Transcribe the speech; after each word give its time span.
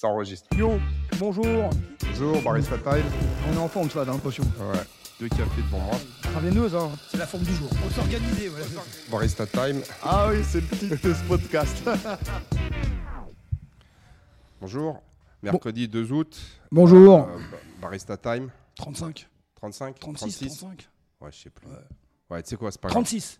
Ça 0.00 0.08
enregistre. 0.08 0.48
Yo, 0.56 0.78
bonjour. 1.18 1.44
Bonjour, 2.06 2.40
Barista 2.42 2.78
Time. 2.78 3.04
On 3.50 3.52
est 3.52 3.58
en 3.58 3.68
forme, 3.68 3.90
ça, 3.90 4.02
dans 4.02 4.14
l'impression. 4.14 4.42
Ouais. 4.58 4.78
Deux 5.20 5.28
cafés 5.28 5.60
devant 5.60 5.80
moi. 5.80 5.94
Travailleuse, 6.22 6.74
hein. 6.74 6.90
C'est 7.10 7.18
la 7.18 7.26
forme 7.26 7.42
du 7.42 7.54
jour. 7.54 7.68
On 7.86 7.90
s'organiser, 7.90 8.48
voilà. 8.48 8.64
Barista 9.10 9.46
Time. 9.46 9.82
Ah 10.02 10.28
oui, 10.30 10.42
c'est 10.42 10.62
le 10.62 10.66
titre 10.68 11.06
de 11.06 11.12
ce 11.12 11.22
podcast. 11.24 11.76
Bonjour. 14.62 15.02
Mercredi 15.42 15.86
2 15.86 16.12
août. 16.12 16.40
Bonjour. 16.72 17.28
Euh, 17.28 17.36
Ba- 17.36 17.58
Barista 17.88 18.16
Time. 18.16 18.48
35, 18.76 19.28
35 19.56 19.98
36, 20.00 20.38
35. 20.58 20.88
Ouais, 21.20 21.28
je 21.30 21.38
sais 21.42 21.50
plus. 21.50 21.66
Ouais. 21.66 21.74
Ouais, 22.30 22.42
tu 22.42 22.48
sais 22.48 22.56
quoi, 22.56 22.72
c'est 22.72 22.80
pas 22.80 22.88
grave. 22.88 23.02
36. 23.02 23.38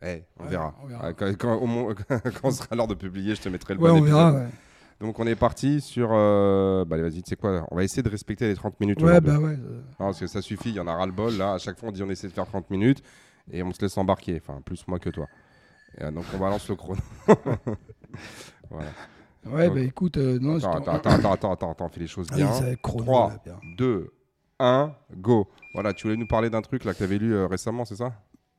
Eh, 0.00 0.06
on, 0.06 0.08
Ouais, 0.44 0.46
on 0.46 0.46
verra. 0.48 0.74
Ouais, 1.08 1.14
Quand, 1.14 1.36
quand- 1.36 1.94
quand 2.42 2.50
sera 2.50 2.74
l'heure 2.76 2.88
de 2.88 2.94
publier, 2.94 3.34
je 3.34 3.42
te 3.42 3.50
mettrai 3.50 3.74
le 3.74 3.80
Ouais, 3.80 3.90
bon 3.90 3.96
on 3.96 3.98
épisode. 3.98 4.16
verra, 4.16 4.32
ouais. 4.32 4.48
Donc 5.00 5.18
on 5.18 5.26
est 5.26 5.34
parti 5.36 5.80
sur... 5.80 6.08
euh, 6.12 6.84
Bah 6.86 6.96
vas-y, 6.96 7.22
tu 7.22 7.28
sais 7.30 7.36
quoi 7.36 7.66
On 7.70 7.76
va 7.76 7.84
essayer 7.84 8.02
de 8.02 8.08
respecter 8.08 8.48
les 8.48 8.54
30 8.54 8.80
minutes 8.80 9.02
Ouais, 9.02 9.20
bah 9.20 9.38
ouais. 9.38 9.50
euh, 9.58 9.80
Non, 10.00 10.06
parce 10.06 10.20
que 10.20 10.26
ça 10.26 10.40
suffit, 10.42 10.70
il 10.70 10.76
y 10.76 10.80
en 10.80 10.86
a 10.86 10.94
ras-le-bol. 10.94 11.36
Là, 11.36 11.54
à 11.54 11.58
chaque 11.58 11.78
fois, 11.78 11.90
on 11.90 11.92
dit 11.92 12.02
on 12.02 12.08
essaie 12.10 12.28
de 12.28 12.32
faire 12.32 12.46
30 12.46 12.70
minutes 12.70 13.02
et 13.50 13.62
on 13.62 13.72
se 13.72 13.80
laisse 13.82 13.96
embarquer. 13.98 14.40
Enfin, 14.42 14.60
plus 14.64 14.86
moi 14.88 14.98
que 14.98 15.10
toi. 15.10 15.26
Et, 15.98 16.04
euh, 16.04 16.10
donc, 16.10 16.24
on 16.34 16.38
balance 16.38 16.68
le 16.68 16.76
chrono. 16.76 17.00
voilà. 18.70 18.88
Ouais, 19.46 19.66
Donc- 19.66 19.74
bah 19.76 19.80
écoute, 19.82 20.16
euh, 20.16 20.38
non, 20.40 20.56
Attends, 20.56 20.72
attends, 20.78 20.92
attends, 21.10 21.32
attends, 21.32 21.52
attends, 21.52 21.70
attends, 21.72 21.88
fait 21.88 22.00
les 22.00 22.06
choses 22.06 22.26
Ah 22.32 22.36
oui, 22.36 22.42
bien. 22.42 22.66
être 22.68 22.80
chrono, 22.82 23.04
3, 23.04 23.28
là, 23.28 23.38
bien. 23.44 23.60
2, 23.76 24.10
1, 24.58 24.92
go. 25.18 25.46
Voilà, 25.74 25.92
tu 25.92 26.04
voulais 26.06 26.16
nous 26.16 26.26
parler 26.26 26.48
d'un 26.50 26.62
truc 26.62 26.84
là 26.84 26.92
que 26.94 26.98
tu 26.98 27.04
avais 27.04 27.18
lu 27.18 27.44
récemment, 27.44 27.84
c'est 27.84 27.96
ça? 27.96 28.12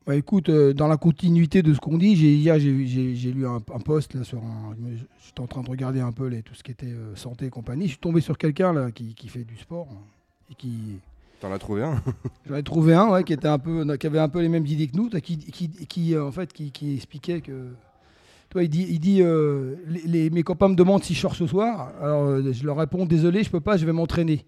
Bah 0.07 0.15
écoute, 0.15 0.47
euh, 0.47 0.71
dans 0.73 0.87
la 0.87 0.95
continuité 0.95 1.61
de 1.61 1.73
ce 1.73 1.81
qu'on 1.81 1.97
dit, 1.97 2.15
j'ai, 2.15 2.33
hier 2.33 2.57
j'ai, 2.57 2.71
lu 2.71 3.45
un, 3.45 3.57
un 3.57 3.79
post 3.79 4.15
là 4.15 4.23
sur 4.23 4.37
un. 4.37 4.73
J'étais 5.25 5.41
en 5.41 5.47
train 5.47 5.61
de 5.63 5.69
regarder 5.69 5.99
un 5.99 6.13
peu 6.13 6.27
les, 6.27 6.41
tout 6.43 6.55
ce 6.55 6.63
qui 6.63 6.71
était 6.71 6.85
euh, 6.85 7.13
santé 7.17 7.47
et 7.47 7.49
compagnie. 7.49 7.83
Je 7.83 7.89
suis 7.89 7.97
tombé 7.99 8.21
sur 8.21 8.37
quelqu'un 8.37 8.71
là 8.71 8.89
qui, 8.91 9.15
qui 9.15 9.27
fait 9.27 9.43
du 9.43 9.57
sport 9.57 9.89
hein, 9.91 9.97
et 10.49 10.55
qui. 10.55 10.99
T'en 11.41 11.51
as 11.51 11.59
trouvé 11.59 11.83
un? 11.83 12.01
J'en 12.49 12.55
ai 12.55 12.63
trouvé 12.63 12.93
un 12.93 13.09
ouais, 13.09 13.25
qui 13.25 13.33
était 13.33 13.49
un 13.49 13.59
peu, 13.59 13.97
qui 13.97 14.07
avait 14.07 14.19
un 14.19 14.29
peu 14.29 14.39
les 14.39 14.47
mêmes 14.47 14.65
idées 14.65 14.87
que 14.87 14.95
nous, 14.95 15.09
qui, 15.09 15.37
qui, 15.39 15.69
qui, 15.69 16.15
euh, 16.15 16.25
en 16.25 16.31
fait 16.31 16.53
qui, 16.53 16.95
expliquait 16.95 17.41
que. 17.41 17.67
Toi, 18.49 18.63
il 18.63 18.69
dit, 18.69 18.87
il 18.89 18.99
dit 19.01 19.21
euh, 19.21 19.75
les, 19.87 20.03
les- 20.03 20.29
mes 20.29 20.43
copains 20.43 20.69
me 20.69 20.75
demandent 20.75 21.03
si 21.03 21.13
je 21.15 21.19
sors 21.19 21.35
ce 21.35 21.45
soir. 21.47 21.91
Alors 22.01 22.23
euh, 22.23 22.53
je 22.53 22.65
leur 22.65 22.77
réponds 22.77 23.05
désolé, 23.05 23.43
je 23.43 23.49
peux 23.49 23.59
pas, 23.59 23.75
je 23.75 23.85
vais 23.85 23.91
m'entraîner. 23.91 24.45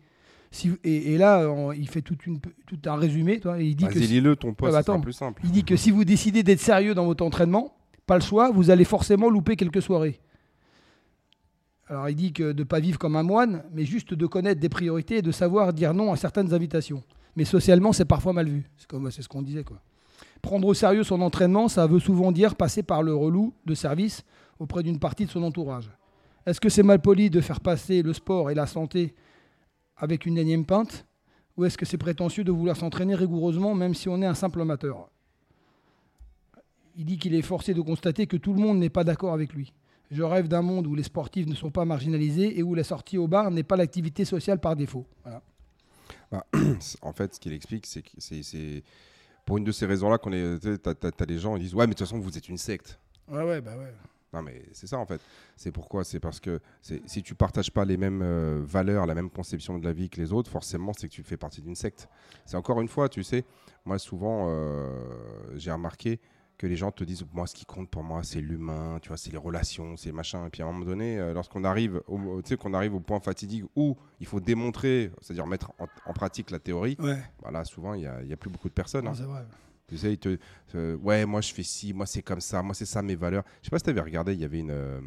Si, 0.52 0.72
et, 0.84 1.14
et 1.14 1.18
là, 1.18 1.48
on- 1.50 1.72
il 1.72 1.88
fait 1.88 2.02
toute 2.02 2.20
tout 2.66 2.80
un 2.86 2.96
résumé. 2.96 3.40
Toi, 3.40 3.60
et 3.62 3.66
il 3.66 3.76
dit 3.76 3.86
que 3.86 3.94
Vas-y, 3.94 4.08
lis-le, 4.08 4.36
ton 4.36 4.54
poste, 4.54 4.72
bah, 4.74 4.80
attends. 4.80 5.00
plus 5.00 5.14
simple. 5.14 5.42
il 5.46 5.52
dit 5.52 5.64
que 5.64 5.76
si 5.76 5.92
vous 5.92 6.06
décidez 6.06 6.42
d'être 6.44 6.60
sérieux 6.60 6.96
dans 6.96 7.06
votre 7.06 7.24
entraînement, 7.24 7.76
pas 8.08 8.16
le 8.16 8.24
choix, 8.24 8.50
vous 8.52 8.72
allez 8.72 8.86
forcément 8.86 9.30
louper 9.30 9.56
quelques 9.56 9.82
soirées. 9.82 10.20
Alors 11.88 12.08
il 12.10 12.16
dit 12.16 12.34
que 12.34 12.52
de 12.52 12.60
ne 12.60 12.64
pas 12.64 12.80
vivre 12.80 13.00
comme 13.00 13.16
un 13.16 13.24
moine, 13.24 13.64
mais 13.74 13.84
juste 13.86 14.14
de 14.14 14.26
connaître 14.28 14.60
des 14.62 14.70
priorités 14.70 15.18
et 15.18 15.22
de 15.22 15.32
savoir 15.32 15.74
dire 15.74 15.94
non 15.94 16.12
à 16.12 16.16
certaines 16.18 16.54
invitations. 16.54 17.04
Mais 17.36 17.46
socialement, 17.46 17.94
c'est 17.94 18.06
parfois 18.06 18.34
mal 18.34 18.48
vu. 18.48 18.70
C'est 18.78 18.88
comme 18.88 19.10
c'est 19.12 19.22
ce 19.22 19.28
qu'on 19.30 19.42
disait 19.42 19.64
quoi. 19.64 19.82
Prendre 20.42 20.68
au 20.68 20.74
sérieux 20.74 21.04
son 21.04 21.22
entraînement, 21.22 21.68
ça 21.68 21.86
veut 21.88 22.00
souvent 22.00 22.32
dire 22.32 22.56
passer 22.56 22.84
par 22.84 23.04
le 23.04 23.14
relou 23.14 23.54
de 23.66 23.74
service 23.76 24.24
auprès 24.60 24.84
d'une 24.84 25.00
partie 25.00 25.26
de 25.26 25.32
son 25.32 25.44
entourage. 25.44 25.90
Est-ce 26.46 26.62
que 26.62 26.70
c'est 26.70 26.84
mal 26.84 27.02
poli 27.02 27.30
de 27.30 27.42
faire 27.42 27.60
passer 27.60 28.02
le 28.02 28.14
sport 28.14 28.50
et 28.50 28.56
la 28.56 28.66
santé 28.66 29.14
avec 30.00 30.26
une 30.26 30.38
énième 30.38 30.66
pinte 30.66 31.06
Ou 31.58 31.66
est-ce 31.66 31.78
que 31.78 31.86
c'est 31.86 31.98
prétentieux 31.98 32.44
de 32.44 32.52
vouloir 32.52 32.76
s'entraîner 32.78 33.16
rigoureusement 33.16 33.76
même 33.76 33.94
si 33.94 34.10
on 34.10 34.22
est 34.22 34.26
un 34.26 34.34
simple 34.34 34.62
amateur? 34.62 35.10
Il 36.96 37.06
dit 37.06 37.18
qu'il 37.18 37.34
est 37.36 37.42
forcé 37.42 37.74
de 37.74 37.82
constater 37.82 38.28
que 38.28 38.38
tout 38.38 38.54
le 38.54 38.60
monde 38.60 38.80
n'est 38.80 38.90
pas 38.90 39.04
d'accord 39.04 39.34
avec 39.34 39.54
lui. 39.54 39.74
Je 40.12 40.24
rêve 40.24 40.48
d'un 40.48 40.62
monde 40.64 40.88
où 40.88 40.96
les 40.96 41.04
sportifs 41.04 41.46
ne 41.48 41.54
sont 41.56 41.70
pas 41.72 41.86
marginalisés 41.86 42.58
et 42.58 42.64
où 42.64 42.74
la 42.76 42.84
sortie 42.84 43.18
au 43.18 43.28
bar 43.28 43.52
n'est 43.52 43.64
pas 43.64 43.76
l'activité 43.78 44.26
sociale 44.26 44.60
par 44.60 44.76
défaut. 44.76 45.06
Voilà. 45.24 45.42
En 47.02 47.14
fait, 47.14 47.36
ce 47.36 47.40
qu'il 47.40 47.54
explique, 47.54 47.86
c'est 47.86 48.02
que 48.02 48.10
c'est- 48.20 48.84
pour 49.46 49.58
une 49.58 49.64
de 49.64 49.72
ces 49.72 49.86
raisons-là 49.86 50.18
qu'on 50.18 50.32
est. 50.34 50.60
T'as 50.82 50.94
t'as- 50.94 51.12
t'as 51.12 51.26
des 51.26 51.40
gens 51.40 51.56
qui 51.56 51.62
disent 51.62 51.74
Ouais, 51.76 51.86
mais 51.88 51.94
de 51.94 51.98
toute 51.98 52.08
façon, 52.08 52.20
vous 52.20 52.38
êtes 52.38 52.50
une 52.50 52.58
secte. 52.58 53.00
Ouais, 53.28 53.44
ouais, 53.44 53.62
bah 53.62 53.76
ouais. 53.78 53.94
Non, 54.34 54.42
mais 54.44 54.64
c'est 54.74 54.88
ça 54.88 54.98
en 55.00 55.06
fait. 55.06 55.20
C'est 55.56 55.72
pourquoi 55.72 56.04
C'est 56.04 56.20
parce 56.20 56.40
que 56.40 56.60
si 56.82 57.24
tu 57.24 57.34
partages 57.36 57.72
pas 57.72 57.84
les 57.86 57.98
mêmes 57.98 58.22
euh, 58.22 58.62
valeurs, 58.64 59.06
la 59.06 59.16
même 59.16 59.30
conception 59.30 59.80
de 59.80 59.86
la 59.86 59.94
vie 59.94 60.10
que 60.10 60.22
les 60.22 60.32
autres, 60.34 60.52
forcément, 60.52 60.92
c'est 60.94 61.08
que 61.08 61.14
tu 61.14 61.24
fais 61.24 61.38
partie 61.38 61.62
d'une 61.62 61.76
secte. 61.76 62.08
C'est 62.46 62.58
encore 62.58 62.80
une 62.82 62.88
fois, 62.88 63.10
tu 63.10 63.24
sais, 63.24 63.44
moi 63.86 63.98
souvent, 63.98 64.48
euh, 64.50 65.02
j'ai 65.56 65.72
remarqué 65.72 66.20
que 66.60 66.68
les 66.68 66.76
gens 66.76 66.92
te 66.92 67.04
disent 67.06 67.26
Moi, 67.34 67.48
ce 67.48 67.56
qui 67.56 67.66
compte 67.66 67.90
pour 67.90 68.04
moi, 68.04 68.22
c'est 68.22 68.42
l'humain, 68.42 69.00
tu 69.02 69.08
vois, 69.08 69.18
c'est 69.18 69.32
les 69.32 69.38
relations, 69.38 69.96
c'est 69.98 70.12
machin. 70.12 70.46
Et 70.46 70.50
puis 70.50 70.62
à 70.62 70.66
un 70.66 70.72
moment 70.72 70.86
donné, 70.86 71.18
euh, 71.18 71.34
lorsqu'on 71.34 71.64
arrive, 71.64 72.02
au, 72.08 72.42
tu 72.42 72.50
sais, 72.50 72.58
qu'on 72.58 72.74
arrive 72.74 72.94
au 72.94 73.00
point 73.00 73.20
fatidique 73.22 73.64
où 73.76 73.96
il 74.20 74.28
faut 74.28 74.42
démontrer, 74.42 75.10
c'est-à-dire 75.22 75.48
mettre 75.48 75.72
en, 75.80 75.88
en 76.06 76.14
pratique 76.14 76.52
la 76.52 76.60
théorie, 76.60 76.98
Ouais, 77.00 77.18
bah 77.42 77.50
là, 77.52 77.64
souvent, 77.64 77.94
il 77.94 78.02
n'y 78.02 78.08
a, 78.08 78.22
il 78.22 78.28
y 78.28 78.34
a 78.34 78.38
plus 78.38 78.50
beaucoup 78.50 78.68
de 78.70 78.74
personnes. 78.74 79.06
non, 79.06 79.12
hein. 79.12 79.46
Tu 79.90 79.98
sais, 79.98 80.14
ils 80.14 80.18
te, 80.20 80.38
te- 80.68 80.96
ouais, 80.96 81.26
moi 81.26 81.42
je 81.42 81.54
fais 81.54 81.64
ci, 81.64 81.94
moi 81.94 82.06
c'est 82.06 82.22
comme 82.22 82.42
ça, 82.42 82.62
moi 82.62 82.74
c'est 82.76 82.86
ça 82.86 83.02
mes 83.02 83.16
valeurs. 83.16 83.44
Je 83.62 83.66
sais 83.66 83.72
pas 83.72 83.80
si 83.80 83.84
tu 83.86 83.90
avais 83.90 84.02
regardé, 84.02 84.34
il 84.34 84.40
y 84.40 84.46
avait 84.46 84.60
une. 84.60 84.72
euh, 84.72 85.02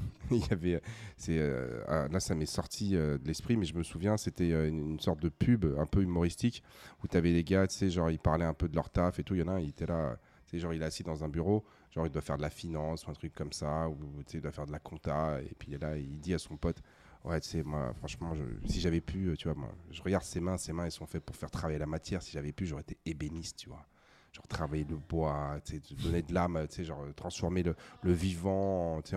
il 0.30 0.38
y 0.38 0.52
avait. 0.52 0.80
C'est, 1.16 1.36
euh, 1.38 2.08
là, 2.08 2.20
ça 2.20 2.34
m'est 2.34 2.46
sorti 2.46 2.96
euh, 2.96 3.18
de 3.18 3.26
l'esprit, 3.26 3.56
mais 3.56 3.66
je 3.66 3.74
me 3.74 3.82
souviens, 3.82 4.16
c'était 4.16 4.52
euh, 4.52 4.68
une, 4.68 4.98
sorte 5.00 5.20
de 5.20 5.28
pub 5.28 5.64
un 5.78 5.86
peu 5.86 6.02
humoristique 6.02 6.62
où 7.02 7.08
tu 7.08 7.16
avais 7.16 7.32
des 7.32 7.44
gars, 7.44 7.66
tu 7.66 7.76
sais, 7.76 7.90
genre 7.90 8.10
ils 8.10 8.18
parlaient 8.18 8.44
un 8.44 8.54
peu 8.54 8.68
de 8.68 8.74
leur 8.76 8.90
taf 8.90 9.18
et 9.18 9.24
tout. 9.24 9.34
Il 9.34 9.40
y 9.40 9.42
en 9.42 9.48
a 9.48 9.52
un, 9.52 9.60
il 9.60 9.70
était 9.70 9.86
là, 9.86 10.16
tu 10.46 10.52
sais, 10.56 10.58
genre 10.60 10.72
il 10.74 10.82
est 10.82 10.84
assis 10.84 11.02
dans 11.02 11.24
un 11.24 11.28
bureau, 11.28 11.64
genre 11.90 12.06
il 12.06 12.10
doit 12.12 12.22
faire 12.22 12.36
de 12.38 12.42
la 12.42 12.50
finance 12.50 13.06
ou 13.06 13.10
un 13.10 13.14
truc 13.14 13.34
comme 13.34 13.52
ça, 13.52 13.88
ou 13.88 13.96
tu 14.26 14.32
sais, 14.32 14.38
il 14.38 14.40
doit 14.40 14.52
faire 14.52 14.66
de 14.66 14.72
la 14.72 14.78
compta, 14.78 15.40
et 15.42 15.54
puis 15.58 15.68
il 15.70 15.74
est 15.74 15.78
là, 15.78 15.96
il 15.96 16.18
dit 16.20 16.34
à 16.34 16.38
son 16.38 16.56
pote. 16.56 16.82
Ouais, 17.24 17.40
tu 17.40 17.48
sais, 17.50 17.62
moi, 17.62 17.92
franchement, 17.98 18.34
je- 18.34 18.68
si 18.68 18.80
j'avais 18.80 19.00
pu, 19.00 19.28
euh, 19.28 19.36
tu 19.36 19.46
vois, 19.48 19.54
moi, 19.56 19.72
je 19.92 20.02
regarde 20.02 20.24
ses 20.24 20.40
mains, 20.40 20.56
ses 20.56 20.72
mains, 20.72 20.86
elles 20.86 20.90
sont 20.92 21.06
faites 21.06 21.22
pour 21.24 21.36
faire 21.36 21.50
travailler 21.52 21.78
la 21.78 21.86
matière. 21.86 22.20
Si 22.22 22.32
j'avais 22.32 22.50
pu, 22.52 22.66
j'aurais 22.66 22.82
été 22.82 22.98
ébéniste, 23.06 23.58
tu 23.58 23.68
vois 23.68 23.86
genre 24.32 24.46
travailler 24.48 24.86
le 24.88 24.96
bois, 24.96 25.58
tu 25.64 25.80
donner 25.96 26.22
de 26.22 26.32
l'âme, 26.34 26.66
tu 26.68 26.76
sais, 26.76 26.84
genre 26.84 27.04
transformer 27.14 27.62
le, 27.62 27.74
le 28.02 28.12
vivant, 28.12 28.96
en- 28.96 29.02
tu 29.02 29.14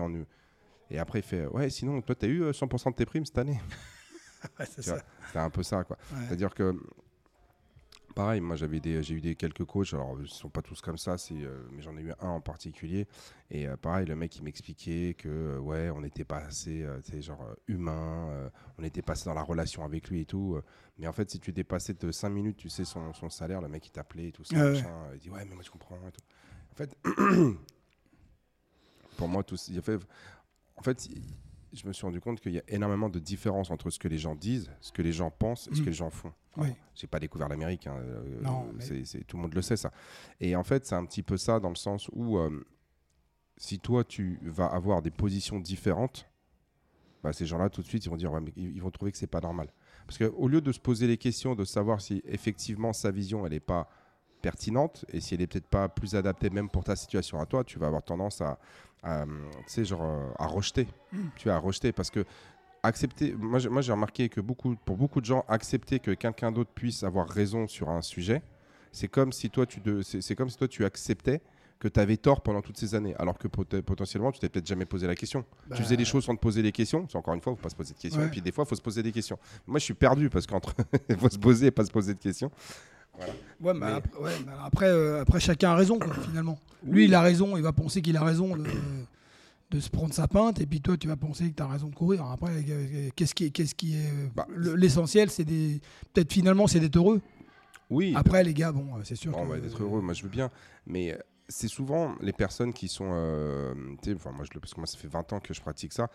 et 0.90 0.98
après 0.98 1.18
il 1.20 1.24
fait 1.24 1.46
ouais 1.46 1.68
sinon 1.68 2.00
toi 2.00 2.14
t'as 2.14 2.28
eu 2.28 2.42
euh, 2.42 2.52
100% 2.52 2.90
de 2.90 2.94
tes 2.96 3.06
primes 3.06 3.24
cette 3.26 3.38
année? 3.38 3.60
Ouais, 4.60 4.66
c'est 4.66 4.82
Tu 5.32 5.38
un 5.38 5.50
peu 5.50 5.62
ça 5.64 5.82
quoi. 5.82 5.96
Ouais. 6.12 6.18
c'est 6.28 6.34
à 6.34 6.36
dire 6.36 6.54
que 6.54 6.78
pareil 8.16 8.40
moi 8.40 8.56
j'avais 8.56 8.80
des 8.80 9.02
j'ai 9.02 9.14
eu 9.14 9.20
des 9.20 9.36
quelques 9.36 9.64
coachs 9.66 9.92
alors 9.92 10.16
ils 10.20 10.26
sont 10.26 10.48
pas 10.48 10.62
tous 10.62 10.80
comme 10.80 10.96
ça 10.96 11.18
c'est 11.18 11.34
euh, 11.34 11.68
mais 11.70 11.82
j'en 11.82 11.96
ai 11.98 12.00
eu 12.00 12.12
un 12.18 12.28
en 12.30 12.40
particulier 12.40 13.06
et 13.50 13.68
euh, 13.68 13.76
pareil 13.76 14.06
le 14.06 14.16
mec 14.16 14.34
il 14.36 14.42
m'expliquait 14.42 15.14
que 15.18 15.28
euh, 15.28 15.58
ouais 15.58 15.90
on 15.90 16.00
n'était 16.00 16.24
pas 16.24 16.38
assez 16.38 16.84
genre 17.20 17.46
humain 17.68 18.50
on 18.78 18.82
était 18.84 19.02
passé 19.02 19.26
dans 19.26 19.34
la 19.34 19.42
relation 19.42 19.84
avec 19.84 20.08
lui 20.08 20.22
et 20.22 20.24
tout 20.24 20.58
mais 20.98 21.06
en 21.06 21.12
fait 21.12 21.30
si 21.30 21.38
tu 21.38 21.52
dépassais 21.52 21.92
de 21.92 22.10
5 22.10 22.30
minutes 22.30 22.56
tu 22.56 22.70
sais 22.70 22.86
son, 22.86 23.12
son 23.12 23.28
salaire 23.28 23.60
le 23.60 23.68
mec 23.68 23.86
il 23.86 23.90
t'appelait 23.90 24.28
et 24.28 24.32
tout 24.32 24.44
ça 24.44 24.56
Ouais, 24.56 24.82
il 25.12 25.18
dit 25.20 25.28
ouais 25.30 25.44
mais 25.44 25.54
moi 25.54 25.62
je 25.62 25.70
comprends 25.70 25.96
et 26.08 26.10
tout. 26.10 26.24
en 26.72 26.74
fait 26.74 26.96
pour 29.18 29.28
moi 29.28 29.42
tout 29.44 29.56
il 29.68 29.78
a 29.78 29.82
fait 29.82 29.98
en 30.76 30.82
fait 30.82 31.06
je 31.72 31.86
me 31.86 31.92
suis 31.92 32.04
rendu 32.06 32.20
compte 32.20 32.40
qu'il 32.40 32.52
y 32.52 32.58
a 32.58 32.62
énormément 32.68 33.08
de 33.08 33.18
différences 33.18 33.70
entre 33.70 33.90
ce 33.90 33.98
que 33.98 34.08
les 34.08 34.18
gens 34.18 34.34
disent, 34.34 34.70
ce 34.80 34.92
que 34.92 35.02
les 35.02 35.12
gens 35.12 35.30
pensent 35.30 35.68
et 35.68 35.74
ce 35.74 35.80
Mm. 35.80 35.84
que 35.84 35.90
les 35.90 35.96
gens 35.96 36.10
font. 36.10 36.32
Oui. 36.56 36.68
J'ai 36.94 37.06
pas 37.06 37.20
découvert 37.20 37.48
l'Amérique, 37.48 37.86
hein, 37.86 37.96
euh, 37.98 38.40
Non, 38.40 38.66
mais- 38.74 38.82
c'est- 38.84 39.04
c'est- 39.04 39.24
tout 39.24 39.36
le 39.36 39.42
monde 39.42 39.54
le 39.54 39.62
sait 39.62 39.76
ça. 39.76 39.92
Et 40.40 40.56
en 40.56 40.64
fait, 40.64 40.86
c'est 40.86 40.94
un 40.94 41.04
petit 41.04 41.22
peu 41.22 41.36
ça 41.36 41.60
dans 41.60 41.68
le 41.68 41.74
sens 41.76 42.08
où 42.12 42.38
euh, 42.38 42.64
si 43.58 43.78
toi 43.78 44.04
tu 44.04 44.38
vas 44.42 44.66
avoir 44.66 45.02
des 45.02 45.10
positions 45.10 45.58
différentes, 45.60 46.26
bah, 47.22 47.32
ces 47.32 47.46
gens-là 47.46 47.68
tout 47.70 47.82
de 47.82 47.86
suite 47.86 48.04
ils 48.06 48.08
vont 48.08 48.16
dire, 48.16 48.32
ouais, 48.32 48.40
mais 48.40 48.52
ils 48.56 48.80
vont 48.80 48.90
trouver 48.90 49.12
que 49.12 49.18
c'est 49.18 49.26
pas 49.26 49.40
normal. 49.40 49.68
Parce 50.06 50.18
qu'au 50.18 50.48
lieu 50.48 50.60
de 50.60 50.72
se 50.72 50.78
poser 50.80 51.06
les 51.06 51.16
questions, 51.18 51.54
de 51.54 51.64
savoir 51.64 52.00
si 52.00 52.22
effectivement 52.26 52.92
sa 52.92 53.10
vision 53.10 53.44
elle 53.46 53.52
est 53.54 53.60
pas 53.60 53.88
pertinente 54.50 55.04
et 55.12 55.20
si 55.20 55.34
elle 55.34 55.40
est 55.42 55.48
peut-être 55.48 55.66
pas 55.66 55.88
plus 55.88 56.14
adaptée 56.14 56.50
même 56.50 56.68
pour 56.68 56.84
ta 56.84 56.94
situation 56.94 57.40
à 57.40 57.46
toi, 57.46 57.64
tu 57.64 57.78
vas 57.80 57.88
avoir 57.88 58.02
tendance 58.04 58.40
à, 58.40 58.58
à, 59.02 59.24
genre, 59.82 60.02
euh, 60.04 60.28
à 60.38 60.46
rejeter. 60.46 60.86
Tu 61.36 61.48
vas 61.48 61.58
rejeter 61.58 61.90
parce 61.92 62.10
que 62.10 62.24
accepter. 62.84 63.34
Moi, 63.34 63.58
j'ai- 63.58 63.92
remarqué 63.92 64.28
que 64.28 64.40
beaucoup, 64.40 64.76
pour 64.84 64.96
beaucoup 64.96 65.20
de 65.20 65.26
gens, 65.26 65.44
accepter 65.48 65.98
que 65.98 66.12
quelqu'un 66.12 66.52
d'autre 66.52 66.70
puisse 66.72 67.02
avoir 67.02 67.28
raison 67.28 67.66
sur 67.66 67.88
un 67.88 68.02
sujet, 68.02 68.40
c'est 68.92 69.08
comme 69.08 69.32
si 69.32 69.50
toi, 69.50 69.66
tu 69.66 69.80
de- 69.80 70.02
comme 70.36 70.48
si 70.48 70.56
toi, 70.56 70.68
tu 70.68 70.84
acceptais 70.84 71.40
que 71.80 71.88
tu 71.88 72.00
avais 72.00 72.16
tort 72.16 72.40
pendant 72.40 72.62
toutes 72.62 72.78
ces 72.78 72.94
années, 72.94 73.14
alors 73.18 73.36
que 73.36 73.48
pot- 73.48 73.80
potentiellement, 73.82 74.30
tu 74.32 74.38
t'es 74.38 74.48
peut-être 74.48 74.66
jamais 74.66 74.86
posé 74.86 75.06
la 75.06 75.14
question. 75.14 75.44
Bah, 75.68 75.76
Tu 75.76 75.82
faisais 75.82 75.96
des 75.98 76.06
choses 76.06 76.24
sans 76.24 76.34
te 76.36 76.40
poser 76.40 76.62
des 76.62 76.72
questions. 76.72 77.06
C'est 77.10 77.18
encore 77.18 77.34
une 77.34 77.40
fois, 77.42 77.52
il 77.52 77.56
faut 77.56 77.62
pas 77.62 77.68
se 77.70 77.74
poser 77.76 77.92
de 77.94 77.98
questions. 77.98 78.20
Ouais. 78.22 78.28
Et 78.28 78.30
puis 78.30 78.40
des 78.40 78.52
fois, 78.52 78.64
il 78.64 78.68
faut 78.68 78.76
se 78.76 78.80
poser 78.82 79.02
des 79.02 79.12
questions. 79.12 79.38
Moi, 79.66 79.78
je 79.80 79.84
suis 79.84 79.94
perdu 79.94 80.30
parce 80.30 80.46
qu'entre 80.46 80.72
faut 81.18 81.28
se 81.28 81.38
poser 81.38 81.66
et 81.66 81.70
pas 81.72 81.84
se 81.84 81.90
poser 81.90 82.14
de 82.14 82.20
questions. 82.20 82.50
Ouais, 83.60 83.72
mais 83.74 83.86
Mais- 83.86 83.92
après, 83.92 84.18
ouais, 84.20 84.32
mais 84.46 84.52
après, 84.64 84.86
euh, 84.88 85.22
après, 85.22 85.40
chacun 85.40 85.70
a 85.70 85.74
raison, 85.76 85.98
quoi, 85.98 86.14
finalement. 86.28 86.58
Lui, 86.84 87.04
il 87.06 87.14
a 87.14 87.20
raison, 87.22 87.56
il 87.56 87.62
va 87.62 87.72
penser 87.72 88.02
qu'il 88.02 88.16
a 88.16 88.22
raison 88.24 88.56
de, 88.56 88.64
de 89.70 89.80
se 89.80 89.90
prendre 89.90 90.12
sa 90.14 90.28
pinte, 90.28 90.60
et 90.60 90.66
puis 90.66 90.80
toi, 90.80 90.96
tu 90.96 91.08
vas 91.08 91.16
penser 91.16 91.50
que 91.50 91.56
tu 91.56 91.62
as 91.62 91.66
raison 91.66 91.88
de 91.88 91.94
courir. 91.94 92.24
Après, 92.26 92.50
euh, 92.68 93.08
qu'est-ce 93.16 93.34
qui 93.34 93.46
est, 93.46 93.50
qu'est-ce 93.50 93.74
qui 93.74 93.94
est 93.96 94.06
euh, 94.06 94.28
Bah, 94.34 94.46
le- 94.54 94.74
l'essentiel, 94.76 95.30
c'est 95.30 95.44
des, 95.44 95.80
peut-être 96.12 96.32
finalement, 96.32 96.66
c'est 96.66 96.80
d'être 96.80 96.96
heureux. 96.96 97.20
Oui. 97.90 98.12
Après, 98.16 98.44
les 98.44 98.52
gars, 98.54 98.72
bon, 98.72 98.96
euh, 98.96 99.00
c'est 99.04 99.16
sûr. 99.16 99.32
Bon, 99.32 99.44
que- 99.46 99.50
bah, 99.52 99.60
d'être 99.60 99.82
heureux, 99.82 100.00
moi 100.00 100.12
je 100.12 100.22
veux 100.22 100.28
bien. 100.28 100.50
Mais 100.86 101.12
euh, 101.12 101.18
c'est 101.48 101.68
souvent 101.68 102.14
les 102.20 102.32
personnes 102.32 102.72
qui 102.72 102.88
sont. 102.88 103.10
euh, 103.12 103.74
enfin, 104.14 104.32
moi, 104.32 104.44
je 104.44 104.58
parce 104.58 104.74
que 104.74 104.80
moi, 104.80 104.86
ça 104.86 104.98
fait 104.98 105.08
20 105.08 105.32
ans 105.32 105.40
que 105.40 105.54
je 105.54 105.60
pratique 105.60 105.92
ça. 105.92 106.08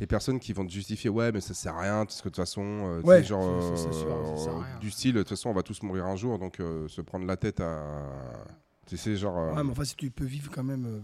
Les 0.00 0.06
personnes 0.06 0.38
qui 0.38 0.52
vont 0.52 0.64
te 0.66 0.70
justifier, 0.72 1.10
ouais, 1.10 1.32
mais 1.32 1.40
ça 1.40 1.54
sert 1.54 1.74
à 1.76 1.80
rien, 1.82 2.04
parce 2.04 2.18
que 2.20 2.28
de 2.28 2.34
toute 2.34 2.36
façon, 2.36 2.62
euh, 2.62 3.00
Ouais, 3.02 3.22
genre, 3.22 3.42
ça- 3.62 3.76
ça, 3.76 3.90
c'est 3.92 3.98
sûr, 3.98 4.26
ça 4.36 4.44
sert 4.44 4.52
à 4.52 4.56
euh, 4.56 4.62
rien. 4.64 4.78
du 4.78 4.90
style, 4.90 5.14
de 5.14 5.20
toute 5.20 5.30
façon, 5.30 5.48
on 5.50 5.54
va 5.54 5.62
tous 5.62 5.82
mourir 5.82 6.06
un 6.06 6.16
jour, 6.16 6.38
donc 6.38 6.60
euh, 6.60 6.86
se 6.88 7.00
prendre 7.00 7.26
la 7.26 7.36
tête 7.36 7.60
à. 7.60 7.94
Tu 8.86 8.96
sais, 8.96 9.16
genre. 9.16 9.36
euh, 9.36 9.52
Ouais, 9.54 9.64
mais 9.64 9.70
enfin, 9.72 9.82
si 9.84 9.96
tu 9.96 10.10
peux 10.12 10.24
vivre 10.24 10.48
quand 10.54 10.62
même. 10.62 11.02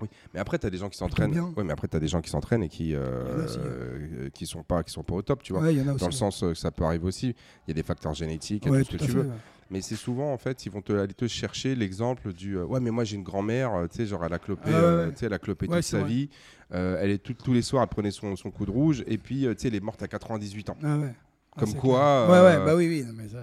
oui. 0.00 0.08
Mais 0.32 0.38
après, 0.38 0.56
t'as 0.58 0.70
des 0.70 0.78
gens 0.78 0.88
qui 0.88 0.96
s'entraînent. 0.96 1.36
Ouais, 1.56 1.64
mais 1.64 1.72
après, 1.72 1.88
t'as 1.88 1.98
des 1.98 2.06
gens 2.06 2.20
qui 2.20 2.30
s'entraînent 2.30 2.62
et 2.62 2.68
qui, 2.68 2.94
aussi, 2.94 3.58
euh, 3.60 4.28
qui 4.32 4.46
sont 4.46 4.62
pas, 4.62 4.84
qui 4.84 4.92
sont 4.92 5.02
pas 5.02 5.14
au 5.16 5.22
top, 5.22 5.42
tu 5.42 5.52
vois. 5.52 5.62
Ouais, 5.62 5.74
il 5.74 5.78
y 5.78 5.82
en 5.82 5.88
a 5.88 5.94
aussi. 5.94 6.00
Dans 6.00 6.06
le 6.06 6.12
sens 6.12 6.42
euh, 6.44 6.50
que 6.52 6.54
ça 6.58 6.70
peut 6.70 6.84
arriver 6.84 7.04
aussi. 7.06 7.28
Il 7.66 7.68
y 7.68 7.70
a 7.72 7.74
des 7.74 7.82
facteurs 7.82 8.14
génétiques, 8.14 8.66
et 8.66 8.70
tout 8.70 8.84
ce 8.84 8.90
que 8.90 8.96
tu 8.98 9.06
fait, 9.10 9.12
veux. 9.18 9.30
Mais 9.70 9.82
c'est 9.82 9.96
souvent, 9.96 10.32
en 10.32 10.38
fait, 10.38 10.64
ils 10.66 10.72
vont 10.72 10.80
te, 10.80 10.92
aller 10.94 11.12
te 11.14 11.26
chercher 11.28 11.74
l'exemple 11.74 12.32
du 12.32 12.56
euh, 12.56 12.64
Ouais, 12.64 12.80
mais 12.80 12.90
moi 12.90 13.04
j'ai 13.04 13.16
une 13.16 13.22
grand-mère, 13.22 13.74
euh, 13.74 13.86
tu 13.86 13.96
sais, 13.98 14.06
genre 14.06 14.24
elle 14.24 14.32
a 14.32 14.38
clopé, 14.38 14.70
Ah 14.72 14.78
euh, 14.78 15.06
ouais. 15.06 15.12
tu 15.12 15.18
sais, 15.18 15.26
elle 15.26 15.32
a 15.34 15.38
clopé 15.38 15.66
Ouais, 15.68 15.76
toute 15.76 15.84
sa 15.84 15.98
vrai. 16.00 16.08
vie. 16.08 16.28
Elle 16.70 17.10
est 17.10 17.18
tout- 17.18 17.34
tous 17.34 17.52
les 17.52 17.62
soirs, 17.62 17.82
elle 17.82 17.88
prenait 17.88 18.10
son, 18.10 18.34
son 18.36 18.50
coup 18.50 18.64
de 18.66 18.70
rouge, 18.70 19.04
et 19.06 19.18
puis, 19.18 19.40
tu 19.42 19.54
sais, 19.58 19.68
elle 19.68 19.74
est 19.74 19.80
morte 19.80 20.02
à 20.02 20.08
98 20.08 20.70
ans. 20.70 20.76
Ah 20.82 20.96
ouais. 20.98 21.14
Ah, 21.56 21.60
Comme 21.60 21.74
quoi, 21.74 22.26
clair. 22.28 22.30
Ouais, 22.30 22.46
ouais, 22.58 22.64
bah 22.64 22.76
oui, 22.76 22.88
oui. 22.88 23.04
non, 23.06 23.12
mais 23.14 23.28
ça, 23.28 23.38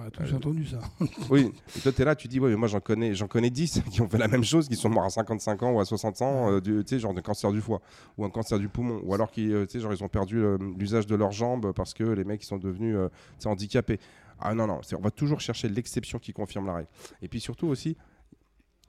on 0.00 0.06
a 0.06 0.10
tous 0.10 0.32
entendu 0.34 0.66
ça. 0.66 0.78
oui, 1.30 1.52
et 1.76 1.80
toi, 1.80 1.92
tu 1.92 2.02
es 2.02 2.04
là, 2.04 2.14
tu 2.16 2.26
dis 2.28 2.40
Ouais, 2.40 2.48
mais 2.50 2.56
moi 2.56 2.68
j'en 2.68 2.80
connais, 2.80 3.14
j'en 3.14 3.28
connais 3.28 3.50
10 3.50 3.82
qui 3.90 4.00
ont 4.00 4.08
fait 4.08 4.18
la 4.18 4.28
même 4.28 4.44
chose, 4.44 4.68
qui 4.68 4.76
sont 4.76 4.88
morts 4.88 5.04
à 5.04 5.10
55 5.10 5.62
ans 5.62 5.72
ou 5.72 5.80
à 5.80 5.84
60 5.84 6.22
ans, 6.22 6.50
euh, 6.50 6.60
tu 6.60 6.82
sais, 6.86 6.98
genre 6.98 7.12
de 7.14 7.20
cancer 7.20 7.52
du 7.52 7.60
foie, 7.60 7.80
ou 8.16 8.24
un 8.24 8.30
cancer 8.30 8.58
du 8.58 8.68
poumon, 8.68 9.00
ou 9.04 9.14
alors 9.14 9.30
qui, 9.30 9.52
euh, 9.52 9.64
tu 9.66 9.72
sais, 9.72 9.80
genre 9.80 9.92
ils 9.92 10.02
ont 10.02 10.08
perdu 10.08 10.38
euh, 10.38 10.56
l'usage 10.78 11.06
de 11.06 11.14
leurs 11.16 11.32
jambes 11.32 11.72
parce 11.72 11.92
que 11.94 12.04
les 12.04 12.24
mecs 12.24 12.42
ils 12.42 12.46
sont 12.46 12.58
devenus 12.58 12.96
euh, 12.96 13.08
handicapés. 13.44 14.00
Ah 14.44 14.54
non, 14.54 14.66
non, 14.66 14.80
on 14.96 15.00
va 15.00 15.10
toujours 15.10 15.40
chercher 15.40 15.68
l'exception 15.68 16.18
qui 16.18 16.32
confirme 16.32 16.66
la 16.66 16.74
règle. 16.74 16.88
Et 17.20 17.28
puis 17.28 17.40
surtout 17.40 17.68
aussi, 17.68 17.96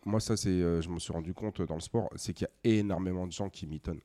moi 0.05 0.19
ça 0.19 0.35
c'est, 0.35 0.49
euh, 0.49 0.81
je 0.81 0.89
me 0.89 0.99
suis 0.99 1.13
rendu 1.13 1.33
compte 1.33 1.61
dans 1.61 1.75
le 1.75 1.81
sport, 1.81 2.09
c'est 2.15 2.33
qu'il 2.33 2.47
y 2.63 2.69
a 2.69 2.77
énormément 2.79 3.27
de 3.27 3.31
gens 3.31 3.49
qui 3.49 3.67
mitonnent. 3.67 4.01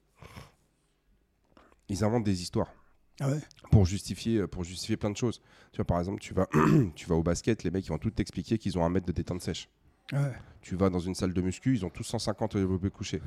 Ils 1.88 2.04
inventent 2.04 2.24
des 2.24 2.42
histoires 2.42 2.72
Ah 3.20 3.30
ouais? 3.30 3.40
pour 3.70 3.86
justifier, 3.86 4.46
pour 4.46 4.64
justifier 4.64 4.96
plein 4.96 5.10
de 5.10 5.16
choses. 5.16 5.40
Tu 5.72 5.76
vois, 5.76 5.84
par 5.86 5.98
exemple, 5.98 6.20
tu 6.20 6.34
vas, 6.34 6.46
tu 6.94 7.06
vas 7.06 7.14
au 7.14 7.22
basket, 7.22 7.62
les 7.64 7.70
mecs 7.70 7.86
ils 7.86 7.90
vont 7.90 7.98
tout 7.98 8.10
t'expliquer 8.10 8.58
qu'ils 8.58 8.78
ont 8.78 8.84
un 8.84 8.90
mètre 8.90 9.06
de 9.06 9.12
détente 9.12 9.40
sèche. 9.42 9.68
Ah 10.12 10.22
ouais. 10.22 10.32
Tu 10.60 10.74
vas 10.76 10.90
dans 10.90 10.98
une 11.00 11.14
salle 11.14 11.32
de 11.32 11.40
muscu, 11.40 11.74
ils 11.74 11.84
ont 11.86 11.90
tous 11.90 12.02
150 12.04 12.56
développés 12.56 12.90
couchés. 12.90 13.22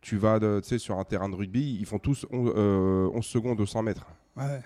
Tu 0.00 0.16
vas 0.16 0.38
de- 0.38 0.60
sais, 0.62 0.78
sur 0.78 0.98
un 0.98 1.04
terrain 1.04 1.28
de 1.28 1.34
rugby, 1.34 1.76
ils 1.80 1.86
font 1.86 1.98
tous 1.98 2.26
on- 2.30 2.52
euh, 2.54 3.08
11 3.14 3.24
secondes 3.24 3.60
au 3.60 3.66
100 3.66 3.82
mètres. 3.82 4.06
Ouais. 4.36 4.60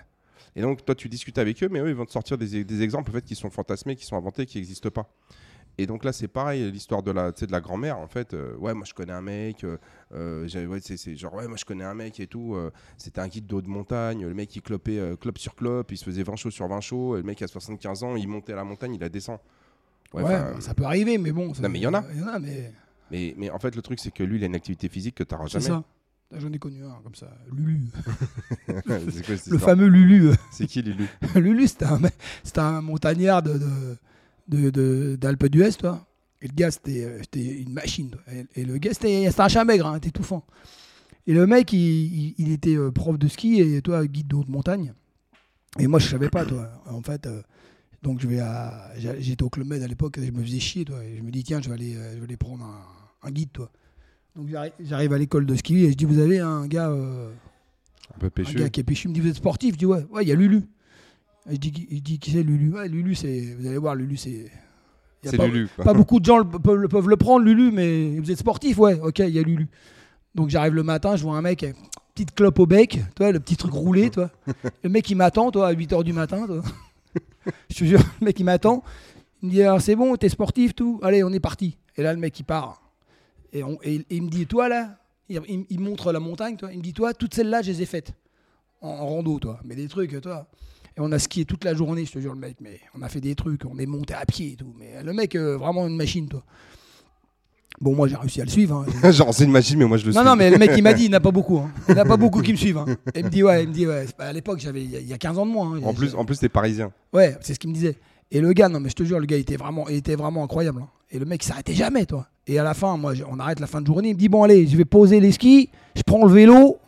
Et 0.55 0.61
donc, 0.61 0.83
toi, 0.85 0.95
tu 0.95 1.09
discutes 1.09 1.37
avec 1.37 1.61
eux, 1.63 1.69
mais 1.69 1.79
eux, 1.79 1.89
ils 1.89 1.95
vont 1.95 2.05
te 2.05 2.11
sortir 2.11 2.37
des, 2.37 2.63
des 2.63 2.81
exemples 2.81 3.11
en 3.11 3.13
fait, 3.13 3.23
qui 3.25 3.35
sont 3.35 3.49
fantasmés, 3.49 3.95
qui 3.95 4.05
sont 4.05 4.15
inventés, 4.17 4.45
qui 4.45 4.57
n'existent 4.57 4.89
pas. 4.89 5.09
Et 5.77 5.87
donc 5.87 6.03
là, 6.03 6.11
c'est 6.11 6.27
pareil, 6.27 6.69
l'histoire 6.71 7.01
de 7.03 7.11
la, 7.11 7.31
de 7.31 7.51
la 7.51 7.61
grand-mère, 7.61 7.99
en 7.99 8.07
fait. 8.07 8.33
euh, 8.33 8.53
ouais, 8.57 8.73
moi, 8.73 8.83
je 8.85 8.93
connais 8.93 9.13
un 9.13 9.21
mec. 9.21 9.63
euh, 9.63 9.77
euh, 10.13 10.65
ouais, 10.67 10.79
c'est, 10.81 11.15
genre, 11.15 11.33
ouais, 11.35 11.47
moi, 11.47 11.55
je 11.55 11.63
connais 11.63 11.85
un 11.85 11.93
mec 11.93 12.19
et 12.19 12.27
tout. 12.27 12.53
euh, 12.55 12.69
c'était 12.97 13.21
un 13.21 13.29
guide 13.29 13.47
de 13.47 13.55
haut 13.55 13.61
de 13.61 13.69
montagne. 13.69 14.25
Le 14.27 14.33
mec, 14.33 14.53
il 14.57 14.61
clopait 14.61 14.99
clope 15.21 15.37
sur 15.37 15.55
clope. 15.55 15.89
Il 15.93 15.97
se 15.97 16.03
faisait 16.03 16.23
20 16.23 16.35
chauds 16.35 16.51
sur 16.51 16.67
20 16.67 16.81
chauds. 16.81 17.15
Et 17.15 17.19
le 17.19 17.23
mec, 17.23 17.41
à 17.41 17.47
75 17.47 18.03
ans, 18.03 18.15
il 18.17 18.27
montait 18.27 18.51
à 18.51 18.57
la 18.57 18.65
montagne, 18.65 18.95
il 18.95 18.99
la 18.99 19.07
descend. 19.07 19.37
Ouais, 20.13 20.23
ça 20.59 20.73
peut 20.73 20.83
arriver, 20.83 21.17
mais 21.17 21.31
bon. 21.31 21.53
ça- 21.53 21.61
Non, 21.61 21.69
mais 21.69 21.79
il 21.79 21.83
y 21.83 21.87
en 21.87 21.93
a. 21.93 22.03
Il 22.13 22.19
y 22.19 22.23
en 22.23 22.27
a, 22.27 22.39
mais 22.39 22.73
mais, 23.11 23.33
mais 23.37 23.49
en 23.49 23.57
fait, 23.59 23.73
le 23.75 23.81
truc, 23.81 23.99
c'est 23.99 24.11
que 24.11 24.21
lui, 24.23 24.37
il 24.37 24.43
a 24.43 24.47
une 24.47 24.55
activité 24.55 24.89
physique 24.89 25.15
que 25.15 25.23
tu 25.23 25.33
n'auras 25.33 25.47
c'est 25.47 25.61
jamais. 25.61 25.65
ça. 25.67 25.83
Là, 26.31 26.37
J'en 26.39 26.51
ai 26.53 26.59
connu 26.59 26.83
un 26.83 27.01
comme 27.03 27.15
ça, 27.15 27.35
Lulu. 27.51 27.87
quoi 28.85 28.97
Le 29.47 29.57
fameux 29.57 29.87
Lulu. 29.87 30.29
C'est 30.51 30.67
qui, 30.67 30.81
Lulu 30.83 31.07
Lulu, 31.35 31.67
c'était 31.67 31.85
un, 31.85 31.99
un 32.57 32.81
montagnard 32.81 33.41
de, 33.41 33.57
de, 33.57 33.97
de- 34.47 34.69
de- 34.69 35.15
d'Alpes 35.15 35.47
d'Huez, 35.47 35.73
toi. 35.73 36.05
Et 36.41 36.47
le 36.47 36.53
gars, 36.53 36.71
c'était, 36.71 37.03
euh, 37.03 37.21
une 37.35 37.73
machine. 37.73 38.11
toi. 38.11 38.21
Et, 38.31 38.61
et 38.61 38.65
le 38.65 38.77
gars, 38.77 38.93
c'était, 38.93 39.27
un 39.37 39.47
chat 39.47 39.65
maigre, 39.65 39.87
hein, 39.87 39.99
étouffant. 40.01 40.45
Et 41.25 41.33
le 41.33 41.47
mec, 41.47 41.73
il, 41.73 41.79
il- 41.79 42.35
il 42.37 42.51
était 42.51 42.75
euh, 42.77 42.91
prof 42.91 43.17
de 43.17 43.27
ski 43.27 43.59
et 43.59 43.81
toi, 43.81 44.05
guide 44.05 44.27
de 44.27 44.35
haute 44.35 44.49
montagne. 44.49 44.93
Et 45.79 45.87
moi, 45.87 45.99
je 45.99 46.07
savais 46.07 46.29
pas, 46.29 46.45
toi. 46.45 46.69
En 46.87 47.01
fait, 47.01 47.25
euh, 47.27 47.41
donc 48.03 48.21
je 48.21 48.27
vais 48.27 48.39
à, 48.39 48.91
j'étais 48.97 49.43
au 49.43 49.49
Club 49.49 49.67
Med 49.67 49.81
à 49.83 49.87
l'époque, 49.87 50.19
je 50.23 50.31
me 50.31 50.43
faisais 50.43 50.59
chier, 50.59 50.85
toi. 50.85 51.03
Et 51.03 51.17
je 51.17 51.23
me 51.23 51.31
dis, 51.31 51.43
tiens, 51.43 51.59
je 51.61 51.69
vais 51.69 51.73
aller, 51.75 51.93
je 51.93 52.17
vais 52.19 52.23
aller 52.23 52.37
prendre 52.37 52.63
un, 52.65 52.81
un 53.27 53.31
guide, 53.31 53.51
toi. 53.51 53.71
Donc 54.39 54.47
j'arrive, 54.79 55.11
à 55.13 55.17
l'école 55.17 55.45
de 55.45 55.55
ski 55.55 55.83
et 55.85 55.91
je 55.91 55.95
dis, 55.95 56.05
vous 56.05 56.19
avez 56.19 56.39
un 56.39 56.65
gars. 56.67 56.89
euh, 56.89 57.29
Un 58.15 58.19
peu 58.19 58.27
un 58.27 58.29
péchu. 58.29 58.55
gars 58.57 58.69
qui 58.69 58.79
est 58.79 58.83
péchu 58.83 59.07
il 59.07 59.09
me 59.09 59.13
dit 59.15 59.19
Vous 59.19 59.27
êtes 59.27 59.35
sportif 59.35 59.73
Je 59.73 59.79
dis 59.79 59.85
Ouais, 59.85 60.05
ouais, 60.11 60.23
il 60.23 60.29
y 60.29 60.31
a 60.31 60.35
Lulu. 60.35 60.63
Et 61.49 61.55
je 61.55 61.59
dis, 61.59 61.87
il 61.91 62.01
dit 62.01 62.19
Qui 62.19 62.31
c'est 62.31 62.43
Lulu? 62.43 62.73
Ouais, 62.73 62.87
Lulu, 62.87 63.15
c'est. 63.15 63.55
Vous 63.59 63.67
allez 63.67 63.77
voir, 63.77 63.95
Lulu, 63.95 64.15
c'est. 64.17 64.49
C'est 65.23 65.35
pas, 65.35 65.47
Lulu. 65.47 65.67
Pas 65.75 65.93
beaucoup 65.93 66.21
de 66.21 66.25
gens 66.25 66.37
le- 66.37 66.45
peuvent, 66.45 66.77
le- 66.77 66.87
peuvent 66.87 67.09
le 67.09 67.17
prendre, 67.17 67.43
Lulu, 67.43 67.71
mais 67.71 68.17
vous 68.19 68.31
êtes 68.31 68.37
sportif 68.39 68.77
Ouais, 68.77 68.97
ok, 69.01 69.19
il 69.19 69.29
y 69.29 69.39
a 69.39 69.41
Lulu. 69.43 69.67
Donc 70.35 70.49
j'arrive 70.49 70.73
le 70.75 70.83
matin, 70.83 71.17
je 71.17 71.23
vois 71.23 71.35
un 71.35 71.41
mec, 71.41 71.65
petite 72.15 72.33
clope 72.33 72.59
au 72.59 72.65
bec, 72.65 73.01
toi, 73.15 73.31
le 73.33 73.41
petit 73.41 73.57
truc 73.57 73.73
roulé, 73.73 74.09
toi. 74.09 74.29
Le 74.83 74.89
mec, 74.89 75.09
il 75.09 75.15
m'attend, 75.15 75.51
toi, 75.51 75.67
à 75.67 75.73
8h 75.73 76.03
du 76.05 76.13
matin, 76.13 76.45
toi. 76.47 76.61
je 77.69 77.75
te 77.79 77.83
jure, 77.83 77.99
le 78.21 78.25
mec, 78.25 78.39
il 78.39 78.45
m'attend. 78.45 78.83
Il 79.41 79.49
me 79.49 79.53
dit 79.53 79.83
c'est 79.83 79.95
bon, 79.95 80.15
t'es 80.15 80.29
sportif, 80.29 80.73
tout 80.75 80.99
Allez, 81.03 81.23
on 81.25 81.31
est 81.33 81.39
parti. 81.41 81.77
Et 81.97 82.03
là, 82.03 82.13
le 82.13 82.19
mec, 82.19 82.39
il 82.39 82.43
part. 82.43 82.81
Et, 83.53 83.63
on- 83.63 83.77
et- 83.83 83.95
et 83.95 84.05
il 84.11 84.23
me 84.23 84.29
dit 84.29 84.45
Toi, 84.47 84.69
là, 84.69 84.97
il, 85.29 85.41
il- 85.47 85.65
il 85.69 85.79
montre 85.79 86.11
la 86.11 86.19
montagne, 86.19 86.55
toi. 86.57 86.71
Il 86.71 86.77
me 86.79 86.83
dit 86.83 86.93
Toi, 86.93 87.13
toutes 87.13 87.33
celles-là, 87.33 87.61
je 87.61 87.71
les 87.71 87.81
ai 87.81 87.85
faites 87.85 88.13
en, 88.81 88.89
en 88.89 89.07
rando, 89.07 89.39
toi. 89.39 89.59
Mais 89.65 89.75
des 89.75 89.87
trucs, 89.87 90.19
toi. 90.21 90.47
Et 90.97 91.01
on 91.01 91.11
a 91.11 91.19
skié 91.19 91.45
toute 91.45 91.63
la 91.63 91.73
journée, 91.73 92.05
je 92.05 92.11
te 92.11 92.19
jure, 92.19 92.33
le 92.33 92.39
mec. 92.39 92.57
Mais 92.61 92.79
on 92.97 93.01
a 93.01 93.09
fait 93.09 93.21
des 93.21 93.35
trucs, 93.35 93.63
on 93.65 93.77
est 93.77 93.85
monté 93.85 94.13
à 94.13 94.25
pied 94.25 94.53
et 94.53 94.55
tout. 94.55 94.73
Mais 94.77 95.01
le 95.03 95.13
mec, 95.13 95.35
euh, 95.35 95.57
vraiment 95.57 95.87
une 95.87 95.95
machine, 95.95 96.27
toi. 96.27 96.43
Bon, 97.81 97.95
moi, 97.95 98.07
j'ai 98.09 98.17
réussi 98.17 98.41
à 98.41 98.43
le 98.43 98.49
suivre. 98.49 98.85
hein. 99.03 99.11
Genre, 99.11 99.33
c'est 99.33 99.45
une 99.45 99.51
machine, 99.51 99.77
mais 99.79 99.85
moi, 99.85 99.97
je 99.97 100.05
le 100.05 100.11
Non, 100.11 100.19
suis. 100.19 100.25
non, 100.29 100.35
mais 100.35 100.49
le 100.49 100.57
mec, 100.57 100.71
il 100.75 100.83
m'a 100.83 100.93
dit, 100.93 101.05
il 101.05 101.09
n'y 101.09 101.15
en 101.15 101.17
a 101.17 101.21
pas 101.21 101.31
beaucoup. 101.39 101.59
hein. 101.59 101.71
Il 101.87 101.93
n'y 101.93 101.99
en 102.01 102.03
a 102.03 102.05
pas 102.07 102.17
beaucoup 102.17 102.41
qui 102.41 102.51
me 102.51 102.57
suivent. 102.57 102.77
hein. 102.79 102.85
Il 103.15 103.23
me 103.23 103.29
dit, 103.29 103.41
ouais, 103.43 103.63
il 103.63 103.69
me 103.69 103.73
dit, 103.73 103.87
ouais. 103.87 104.05
À 104.17 104.33
l'époque, 104.33 104.59
j'avais, 104.59 104.83
il 104.83 104.91
y 104.91 104.97
a- 104.97 104.99
il 104.99 105.07
y 105.07 105.13
a 105.13 105.17
15 105.17 105.37
ans 105.37 105.45
de 105.45 105.51
moins. 105.51 105.77
hein. 105.77 105.81
En 105.83 105.93
plus, 105.93 106.13
en 106.15 106.25
plus, 106.25 106.39
t'es 106.39 106.49
parisien. 106.49 106.91
Ouais, 107.13 107.37
c'est 107.41 107.53
ce 107.53 107.59
qu'il 107.59 107.69
me 107.69 107.75
disait. 107.75 107.95
Et 108.31 108.41
le 108.41 108.51
gars, 108.51 108.67
non, 108.67 108.79
mais 108.81 108.89
je 108.89 108.95
te 108.95 109.03
jure, 109.03 109.19
le 109.19 109.25
gars, 109.25 109.37
il 109.37 109.41
était 109.41 109.55
vraiment, 109.55 109.87
il 109.87 109.95
était 109.95 110.15
vraiment 110.15 110.43
incroyable. 110.43 110.81
hein. 110.81 110.89
Et 111.11 111.19
le 111.19 111.25
mec, 111.25 111.41
il 111.43 111.47
s'arrêtait 111.47 111.73
jamais, 111.73 112.05
toi. 112.05 112.27
Et 112.49 112.57
à 112.57 112.63
la 112.63 112.73
fin, 112.73 112.97
moi, 112.97 113.13
on 113.29 113.37
arrête 113.39 113.59
la 113.59 113.67
fin 113.67 113.79
de 113.79 113.85
journée. 113.85 114.09
Il 114.09 114.15
me 114.15 114.19
dit, 114.19 114.27
bon, 114.27 114.41
allez, 114.41 114.65
je 114.65 114.75
vais 114.75 114.83
poser 114.83 115.19
les 115.19 115.31
skis, 115.31 115.69
je 115.95 116.01
prends 116.01 116.25
le 116.25 116.33
vélo, 116.33 116.79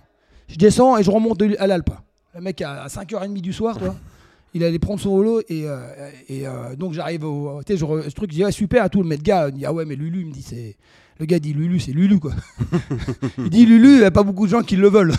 je 0.47 0.55
descends 0.55 0.97
et 0.97 1.03
je 1.03 1.11
remonte 1.11 1.39
à 1.59 1.67
l'Alpe. 1.67 1.91
Le 2.33 2.41
mec, 2.41 2.63
à 2.63 2.87
5h30 2.87 3.39
du 3.41 3.53
soir, 3.53 3.77
toi, 3.77 3.95
il 4.55 4.63
allait 4.63 4.79
prendre 4.79 4.99
son 4.99 5.19
vélo. 5.19 5.39
Et, 5.49 5.67
euh, 5.67 6.09
et 6.27 6.47
euh, 6.47 6.75
donc, 6.75 6.93
j'arrive 6.93 7.25
au. 7.25 7.61
Tu 7.63 7.77
sais, 7.77 7.79
ce 7.79 8.09
truc, 8.15 8.31
je 8.31 8.37
dis, 8.37 8.43
ouais, 8.43 8.51
super 8.51 8.83
à 8.83 8.89
tout. 8.89 9.03
Le 9.03 9.07
mec, 9.07 9.21
gars, 9.21 9.49
il 9.49 9.53
dit, 9.53 9.65
ah 9.67 9.71
ouais, 9.71 9.85
mais 9.85 9.95
Lulu, 9.95 10.21
il 10.21 10.25
me 10.25 10.31
dit, 10.31 10.41
c'est. 10.41 10.77
Le 11.19 11.27
gars 11.27 11.37
dit, 11.37 11.53
Lulu, 11.53 11.79
c'est 11.79 11.91
Lulu, 11.91 12.19
quoi. 12.19 12.31
il 13.37 13.51
dit, 13.51 13.67
Lulu, 13.67 13.89
il 13.89 13.99
n'y 13.99 14.03
a 14.03 14.09
pas 14.09 14.23
beaucoup 14.23 14.47
de 14.47 14.51
gens 14.51 14.63
qui 14.63 14.77
le 14.77 14.89
veulent. 14.89 15.13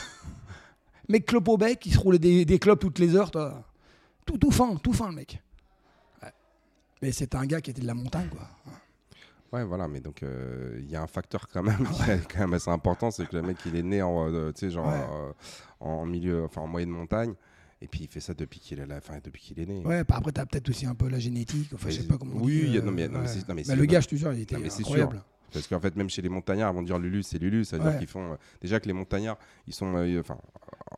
mec, 1.09 1.25
clope 1.25 1.47
au 1.47 1.57
bec, 1.57 1.87
il 1.87 1.93
se 1.93 1.99
roulait 2.01 2.19
des, 2.19 2.45
des 2.45 2.59
clopes 2.59 2.81
toutes 2.81 2.99
les 2.99 3.15
heures, 3.15 3.31
toi. 3.31 3.63
Tout, 4.27 4.39
tout 4.39 4.51
fin, 4.51 4.75
tout 4.83 4.93
fin, 4.93 5.09
le 5.09 5.15
mec. 5.15 5.41
Ouais. 6.21 6.31
Mais 7.01 7.13
c'était 7.13 7.37
un 7.37 7.47
gars 7.47 7.61
qui 7.61 7.71
était 7.71 7.83
de 7.83 7.87
la 7.87 7.95
montagne, 7.95 8.29
quoi. 8.29 8.49
Ouais, 9.53 9.65
voilà, 9.65 9.87
mais 9.87 10.01
donc 10.01 10.23
euh, 10.23 10.77
il 10.81 10.91
y 10.91 10.97
a 10.97 11.03
un 11.03 11.07
facteur 11.07 11.47
quand 11.49 11.63
même 11.63 11.77
quand 12.33 12.39
même 12.41 12.55
assez 12.55 12.71
important, 12.71 13.11
c'est 13.11 13.27
que 13.29 13.37
le 13.37 13.43
mec 13.43 13.59
il 13.67 13.77
est 13.77 13.83
né 13.83 14.01
en, 14.03 14.29
euh, 14.33 14.53
genre 14.71 14.87
Ouais. 14.87 14.93
euh, 14.95 15.33
en 15.81 16.07
milieu, 16.07 16.45
enfin 16.45 16.63
en 16.63 16.67
moyenne 16.67 16.89
montagne, 16.91 17.35
et 17.83 17.87
puis 17.89 18.01
il 18.05 18.09
fait 18.09 18.21
ça 18.21 18.33
depuis 18.33 18.61
qu'il 18.61 18.81
est 18.81 18.87
là, 18.87 18.97
enfin 18.99 19.19
depuis 19.23 19.43
qu'il 19.43 19.61
est 19.61 19.67
né. 19.67 19.85
Ouais, 19.85 20.05
bah 20.05 20.15
après, 20.17 20.33
t'as 20.33 20.47
peut-être 20.47 20.71
aussi 20.71 20.87
un 20.87 20.95
peu 20.95 21.09
la 21.09 21.19
génétique. 21.19 21.71
Enfin, 21.75 21.91
je 21.91 22.01
sais 22.01 22.07
pas 22.07 22.17
comment 22.17 22.37
on 22.37 22.43
oui, 22.45 22.71
dit, 22.71 22.77
a- 22.79 22.81
euh, 22.81 22.85
non, 22.85 22.93
mais- 22.93 23.09
non, 23.09 23.21
mais 23.21 23.29
non, 23.49 23.55
mais 23.55 23.65
c'est- 23.65 23.77
le 23.77 23.85
gars, 23.85 24.01
je 24.01 24.09
te 24.09 24.15
jure, 24.17 24.33
il 24.33 24.41
était 24.41 24.57
incroyable. 24.57 25.23
Parce 25.53 25.67
qu'en 25.69 25.81
fait, 25.81 25.95
même 25.97 26.09
chez 26.11 26.23
les 26.23 26.29
montagnards, 26.29 26.73
ils 26.73 26.77
vont 26.77 26.83
dire 26.83 26.99
Lulu, 26.99 27.23
c'est 27.23 27.39
Lulu. 27.39 27.65
Ça 27.65 27.79
veut 27.79 27.89
dire 27.91 27.99
qu'ils 27.99 28.09
font. 28.09 28.33
euh, 28.33 28.37
déjà 28.61 28.81
que 28.81 28.87
les 28.87 28.93
montagnards, 28.93 29.39
ils 29.67 29.75
sont. 29.75 29.95
euh, 29.97 30.21
Enfin, 30.21 30.37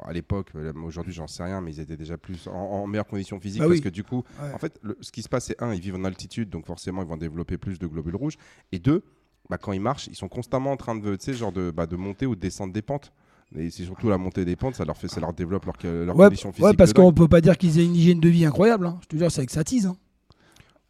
à 0.05 0.13
l'époque, 0.13 0.49
euh, 0.57 0.73
aujourd'hui, 0.85 1.13
j'en 1.13 1.27
sais 1.27 1.43
rien, 1.45 1.61
mais 1.61 1.73
ils 1.73 1.81
étaient 1.81 1.97
déjà 1.97 2.17
plus 2.19 2.47
en, 2.49 2.53
en 2.53 2.87
meilleure 2.87 3.07
condition 3.07 3.39
physique. 3.41 3.61
Bah 3.61 3.67
parce 3.67 3.79
oui. 3.79 3.83
que 3.85 3.89
du 3.89 4.05
coup, 4.05 4.23
Ouais. 4.43 4.53
en 4.53 4.59
fait, 4.59 4.79
le- 4.83 4.97
ce 5.01 5.11
qui 5.13 5.23
se 5.23 5.29
passe, 5.29 5.47
c'est 5.47 5.63
un, 5.63 5.73
ils 5.75 5.81
vivent 5.81 5.95
en 5.97 6.05
altitude, 6.05 6.51
donc 6.51 6.67
forcément, 6.67 7.03
ils 7.03 7.09
vont 7.09 7.17
développer 7.17 7.59
plus 7.59 7.79
de 7.79 7.87
globules 7.87 8.17
rouges. 8.17 8.37
Et 8.73 8.79
deux, 8.79 9.03
bah, 9.51 9.59
quand 9.59 9.73
ils 9.73 9.81
marchent, 9.81 10.07
ils 10.09 10.17
sont 10.17 10.29
constamment 10.29 10.73
en 10.73 10.77
train 10.77 10.95
de, 10.95 11.17
tu 11.17 11.25
sais, 11.25 11.35
genre 11.35 11.53
de, 11.53 11.71
bah, 11.71 11.87
de 11.87 11.97
monter 11.97 12.27
ou 12.27 12.35
de 12.35 12.41
descendre 12.41 12.73
des 12.73 12.83
pentes. 12.83 13.13
Et 13.57 13.71
c'est 13.71 13.85
surtout 13.85 14.09
la 14.09 14.19
montée 14.19 14.45
des 14.45 14.57
pentes, 14.57 14.75
ça 14.75 14.85
leur 14.85 14.97
fait, 14.97 15.07
ça 15.07 15.21
leur 15.21 15.33
développe 15.33 15.65
leur, 15.67 15.77
leur 16.05 16.17
Ouais, 16.17 16.27
condition 16.27 16.51
physique. 16.51 16.65
ouais, 16.65 16.75
parce 16.75 16.93
de 16.93 16.97
qu'on 17.01 17.13
peut 17.13 17.29
pas 17.29 17.41
dire 17.41 17.57
qu'ils 17.57 17.79
aient 17.79 17.85
une 17.85 17.95
hygiène 17.95 18.19
de 18.21 18.29
vie 18.29 18.45
incroyable. 18.45 18.87
hein. 18.87 18.99
Je 19.03 19.07
te 19.07 19.17
jure, 19.17 19.31
c'est 19.31 19.41
avec 19.41 19.51
sa 19.51 19.63
tise. 19.63 19.87
hein. 19.87 19.97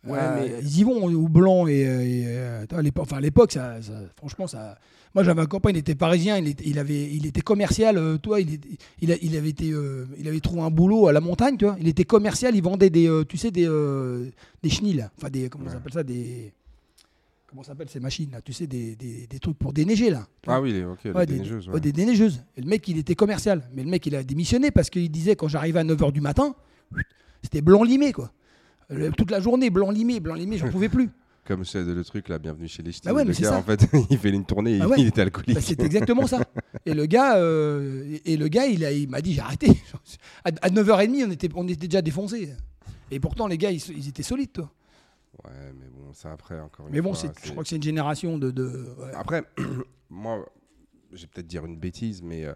Ouais, 0.06 0.18
Euh, 0.20 0.36
mais- 0.40 0.58
Ils 0.62 0.78
y 0.80 0.84
vont 0.84 1.04
au 1.04 1.28
blanc 1.28 1.66
et. 1.66 1.86
euh, 1.86 2.64
et, 2.70 2.74
à 2.74 2.82
l'époque, 2.82 3.04
enfin, 3.04 3.16
à 3.16 3.20
l'époque, 3.20 3.52
ça, 3.52 3.80
ça- 3.82 4.02
franchement, 4.16 4.46
ça. 4.46 4.78
Moi, 5.14 5.22
j'avais 5.22 5.40
un 5.42 5.46
copain, 5.46 5.70
il 5.70 5.76
était 5.76 5.94
parisien, 5.94 6.36
il 6.38 6.48
était, 6.48 6.64
il 6.66 6.78
avait, 6.78 7.08
il 7.10 7.24
était 7.26 7.40
commercial. 7.40 7.96
euh, 7.98 8.18
toi, 8.18 8.40
il, 8.40 8.54
était- 8.54 8.68
il, 9.00 9.12
a- 9.12 9.16
il 9.22 9.36
avait 9.36 9.50
été, 9.50 9.70
euh, 9.70 10.06
il 10.18 10.26
avait 10.28 10.40
trouvé 10.40 10.60
un 10.62 10.70
boulot 10.70 11.06
à 11.06 11.12
la 11.12 11.20
montagne, 11.20 11.56
tu 11.56 11.64
vois. 11.66 11.76
Il 11.80 11.86
était 11.88 12.04
commercial, 12.04 12.54
il 12.56 12.62
vendait 12.62 12.90
des, 12.90 13.08
tu 13.28 13.36
sais, 13.38 13.50
des, 13.50 13.66
des 14.62 14.70
chenilles, 14.70 15.06
enfin 15.16 15.30
des, 15.30 15.48
comment 15.48 15.64
Ouais. 15.64 15.70
ça 15.70 15.76
s'appelle 15.76 15.92
ça, 15.92 16.02
des, 16.02 16.52
comment 17.46 17.62
ça 17.62 17.68
s'appelle 17.68 17.88
ces 17.88 18.00
machines 18.00 18.30
là, 18.32 18.40
tu 18.42 18.52
sais, 18.52 18.66
des, 18.66 18.96
des, 18.96 19.28
des 19.28 19.38
trucs 19.38 19.56
pour 19.56 19.72
déneiger 19.72 20.10
là. 20.10 20.26
Ah 20.48 20.60
oui, 20.60 20.82
ok, 20.82 21.04
les 21.04 21.12
des, 21.12 21.26
déneigeuses, 21.34 21.68
ouais, 21.68 21.74
ouais. 21.74 21.80
des 21.80 21.92
déneigeuses. 21.92 22.42
Et 22.56 22.60
le 22.62 22.66
mec, 22.68 22.86
il 22.88 22.98
était 22.98 23.14
commercial. 23.14 23.62
Mais 23.72 23.84
le 23.84 23.90
mec, 23.90 24.04
il 24.06 24.16
a 24.16 24.22
démissionné 24.24 24.70
parce 24.72 24.90
qu'il 24.90 25.08
disait 25.10 25.36
quand 25.36 25.46
j'arrivais 25.48 25.78
à 25.78 25.84
9h 25.84 26.10
du 26.12 26.20
matin, 26.20 26.56
c'était 27.42 27.60
blanc 27.62 27.84
limé, 27.84 28.12
quoi. 28.12 28.32
Le- 28.90 29.10
toute 29.12 29.30
la 29.30 29.40
journée, 29.40 29.70
blanc 29.70 29.90
limé, 29.90 30.20
blanc 30.20 30.34
limé, 30.34 30.58
j'en 30.58 30.68
pouvais 30.70 30.88
plus. 30.88 31.10
Comme 31.46 31.64
c'est 31.66 31.82
le 31.84 32.02
truc 32.04 32.28
là, 32.30 32.38
bienvenue 32.38 32.68
chez 32.68 32.82
les 32.82 32.90
ch'tis. 32.90 33.06
Ah 33.06 33.12
ouais, 33.12 33.22
le 33.24 33.30
mais 33.32 33.36
gars, 33.36 33.50
ça. 33.50 33.58
en 33.58 33.62
fait, 33.62 33.86
il 34.10 34.16
fait 34.18 34.30
une 34.30 34.46
tournée, 34.46 34.78
Ah 34.80 34.84
il- 34.84 34.90
ouais. 34.90 34.96
il 35.00 35.06
était 35.08 35.20
alcoolique. 35.20 35.54
Bah, 35.54 35.60
c'est 35.62 35.80
exactement 35.82 36.26
ça. 36.26 36.40
Et 36.86 36.94
le 36.94 37.04
gars, 37.06 37.36
euh, 37.36 38.18
et 38.24 38.36
le 38.38 38.48
gars, 38.48 38.66
il 38.66 38.82
a- 38.84 38.92
il 38.92 39.08
m'a 39.10 39.20
dit 39.20 39.34
j'ai 39.34 39.40
arrêté. 39.42 39.68
À, 40.44 40.48
à 40.62 40.70
9h30, 40.70 41.24
on 41.26 41.30
était, 41.30 41.48
on 41.54 41.68
était 41.68 41.86
déjà 41.86 42.00
défoncés. 42.02 42.54
Et 43.10 43.20
pourtant, 43.20 43.46
les 43.46 43.58
gars, 43.58 43.70
ils, 43.70 43.82
ils 43.96 44.08
étaient 44.08 44.22
solides, 44.22 44.52
toi. 44.52 44.70
Ouais, 45.44 45.50
mais 45.78 45.86
bon, 45.92 46.12
ça 46.14 46.32
après 46.32 46.58
encore. 46.60 46.86
une 46.86 46.92
Mais 46.94 47.00
bon, 47.02 47.12
fois, 47.14 47.30
je 47.44 47.50
crois 47.50 47.62
que 47.62 47.68
c'est 47.68 47.76
une 47.76 47.82
génération 47.82 48.38
de. 48.38 48.50
de 48.50 48.64
ouais. 48.98 49.12
Après, 49.14 49.42
moi, 50.10 50.44
je 51.12 51.22
vais 51.22 51.26
peut-être 51.28 51.46
dire 51.46 51.64
une 51.66 51.76
bêtise, 51.76 52.22
mais 52.22 52.44
euh, 52.46 52.54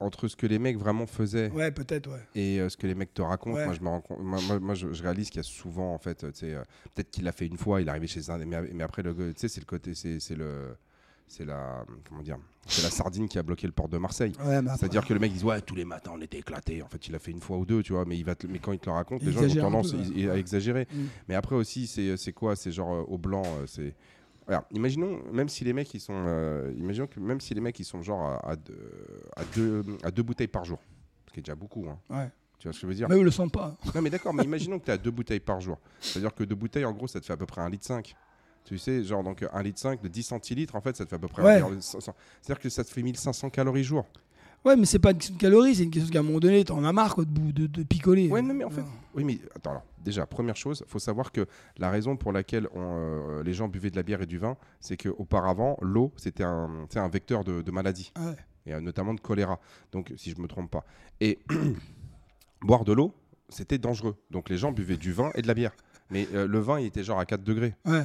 entre 0.00 0.28
ce 0.28 0.36
que 0.36 0.46
les 0.46 0.58
mecs 0.58 0.78
vraiment 0.78 1.06
faisaient 1.06 1.50
Ouais, 1.50 1.70
peut-être, 1.70 2.10
ouais. 2.10 2.20
et 2.34 2.60
euh, 2.60 2.68
ce 2.68 2.76
que 2.76 2.86
les 2.86 2.94
mecs 2.94 3.12
te 3.14 3.22
racontent, 3.22 3.56
Ouais. 3.56 3.66
moi, 3.66 3.74
je 3.74 3.80
me 3.82 3.88
rends 3.88 4.00
compte- 4.00 4.20
moi, 4.20 4.38
moi- 4.48 4.58
moi, 4.58 4.74
je, 4.74 4.92
je 4.92 5.02
réalise 5.02 5.28
qu'il 5.30 5.36
y 5.38 5.40
a 5.40 5.44
souvent, 5.44 5.92
en 5.94 5.98
fait, 5.98 6.24
euh, 6.24 6.32
euh, 6.42 6.62
peut-être 6.94 7.10
qu'il 7.10 7.24
l'a 7.24 7.32
fait 7.32 7.46
une 7.46 7.56
fois, 7.58 7.80
il 7.80 7.86
est 7.86 7.90
arrivé 7.90 8.06
chez 8.06 8.30
un, 8.30 8.38
mais, 8.38 8.60
mais 8.72 8.82
après, 8.82 9.02
c'est 9.36 9.60
le 9.60 9.64
côté, 9.66 9.94
c'est 9.94 10.18
c'est 10.20 10.34
le, 10.34 10.76
c'est 11.28 11.44
la, 11.44 11.84
comment 12.08 12.22
dire, 12.22 12.38
c'est 12.66 12.82
la 12.82 12.90
sardine 12.90 13.28
qui 13.28 13.38
a 13.38 13.42
bloqué 13.42 13.66
le 13.66 13.72
port 13.72 13.88
de 13.88 13.98
Marseille. 13.98 14.32
Ouais, 14.40 14.60
mais 14.62 14.70
après- 14.70 14.78
C'est-à-dire 14.78 15.06
que 15.06 15.12
le 15.14 15.20
mec 15.20 15.30
il 15.32 15.38
dit 15.38 15.44
ouais 15.44 15.60
tous 15.60 15.74
les 15.76 15.84
matins 15.84 16.10
on 16.14 16.20
était 16.20 16.38
éclatés. 16.38 16.82
En 16.82 16.88
fait 16.88 17.06
il 17.06 17.14
a 17.14 17.18
fait 17.20 17.30
une 17.30 17.40
fois 17.40 17.56
ou 17.58 17.64
deux 17.64 17.82
tu 17.84 17.92
vois, 17.92 18.04
mais 18.04 18.18
il 18.18 18.24
va 18.24 18.34
te- 18.34 18.46
mais 18.48 18.58
quand 18.58 18.72
il 18.72 18.78
te 18.80 18.86
le 18.86 18.92
raconte 18.96 19.22
Il 19.22 19.28
les 19.28 19.32
gens 19.32 19.42
ont 19.60 19.70
tendance 19.70 19.92
peu, 19.92 19.98
ils- 20.16 20.26
ouais. 20.26 20.32
à 20.32 20.36
exagérer. 20.38 20.88
Mm. 20.92 20.98
Mais 21.28 21.34
après 21.36 21.54
aussi 21.56 21.86
c'est 21.86 22.16
c'est 22.16 22.32
quoi? 22.32 22.56
C'est 22.56 22.72
genre 22.72 22.92
euh, 22.94 23.02
au 23.06 23.16
blanc 23.16 23.42
euh, 23.46 23.66
c'est 23.66 23.94
Imaginons 24.72 25.20
même 25.32 25.48
si 25.48 25.64
les 25.64 25.72
mecs 25.72 25.92
ils 25.94 26.00
sont 26.00 26.24
euh, 26.26 26.72
imaginons 26.76 27.06
que 27.06 27.20
même 27.20 27.40
si 27.40 27.54
les 27.54 27.60
mecs 27.60 27.78
ils 27.78 27.84
sont 27.84 28.02
genre 28.02 28.22
à, 28.26 28.50
à 28.50 28.56
deux, 28.56 28.90
à 29.36 29.44
deux 29.54 29.84
à 30.02 30.10
deux 30.10 30.22
bouteilles 30.22 30.48
par 30.48 30.64
jour, 30.64 30.78
ce 31.28 31.32
qui 31.32 31.40
est 31.40 31.42
déjà 31.42 31.54
beaucoup 31.54 31.86
hein. 31.88 31.98
Ouais. 32.08 32.28
Tu 32.58 32.66
vois 32.68 32.72
ce 32.74 32.78
que 32.78 32.82
je 32.82 32.86
veux 32.88 32.94
dire? 32.94 33.08
Mais 33.08 33.14
eux 33.16 33.22
le 33.22 33.30
sentent 33.30 33.52
pas. 33.52 33.76
Non 33.94 34.02
mais 34.02 34.10
d'accord, 34.10 34.34
mais 34.34 34.44
imaginons 34.44 34.78
que 34.78 34.84
tu 34.84 34.90
as 34.90 34.98
deux 34.98 35.10
bouteilles 35.10 35.40
par 35.40 35.60
jour. 35.60 35.78
C'est-à-dire 36.00 36.34
que 36.34 36.44
deux 36.44 36.54
bouteilles 36.54 36.84
en 36.84 36.92
gros 36.92 37.06
ça 37.06 37.18
te 37.20 37.24
fait 37.26 37.32
à 37.32 37.36
peu 37.36 37.46
près 37.46 37.60
un 37.62 37.70
litre 37.70 37.86
5. 37.86 38.14
Tu 38.64 38.76
sais, 38.76 39.02
genre 39.02 39.22
donc 39.24 39.42
1 39.50 39.62
litre 39.62 39.78
5 39.80 40.02
de 40.02 40.08
10 40.08 40.22
centilitres 40.22 40.76
en 40.76 40.80
fait 40.82 40.94
ça 40.96 41.04
te 41.04 41.08
fait 41.10 41.16
à 41.16 41.18
peu 41.18 41.28
près 41.28 41.42
Ouais. 41.42 41.60
un- 41.62 41.80
C'est-à-dire 41.80 42.58
que 42.60 42.68
ça 42.68 42.84
te 42.84 42.90
fait 42.90 43.02
1500 43.02 43.48
calories 43.50 43.84
jour. 43.84 44.04
Ouais, 44.64 44.76
mais 44.76 44.84
c'est 44.84 44.98
pas 44.98 45.12
une 45.12 45.16
question 45.18 45.34
de 45.36 45.40
calories, 45.40 45.74
c'est 45.76 45.84
une 45.84 45.90
question 45.90 46.10
qu'à 46.10 46.18
un 46.18 46.22
moment 46.22 46.38
donné, 46.38 46.62
t'en 46.64 46.84
as 46.84 46.92
marre 46.92 47.14
quoi, 47.14 47.24
de, 47.24 47.50
de, 47.50 47.66
de 47.66 47.82
picoler. 47.82 48.28
Ouais, 48.28 48.42
non, 48.42 48.52
mais 48.52 48.64
en 48.64 48.70
fait, 48.70 48.84
oui, 49.14 49.24
mais 49.24 49.38
attends, 49.54 49.70
alors, 49.70 49.84
déjà, 50.04 50.26
première 50.26 50.56
chose, 50.56 50.84
faut 50.86 50.98
savoir 50.98 51.32
que 51.32 51.46
la 51.78 51.90
raison 51.90 52.16
pour 52.18 52.30
laquelle 52.32 52.68
on, 52.74 52.80
euh, 52.80 53.42
les 53.42 53.54
gens 53.54 53.68
buvaient 53.68 53.90
de 53.90 53.96
la 53.96 54.02
bière 54.02 54.20
et 54.20 54.26
du 54.26 54.36
vin, 54.38 54.56
c'est 54.80 54.98
qu'auparavant, 54.98 55.78
l'eau, 55.80 56.12
c'était 56.16 56.44
un, 56.44 56.86
vecteur 57.10 57.42
de, 57.42 57.62
de 57.62 57.70
maladie, 57.70 58.12
Ouais. 58.18 58.36
et 58.66 58.74
euh, 58.74 58.80
notamment 58.80 59.14
de 59.14 59.20
choléra, 59.20 59.58
donc 59.92 60.12
si 60.16 60.30
je 60.30 60.38
me 60.40 60.46
trompe 60.46 60.70
pas. 60.70 60.84
Et 61.20 61.38
boire 62.62 62.84
de 62.84 62.92
l'eau, 62.92 63.14
c'était 63.48 63.78
dangereux. 63.78 64.16
Donc 64.30 64.48
les 64.50 64.58
gens 64.58 64.72
buvaient 64.72 64.96
du 64.98 65.12
vin 65.12 65.30
et 65.34 65.42
de 65.42 65.48
la 65.48 65.54
bière. 65.54 65.72
Mais 66.10 66.26
euh, 66.34 66.46
le 66.48 66.58
vin, 66.58 66.80
il 66.80 66.86
était 66.86 67.04
genre 67.04 67.18
à 67.20 67.24
4 67.26 67.44
degrés. 67.44 67.74
Ouais, 67.84 68.02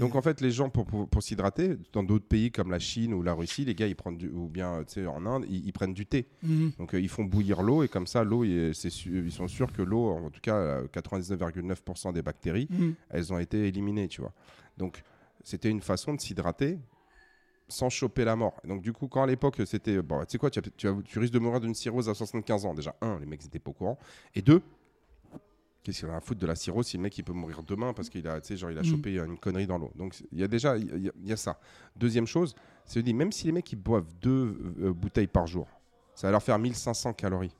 Donc 0.00 0.14
en 0.14 0.22
fait, 0.22 0.40
les 0.40 0.50
gens, 0.50 0.70
pour, 0.70 0.86
pour, 0.86 1.06
pour 1.08 1.22
s'hydrater, 1.22 1.76
dans 1.92 2.02
d'autres 2.02 2.24
pays 2.26 2.50
comme 2.50 2.70
la 2.70 2.78
Chine 2.78 3.12
ou 3.12 3.22
la 3.22 3.34
Russie, 3.34 3.64
les 3.64 3.74
gars, 3.74 3.86
ils 3.86 3.94
prennent 3.96 4.16
du, 4.16 4.28
ou 4.28 4.48
bien 4.48 4.82
en 5.06 5.26
Inde, 5.26 5.44
ils- 5.48 5.66
ils 5.66 5.72
prennent 5.72 5.92
du 5.94 6.06
thé. 6.06 6.28
Mhm. 6.42 6.72
Donc 6.78 6.94
euh, 6.94 7.00
ils 7.00 7.08
font 7.10 7.24
bouillir 7.24 7.62
l'eau 7.62 7.82
et 7.82 7.88
comme 7.88 8.06
ça, 8.06 8.24
l'eau, 8.24 8.44
ils 8.44 8.74
sont 8.74 9.48
sûrs 9.48 9.72
que 9.72 9.82
l'eau, 9.82 10.08
en 10.08 10.30
tout 10.30 10.40
cas 10.40 10.56
euh, 10.56 10.86
99,9% 10.88 12.12
des 12.12 12.22
bactéries, 12.22 12.68
Mhm. 12.70 12.94
elles 13.10 13.32
ont 13.32 13.38
été 13.38 13.68
éliminées, 13.68 14.08
tu 14.08 14.20
vois. 14.22 14.32
Donc 14.78 15.02
c'était 15.44 15.70
une 15.70 15.80
façon 15.82 16.14
de 16.14 16.20
s'hydrater 16.20 16.78
sans 17.68 17.90
choper 17.90 18.24
la 18.24 18.36
mort. 18.36 18.60
Donc 18.66 18.80
du 18.82 18.92
coup, 18.92 19.08
quand 19.08 19.22
à 19.22 19.26
l'époque 19.26 19.60
c'était, 19.66 20.00
bon, 20.00 20.20
tu 20.20 20.26
sais 20.32 20.38
quoi, 20.38 20.50
tu, 20.50 20.60
as- 20.60 20.62
tu, 20.76 20.88
as- 20.88 20.96
tu 21.04 21.18
risques 21.18 21.32
de 21.34 21.38
mourir 21.38 21.60
d'une 21.60 21.74
cirrhose 21.74 22.08
à 22.08 22.14
75 22.14 22.64
ans. 22.64 22.74
Déjà, 22.74 22.94
un, 23.02 23.18
les 23.18 23.26
mecs 23.26 23.42
n'étaient 23.42 23.58
pas 23.58 23.70
au 23.70 23.74
courant, 23.74 23.98
et 24.34 24.42
deux. 24.42 24.62
Qu'est-ce 25.86 26.00
qu'il 26.00 26.08
a 26.10 26.16
à 26.16 26.20
foutre 26.20 26.40
de 26.40 26.46
la 26.48 26.56
cirrhose 26.56 26.88
si 26.88 26.96
le 26.96 27.04
mec 27.04 27.16
il 27.16 27.22
peut 27.22 27.32
mourir 27.32 27.62
demain 27.62 27.92
parce 27.92 28.08
qu'il 28.08 28.26
a, 28.26 28.40
genre, 28.40 28.72
il 28.72 28.76
a 28.78 28.80
Mhm. 28.82 28.86
chopé 28.88 29.18
une 29.20 29.38
connerie 29.38 29.68
dans 29.68 29.78
l'eau. 29.78 29.92
Donc 29.94 30.16
il 30.32 30.40
y 30.40 30.42
a 30.42 30.48
déjà, 30.48 30.76
il 30.76 31.04
y, 31.04 31.08
a- 31.08 31.12
il 31.22 31.28
y 31.28 31.32
a 31.32 31.36
ça. 31.36 31.60
Deuxième 31.94 32.26
chose, 32.26 32.56
c'est 32.84 32.98
de 32.98 33.04
dire, 33.04 33.14
même 33.14 33.30
si 33.30 33.46
les 33.46 33.52
mecs 33.52 33.72
ils 33.72 33.76
boivent 33.76 34.12
deux 34.20 34.58
euh, 34.80 34.92
bouteilles 34.92 35.28
par 35.28 35.46
jour, 35.46 35.68
ça 36.16 36.26
va 36.26 36.32
leur 36.32 36.42
faire 36.42 36.58
1500 36.58 37.12
calories. 37.12 37.54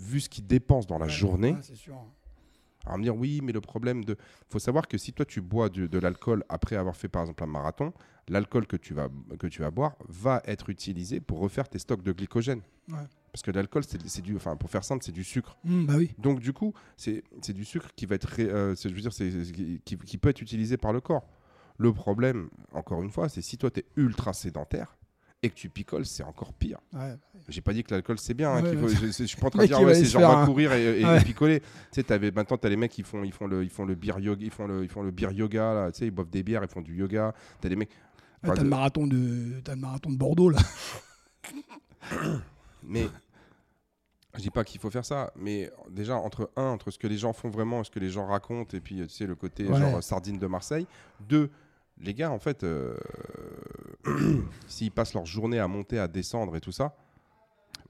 Vu 0.00 0.20
ce 0.20 0.30
qu'ils 0.30 0.46
dépensent 0.46 0.86
dans 0.88 0.96
la 0.98 1.04
Ouais, 1.06 1.12
journée, 1.12 1.52
ouais, 1.52 1.62
sûr. 1.74 1.98
alors 2.86 2.96
me 2.96 3.02
dire 3.02 3.14
oui, 3.14 3.40
mais 3.42 3.52
le 3.52 3.60
problème 3.60 4.02
de, 4.02 4.16
faut 4.48 4.58
savoir 4.58 4.88
que 4.88 4.96
si 4.96 5.12
toi 5.12 5.26
tu 5.26 5.42
bois 5.42 5.68
de 5.68 5.98
l'alcool 5.98 6.42
après 6.48 6.76
avoir 6.76 6.96
fait 6.96 7.08
par 7.08 7.20
exemple 7.20 7.44
un 7.44 7.48
marathon, 7.48 7.92
l'alcool 8.28 8.66
que 8.66 8.76
tu 8.78 8.94
vas 8.94 9.08
que 9.38 9.46
tu 9.46 9.60
vas 9.60 9.70
boire 9.70 9.94
va 10.08 10.40
être 10.46 10.70
utilisé 10.70 11.20
pour 11.20 11.38
refaire 11.40 11.68
tes 11.68 11.78
stocks 11.78 12.02
de 12.02 12.12
glycogène. 12.12 12.62
Ouais. 12.88 12.96
Parce 13.36 13.42
que 13.42 13.50
l'alcool 13.50 13.82
c'est 13.84 14.22
du, 14.22 14.34
enfin 14.34 14.56
pour 14.56 14.70
faire 14.70 14.82
simple, 14.82 15.04
c'est 15.04 15.12
du 15.12 15.22
sucre. 15.22 15.58
Mhm, 15.64 15.84
bah 15.86 15.92
oui. 15.98 16.10
Donc 16.16 16.40
du 16.40 16.54
coup, 16.54 16.72
c'est 16.96 17.22
du 17.50 17.66
sucre 17.66 17.88
qui 17.94 18.06
va 18.06 18.14
être, 18.14 18.24
ré- 18.28 18.48
euh, 18.48 18.74
je 18.74 18.88
veux 18.88 18.98
dire, 19.02 19.12
c'est 19.12 19.30
c'est- 19.44 19.52
qui, 19.84 19.98
qui 19.98 20.16
peut 20.16 20.30
être 20.30 20.40
utilisé 20.40 20.78
par 20.78 20.94
le 20.94 21.02
corps. 21.02 21.28
Le 21.76 21.92
problème, 21.92 22.48
encore 22.72 23.02
une 23.02 23.10
fois, 23.10 23.28
c'est 23.28 23.42
si 23.42 23.58
toi 23.58 23.70
tu 23.70 23.80
es 23.80 23.84
ultra 23.96 24.32
sédentaire 24.32 24.96
et 25.42 25.50
que 25.50 25.54
tu 25.54 25.68
picoles, 25.68 26.06
c'est 26.06 26.22
encore 26.22 26.54
pire. 26.54 26.78
Ouais. 26.94 27.14
J'ai 27.50 27.60
pas 27.60 27.74
dit 27.74 27.84
que 27.84 27.92
l'alcool 27.92 28.18
c'est 28.18 28.32
bien. 28.32 28.52
hein, 28.52 28.62
Ouais, 28.62 28.74
faut- 28.74 28.88
je, 28.88 29.06
je 29.08 29.24
suis 29.24 29.36
pas 29.36 29.48
en 29.48 29.50
train 29.50 29.62
de 29.64 29.66
dire 29.66 29.82
ouais, 29.82 29.94
c'est 29.94 30.06
genre 30.06 30.22
va 30.22 30.38
un- 30.38 30.46
courir 30.46 30.72
et, 30.72 30.82
et- 30.82 31.00
et 31.02 31.04
Ouais. 31.04 31.22
picoler. 31.22 31.60
Tu 31.92 32.00
sais, 32.08 32.18
maintenant 32.34 32.56
t'as 32.56 32.70
les 32.70 32.76
mecs 32.78 32.92
qui 32.92 33.02
font 33.02 33.22
ils 33.22 33.32
font 33.32 33.46
le 33.46 33.62
ils 33.64 33.68
font 33.68 33.84
le 33.84 33.94
beer 33.96 34.14
yoga, 34.18 34.42
ils 34.46 34.50
font 34.50 34.66
le 34.66 34.82
ils 34.82 34.88
font 34.88 35.02
le 35.02 35.10
beer 35.10 35.30
yoga 35.34 35.74
là. 35.74 35.92
Tu 35.92 35.98
sais, 35.98 36.06
ils 36.06 36.10
boivent 36.10 36.30
des 36.30 36.42
bières, 36.42 36.62
ils 36.64 36.70
font 36.70 36.80
du 36.80 36.96
yoga. 36.96 37.34
T'as 37.60 37.68
des 37.68 37.76
mecs. 37.76 37.90
Ouais, 37.90 37.96
Enfin, 38.44 38.54
t'as 38.54 38.62
le 38.62 38.68
marathon 38.70 39.06
de 39.06 39.60
t'as 39.62 39.74
le 39.74 39.80
marathon 39.82 40.10
de 40.10 40.16
Bordeaux 40.16 40.48
là. 40.48 40.58
Mais 42.82 43.06
je 44.38 44.42
dis 44.42 44.50
pas 44.50 44.64
qu'il 44.64 44.80
faut 44.80 44.90
faire 44.90 45.04
ça, 45.04 45.32
mais 45.36 45.70
déjà 45.90 46.16
entre 46.16 46.50
un 46.56 46.64
entre 46.70 46.90
ce 46.90 46.98
que 46.98 47.06
les 47.06 47.18
gens 47.18 47.32
font 47.32 47.48
vraiment, 47.50 47.80
et 47.80 47.84
ce 47.84 47.90
que 47.90 47.98
les 48.00 48.10
gens 48.10 48.26
racontent, 48.26 48.76
et 48.76 48.80
puis 48.80 48.96
tu 48.96 49.08
sais 49.08 49.26
le 49.26 49.34
côté 49.34 49.66
Ouais. 49.68 49.78
genre 49.78 50.02
sardine 50.02 50.38
de 50.38 50.46
Marseille. 50.46 50.86
Deux, 51.20 51.50
les 51.98 52.14
gars 52.14 52.30
en 52.30 52.38
fait, 52.38 52.62
euh, 52.64 52.96
s'ils 54.66 54.90
passent 54.92 55.14
leur 55.14 55.26
journée 55.26 55.58
à 55.58 55.68
monter, 55.68 55.98
à 55.98 56.08
descendre 56.08 56.56
et 56.56 56.60
tout 56.60 56.72
ça, 56.72 56.94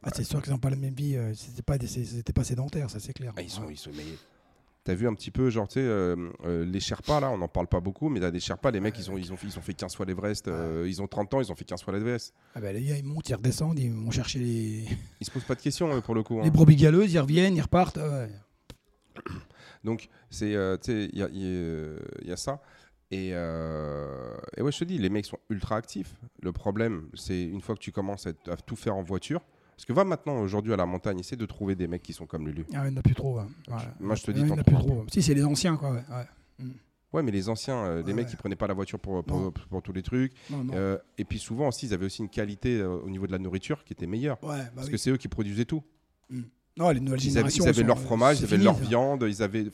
Ah, 0.02 0.10
c'est 0.14 0.24
sûr 0.24 0.40
qu'ils 0.42 0.52
n'ont 0.52 0.58
pas 0.58 0.70
la 0.70 0.76
même 0.76 0.94
vie. 0.94 1.16
euh, 1.16 1.34
C'était 1.34 1.62
pas 1.62 1.76
c'était 1.84 2.32
pas 2.32 2.44
sédentaire, 2.44 2.88
ça 2.90 3.00
c'est 3.00 3.12
clair. 3.12 3.32
Ah, 3.36 3.42
ils 3.42 3.50
sont, 3.50 3.62
Ouais. 3.64 3.72
ils 3.72 3.76
sont 3.78 3.90
mais 3.96 4.04
T'as 4.86 4.94
vu 4.94 5.08
un 5.08 5.14
petit 5.14 5.32
peu, 5.32 5.50
genre, 5.50 5.66
tu 5.66 5.74
sais, 5.74 5.80
euh, 5.80 6.14
euh, 6.44 6.64
les 6.64 6.78
Sherpas, 6.78 7.18
là, 7.18 7.28
on 7.30 7.38
n'en 7.38 7.48
parle 7.48 7.66
pas 7.66 7.80
beaucoup, 7.80 8.08
mais 8.08 8.20
t'as 8.20 8.30
des 8.30 8.38
Sherpas, 8.38 8.70
les 8.70 8.78
mecs, 8.78 8.96
ils 8.96 9.10
ont, 9.10 9.18
ils, 9.18 9.32
ont, 9.32 9.36
ils 9.42 9.58
ont 9.58 9.60
fait 9.60 9.74
15 9.74 9.96
fois 9.96 10.06
l'Everest, 10.06 10.46
euh, 10.46 10.86
ils 10.88 11.02
ont 11.02 11.08
30 11.08 11.34
ans, 11.34 11.40
ils 11.40 11.50
ont 11.50 11.56
fait 11.56 11.64
15 11.64 11.82
fois 11.82 11.92
l'Everest. 11.92 12.32
Ah 12.54 12.60
bah, 12.60 12.72
les 12.72 12.84
gars, 12.84 12.96
ils 12.96 13.04
montent, 13.04 13.28
ils 13.28 13.34
redescendent, 13.34 13.80
ils 13.80 13.90
vont 13.92 14.12
chercher 14.12 14.38
les, 14.38 14.84
Ils 15.20 15.26
se 15.26 15.32
posent 15.32 15.42
pas 15.42 15.56
de 15.56 15.60
questions, 15.60 15.92
eux, 15.92 16.00
pour 16.00 16.14
le 16.14 16.22
coup. 16.22 16.38
hein. 16.38 16.44
les 16.44 16.50
brebis 16.52 16.76
galeuses, 16.76 17.12
ils 17.12 17.18
reviennent, 17.18 17.56
ils 17.56 17.62
repartent. 17.62 17.98
ah 17.98 18.08
ouais. 18.08 18.30
Donc, 19.84 20.08
c'est, 20.30 20.54
euh, 20.54 20.76
tu 20.76 20.92
sais, 20.92 21.10
il 21.12 21.18
y 21.18 21.22
a, 21.24 21.28
y 21.32 21.44
a- 21.46 21.98
il 22.22 22.28
y 22.28 22.32
a 22.32 22.36
ça. 22.36 22.62
Et, 23.10 23.30
euh, 23.34 24.34
et 24.56 24.62
ouais, 24.62 24.70
je 24.72 24.78
te 24.78 24.84
dis, 24.84 24.98
les 24.98 25.10
mecs 25.10 25.26
sont 25.26 25.38
ultra 25.50 25.76
actifs. 25.76 26.14
Le 26.42 26.52
problème, 26.52 27.08
c'est 27.14 27.42
une 27.42 27.60
fois 27.60 27.74
que 27.74 27.80
tu 27.80 27.92
commences 27.92 28.26
à 28.26 28.32
tout 28.64 28.76
faire 28.76 28.96
en 28.96 29.02
voiture, 29.02 29.40
parce 29.76 29.84
que 29.84 29.92
va 29.92 30.04
maintenant, 30.04 30.38
aujourd'hui, 30.40 30.72
à 30.72 30.76
la 30.76 30.86
montagne, 30.86 31.18
essaie 31.20 31.36
de 31.36 31.46
trouver 31.46 31.74
des 31.74 31.86
mecs 31.86 32.02
qui 32.02 32.12
sont 32.12 32.26
comme 32.26 32.46
Lulu. 32.46 32.64
Ah, 32.74 32.84
il 32.86 32.90
n'y 32.90 32.96
en 32.96 33.00
a 33.00 33.02
plus 33.02 33.14
trop. 33.14 33.36
ouais. 33.36 33.44
Ouais. 33.68 33.74
Moi, 34.00 34.14
je 34.16 34.22
te 34.24 34.30
dis, 34.30 34.40
il 34.40 34.46
n'y 34.46 34.52
en 34.52 34.58
a 34.58 34.64
plus 34.64 34.76
trop. 34.76 35.04
Si, 35.12 35.22
c'est 35.22 35.34
les 35.34 35.44
anciens, 35.44 35.76
quoi. 35.76 35.90
Ouais. 35.92 36.02
ouais. 36.10 36.66
Ouais, 37.12 37.22
mais 37.22 37.30
les 37.30 37.48
anciens, 37.48 37.76
euh, 37.84 37.98
les 37.98 38.06
Ouais, 38.08 38.12
mecs, 38.14 38.24
ouais. 38.26 38.30
qui 38.30 38.36
prenaient 38.36 38.56
pas 38.56 38.66
la 38.66 38.74
voiture 38.74 38.98
pour, 38.98 39.22
pour, 39.24 39.40
Non. 39.40 39.52
pour 39.70 39.80
tous 39.82 39.92
les 39.92 40.02
trucs. 40.02 40.32
Non, 40.50 40.64
non. 40.64 40.72
Euh, 40.74 40.98
et 41.18 41.24
puis 41.24 41.38
souvent 41.38 41.68
aussi, 41.68 41.86
ils 41.86 41.94
avaient 41.94 42.06
aussi 42.06 42.20
une 42.22 42.28
qualité 42.28 42.80
euh, 42.80 42.98
au 42.98 43.08
niveau 43.08 43.26
de 43.26 43.32
la 43.32 43.38
nourriture 43.38 43.84
qui 43.84 43.92
était 43.92 44.06
meilleure. 44.06 44.42
ouais, 44.42 44.58
bah 44.58 44.64
Parce 44.74 44.86
oui. 44.88 44.92
que 44.92 44.98
c'est 44.98 45.10
eux 45.10 45.16
qui 45.16 45.28
produisaient 45.28 45.64
tout. 45.66 45.82
Non, 46.78 46.90
les 46.90 47.00
nouvelles 47.00 47.20
Ils 47.22 47.38
avaient, 47.38 47.48
générations. 47.48 47.64
ils 47.64 47.68
avaient 47.68 47.82
leur 47.84 47.98
fromage, 47.98 48.36
c'est 48.36 48.42
ils 48.42 48.44
avaient 48.46 48.56
fini, 48.56 48.64
leur 48.64 48.76
ça. 48.76 48.82
viande, 48.84 49.24
ils 49.26 49.42
avaient. 49.42 49.64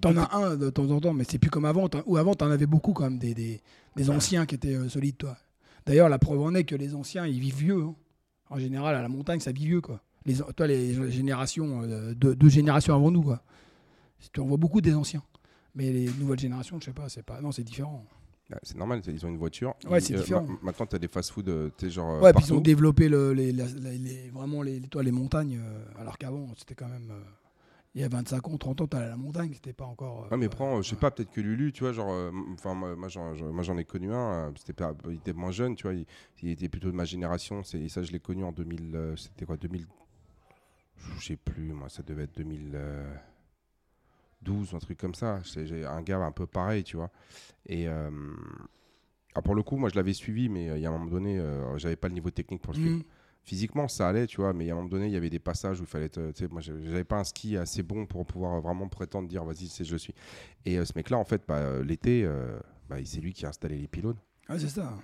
T'en 0.00 0.16
as 0.16 0.36
un 0.36 0.56
de 0.56 0.70
temps 0.70 0.88
en 0.90 1.00
temps, 1.00 1.12
mais 1.12 1.24
c'est 1.28 1.38
plus 1.38 1.50
comme 1.50 1.64
avant. 1.64 1.88
Ou 2.06 2.16
avant, 2.16 2.34
t'en 2.34 2.48
avais 2.50 2.66
beaucoup 2.66 2.92
quand 2.92 3.04
même, 3.04 3.18
des, 3.18 3.34
des, 3.34 3.60
des 3.96 4.10
anciens 4.10 4.46
qui 4.46 4.54
étaient 4.54 4.74
euh, 4.76 4.88
solides, 4.88 5.16
toi. 5.16 5.36
D'ailleurs, 5.86 6.08
la 6.08 6.18
preuve 6.20 6.40
en 6.42 6.54
est 6.54 6.62
que 6.64 6.76
les 6.76 6.94
anciens, 6.94 7.26
ils 7.26 7.40
vivent 7.40 7.56
vieux. 7.56 7.82
hein. 7.82 7.94
En 8.50 8.58
général, 8.58 8.94
à 8.94 9.02
la 9.02 9.08
montagne, 9.08 9.40
ça 9.40 9.52
vit 9.52 9.66
vieux, 9.66 9.80
quoi. 9.80 10.00
Les, 10.26 10.36
toi, 10.56 10.66
les 10.66 11.10
générations, 11.10 11.82
euh, 11.82 12.14
deux, 12.14 12.34
deux 12.34 12.48
générations 12.48 12.94
avant 12.94 13.10
nous, 13.10 13.22
quoi. 13.22 13.42
Tu 14.32 14.40
en 14.40 14.46
vois 14.46 14.56
beaucoup 14.56 14.80
des 14.80 14.94
anciens. 14.94 15.22
Mais 15.74 15.92
les 15.92 16.08
nouvelles 16.18 16.38
générations, 16.38 16.78
je 16.80 16.86
sais 16.86 16.92
pas, 16.92 17.08
c'est 17.08 17.22
pas. 17.22 17.40
Non, 17.40 17.52
c'est 17.52 17.64
différent. 17.64 18.04
C'est 18.62 18.76
normal, 18.76 19.00
ils 19.06 19.26
ont 19.26 19.30
une 19.30 19.38
voiture. 19.38 19.74
Ouais, 19.88 20.00
c'est 20.00 20.14
euh, 20.14 20.20
différent. 20.20 20.42
ma- 20.46 20.58
maintenant, 20.70 20.86
tu 20.86 20.94
as 20.96 20.98
des 20.98 21.08
fast-food, 21.08 21.48
euh, 21.48 21.70
tu 21.76 21.90
genre. 21.90 22.22
ouais, 22.22 22.32
puis 22.32 22.44
ils 22.46 22.52
ont 22.52 22.60
développé 22.60 23.08
le, 23.08 23.32
les, 23.32 23.52
vraiment 24.32 24.62
les, 24.62 24.80
toi, 24.82 25.02
les 25.02 25.10
montagnes, 25.12 25.58
alors 25.98 26.16
qu'avant, 26.18 26.48
c'était 26.56 26.74
quand 26.74 26.88
même. 26.88 27.10
Euh, 27.96 27.98
il 27.98 28.00
y 28.00 28.04
a 28.04 28.08
25 28.08 28.48
ans, 28.48 28.56
30 28.58 28.80
ans, 28.80 28.86
t'allais 28.86 29.06
à 29.06 29.10
la 29.10 29.16
montagne, 29.16 29.50
c'était 29.54 29.72
pas 29.72 29.84
encore. 29.84 30.24
euh, 30.24 30.28
Ah 30.30 30.36
mais 30.36 30.46
ouais, 30.46 30.48
prends, 30.48 30.78
euh, 30.78 30.82
je 30.82 30.88
sais 30.88 30.94
ouais. 30.94 31.00
pas, 31.00 31.10
peut-être 31.10 31.30
que 31.30 31.40
Lulu, 31.40 31.72
tu 31.72 31.84
vois, 31.84 31.92
genre, 31.92 32.10
euh, 32.12 32.30
enfin 32.52 32.74
moi, 32.74 33.08
j'en, 33.08 33.34
j'en- 33.34 33.52
moi, 33.52 33.62
j'en 33.62 33.76
ai 33.78 33.84
connu 33.84 34.12
un, 34.12 34.48
euh, 34.48 34.50
c'était 34.56 34.72
pas, 34.72 34.92
il 35.08 35.16
était 35.16 35.32
moins 35.32 35.52
jeune, 35.52 35.76
tu 35.76 35.84
vois, 35.84 35.94
il, 35.94 36.06
il 36.42 36.50
était 36.50 36.68
plutôt 36.68 36.90
de 36.90 36.96
ma 36.96 37.04
génération, 37.04 37.62
et 37.74 37.88
ça 37.88 38.02
je 38.02 38.12
l'ai 38.12 38.20
connu 38.20 38.44
en 38.44 38.52
2000, 38.52 38.94
euh, 38.94 39.16
c'était 39.16 39.46
quoi, 39.46 39.56
2000, 39.56 39.86
je 41.18 41.24
sais 41.26 41.36
plus, 41.36 41.72
moi 41.72 41.88
ça 41.88 42.02
devait 42.02 42.24
être 42.24 42.36
2012 42.36 44.72
ou 44.72 44.76
un 44.76 44.80
truc 44.80 44.98
comme 44.98 45.14
ça, 45.14 45.40
j'ai 45.44 45.84
un 45.84 46.02
gars 46.02 46.18
un 46.18 46.32
peu 46.32 46.46
pareil, 46.46 46.84
tu 46.84 46.96
vois, 46.96 47.10
et 47.66 47.88
euh, 47.88 48.10
ah, 49.34 49.42
pour 49.42 49.54
le 49.54 49.62
coup, 49.62 49.76
moi 49.76 49.88
je 49.88 49.96
l'avais 49.96 50.12
suivi, 50.12 50.48
mais 50.48 50.70
euh, 50.70 50.76
il 50.78 50.82
y 50.82 50.86
a 50.86 50.90
un 50.90 50.92
moment 50.92 51.10
donné, 51.10 51.38
euh, 51.38 51.76
j'avais 51.78 51.96
pas 51.96 52.08
le 52.08 52.14
niveau 52.14 52.30
technique 52.30 52.62
pour 52.62 52.72
le 52.72 52.78
suivre. 52.78 52.96
Mhm. 52.96 53.04
Physiquement 53.44 53.88
ça 53.88 54.08
allait, 54.08 54.26
tu 54.26 54.40
vois, 54.40 54.52
mais 54.52 54.70
à 54.70 54.72
un 54.72 54.76
moment 54.76 54.88
donné, 54.88 55.06
il 55.06 55.12
y 55.12 55.16
avait 55.16 55.30
des 55.30 55.38
passages 55.38 55.80
où 55.80 55.84
il 55.84 55.88
fallait 55.88 56.08
tu 56.08 56.20
sais, 56.34 56.48
moi 56.48 56.60
j'avais 56.60 57.04
pas 57.04 57.18
un 57.18 57.24
ski 57.24 57.56
assez 57.56 57.82
bon 57.82 58.06
pour 58.06 58.24
pouvoir 58.26 58.60
vraiment 58.60 58.88
prétendre 58.88 59.28
dire 59.28 59.44
vas-y, 59.44 59.68
c'est 59.68 59.84
je 59.84 59.96
suis. 59.96 60.14
Et 60.64 60.78
euh, 60.78 60.84
ce 60.84 60.92
mec-là, 60.96 61.18
en 61.18 61.24
fait, 61.24 61.42
bah, 61.46 61.82
l'été, 61.82 62.24
euh, 62.24 62.58
bah, 62.88 62.96
c'est 63.04 63.20
lui 63.20 63.32
qui 63.32 63.44
a 63.44 63.50
installé 63.50 63.76
les 63.76 63.88
pylônes. 63.88 64.18
Ah, 64.48 64.58
c'est 64.58 64.68
ça. 64.68 64.94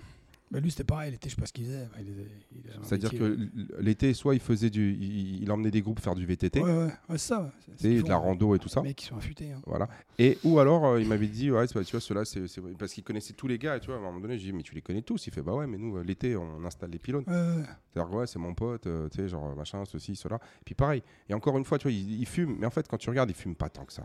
Bah, 0.51 0.59
lui, 0.59 0.69
c'était 0.69 0.83
pareil, 0.83 1.11
l'été, 1.11 1.29
je 1.29 1.35
sais 1.35 1.39
pas 1.41 1.47
ce 1.47 1.53
qu'il 1.53 1.65
faisait. 1.65 1.87
Il 1.99 2.07
il 2.51 2.63
C'est-à-dire 2.83 3.11
que 3.11 3.37
l'été, 3.79 4.13
soit 4.13 4.33
il 4.35 4.41
faisait 4.41 4.69
du, 4.69 4.93
il, 4.99 5.41
il 5.43 5.51
emmenait 5.51 5.71
des 5.71 5.81
groupes 5.81 6.01
faire 6.01 6.13
du 6.13 6.25
VTT, 6.25 6.61
Ouais, 6.61 6.89
ouais, 7.09 7.17
ça. 7.17 7.51
C'est- 7.77 8.01
de 8.01 8.07
la 8.09 8.15
font, 8.17 8.21
rando 8.23 8.53
et 8.55 8.59
tout 8.59 8.67
ça. 8.67 8.81
Les 8.81 8.89
mecs 8.89 8.97
qui 8.97 9.05
sont 9.05 9.15
affûtés. 9.15 9.51
hein. 9.53 9.61
Voilà. 9.65 9.87
Et 10.19 10.37
ou 10.43 10.59
alors 10.59 10.85
euh, 10.85 11.01
il 11.01 11.07
m'avait 11.07 11.27
dit 11.27 11.49
ouais, 11.51 11.65
tu 11.67 11.73
vois 11.79 11.83
ceux-là 12.01 12.25
c'est 12.25 12.41
parce 12.77 12.93
qu'il 12.93 13.03
connaissait 13.03 13.33
tous 13.33 13.47
les 13.47 13.57
gars 13.57 13.77
et 13.77 13.79
tu 13.79 13.87
vois 13.87 13.95
à 13.95 13.99
un 13.99 14.01
moment 14.01 14.19
donné 14.19 14.37
j'ai 14.37 14.51
dit 14.51 14.53
mais 14.53 14.61
tu 14.61 14.75
les 14.75 14.81
connais 14.81 15.01
tous 15.01 15.25
il 15.25 15.33
fait 15.33 15.41
bah 15.41 15.53
ouais 15.55 15.65
mais 15.67 15.77
nous 15.77 15.97
euh, 15.97 16.03
l'été 16.03 16.35
on 16.35 16.63
installe 16.65 16.91
les 16.91 16.99
pylônes 16.99 17.23
Ouais, 17.27 17.63
c'est-à-dire 17.93 18.13
ouais 18.13 18.27
c'est 18.27 18.37
mon 18.37 18.53
pote 18.53 18.85
euh, 18.87 19.07
tu 19.09 19.17
sais 19.17 19.27
genre 19.29 19.55
machin 19.55 19.83
ceci 19.85 20.15
cela 20.15 20.35
et 20.35 20.63
puis 20.65 20.75
pareil 20.75 21.01
et 21.29 21.33
encore 21.33 21.57
une 21.57 21.65
fois 21.65 21.77
tu 21.79 21.83
vois 21.83 21.91
il, 21.91 22.19
il 22.19 22.25
fume 22.27 22.57
mais 22.59 22.67
en 22.67 22.69
fait 22.69 22.87
quand 22.87 22.97
tu 22.97 23.09
regardes 23.09 23.29
il 23.31 23.35
fume 23.35 23.55
pas 23.55 23.69
tant 23.69 23.85
que 23.85 23.93
ça 23.93 24.03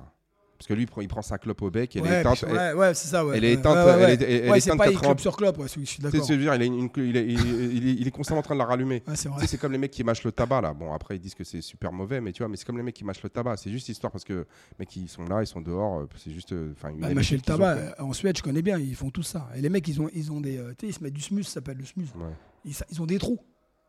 parce 0.59 0.67
que 0.69 0.75
lui 0.75 0.87
il 1.01 1.09
prend, 1.09 1.23
sa 1.23 1.39
clope 1.39 1.61
au 1.63 1.71
bec 1.71 1.95
elle 1.97 2.05
est 2.07 2.09
Ouais, 2.09 2.21
éteinte 2.21 2.37
puis- 2.43 2.47
elle- 2.51 2.57
ouais, 2.57 2.73
ouais, 2.75 2.95
c'est 2.95 3.09
ça. 3.09 3.25
Ouais. 3.27 3.37
elle 3.37 3.45
est 3.45 3.55
Ouais, 3.55 3.61
éteinte, 3.61 3.75
ouais, 3.77 4.03
elle 4.03 4.23
est- 4.23 4.61
c'est 4.61 4.77
pas 4.77 4.87
il 4.89 4.93
80. 4.93 5.01
clope 5.01 5.21
sur 5.21 5.37
clope, 5.37 5.59
ouais, 5.59 5.65
je 5.65 5.69
suis 5.71 5.81
tu 5.83 5.87
sais, 5.97 6.03
d'accord. 6.03 6.27
il, 6.31 6.63
est 6.63 6.67
une- 6.67 6.89
il 6.97 7.17
est- 7.17 7.27
il 7.27 8.07
est- 8.07 8.11
constamment 8.11 8.41
en 8.41 8.43
train 8.43 8.55
de 8.55 8.59
la 8.61 8.65
rallumer 8.67 9.03
c'est 9.15 9.29
vrai. 9.29 9.47
c'est 9.47 9.59
comme 9.59 9.73
les 9.73 9.79
mecs 9.79 9.91
qui 9.91 10.05
mâchent 10.05 10.25
le 10.25 10.33
tabac 10.33 10.61
là. 10.61 10.73
Bon, 10.75 10.93
après 10.93 11.17
ils 11.17 11.21
disent 11.21 11.35
que 11.35 11.45
c'est 11.45 11.61
super 11.61 11.93
mauvais, 11.93 12.21
mais 12.21 12.33
tu 12.33 12.43
vois, 12.43 12.49
mais 12.49 12.57
c'est 12.57 12.65
comme 12.65 12.77
les 12.79 12.83
mecs 12.83 12.95
qui 12.95 13.05
mâchent 13.05 13.23
le 13.23 13.31
tabac. 13.31 13.57
C'est 13.59 13.71
juste 13.71 13.89
histoire 13.89 14.11
parce 14.13 14.25
que 14.25 14.33
les 14.35 14.45
mecs 14.81 14.95
ils 14.97 15.09
sont 15.09 15.25
là, 15.25 15.43
ils 15.43 15.47
sont 15.47 15.61
dehors. 15.61 16.01
euh, 16.01 16.09
C'est 16.17 16.31
juste, 16.33 16.53
euh, 16.53 16.73
enfin, 16.77 16.93
Bah, 16.99 17.09
les 17.09 17.15
mâcher 17.15 17.35
le 17.37 17.41
ont- 17.41 17.45
tabac, 17.45 17.77
euh, 17.77 17.91
en 17.99 18.13
Suède, 18.13 18.37
je 18.39 18.43
connais 18.43 18.63
bien, 18.63 18.79
ils 18.79 18.95
font 18.95 19.11
tout 19.11 19.23
ça. 19.23 19.49
Et 19.57 19.61
les 19.61 19.69
mecs, 19.69 19.87
ils 19.89 20.01
ont, 20.01 20.09
ils 20.15 20.33
ont 20.33 20.41
des. 20.41 20.57
tu 20.79 20.87
sais, 20.87 20.87
ils 20.89 20.93
se 20.95 21.03
mettent 21.05 21.13
du 21.15 21.21
smooth, 21.21 21.45
ça 21.45 21.51
s'appelle 21.55 21.77
le. 21.79 21.85
Ouais. 22.21 22.31
Ils, 22.65 23.01
ont 23.03 23.07
des 23.07 23.19
trous. 23.19 23.39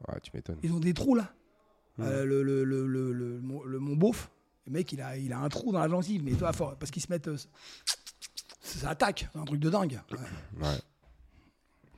Ouais, 0.07 0.19
tu 0.21 0.31
m'étonnes. 0.33 0.57
Ils 0.63 0.71
ont 0.73 0.79
des 0.79 0.93
trous 0.93 1.15
là. 1.15 1.31
Euh, 1.99 2.25
le, 2.25 2.43
le, 2.43 2.63
le- 2.63 3.79
mon 3.79 3.95
beauf, 3.95 4.29
le 4.67 4.73
mec, 4.73 4.91
il 4.91 5.01
a, 5.01 5.39
un 5.39 5.49
trou 5.49 5.71
dans 5.71 5.79
la 5.79 5.87
gencive, 5.87 6.23
mais 6.23 6.33
toi, 6.33 6.51
parce 6.51 6.91
qu'ils 6.91 7.01
se 7.01 7.11
mettent. 7.11 7.29
euh, 7.29 7.37
ça, 8.61 8.89
attaque, 8.89 9.29
c'est 9.31 9.39
un 9.39 9.45
truc 9.45 9.61
de 9.61 9.69
dingue. 9.69 9.99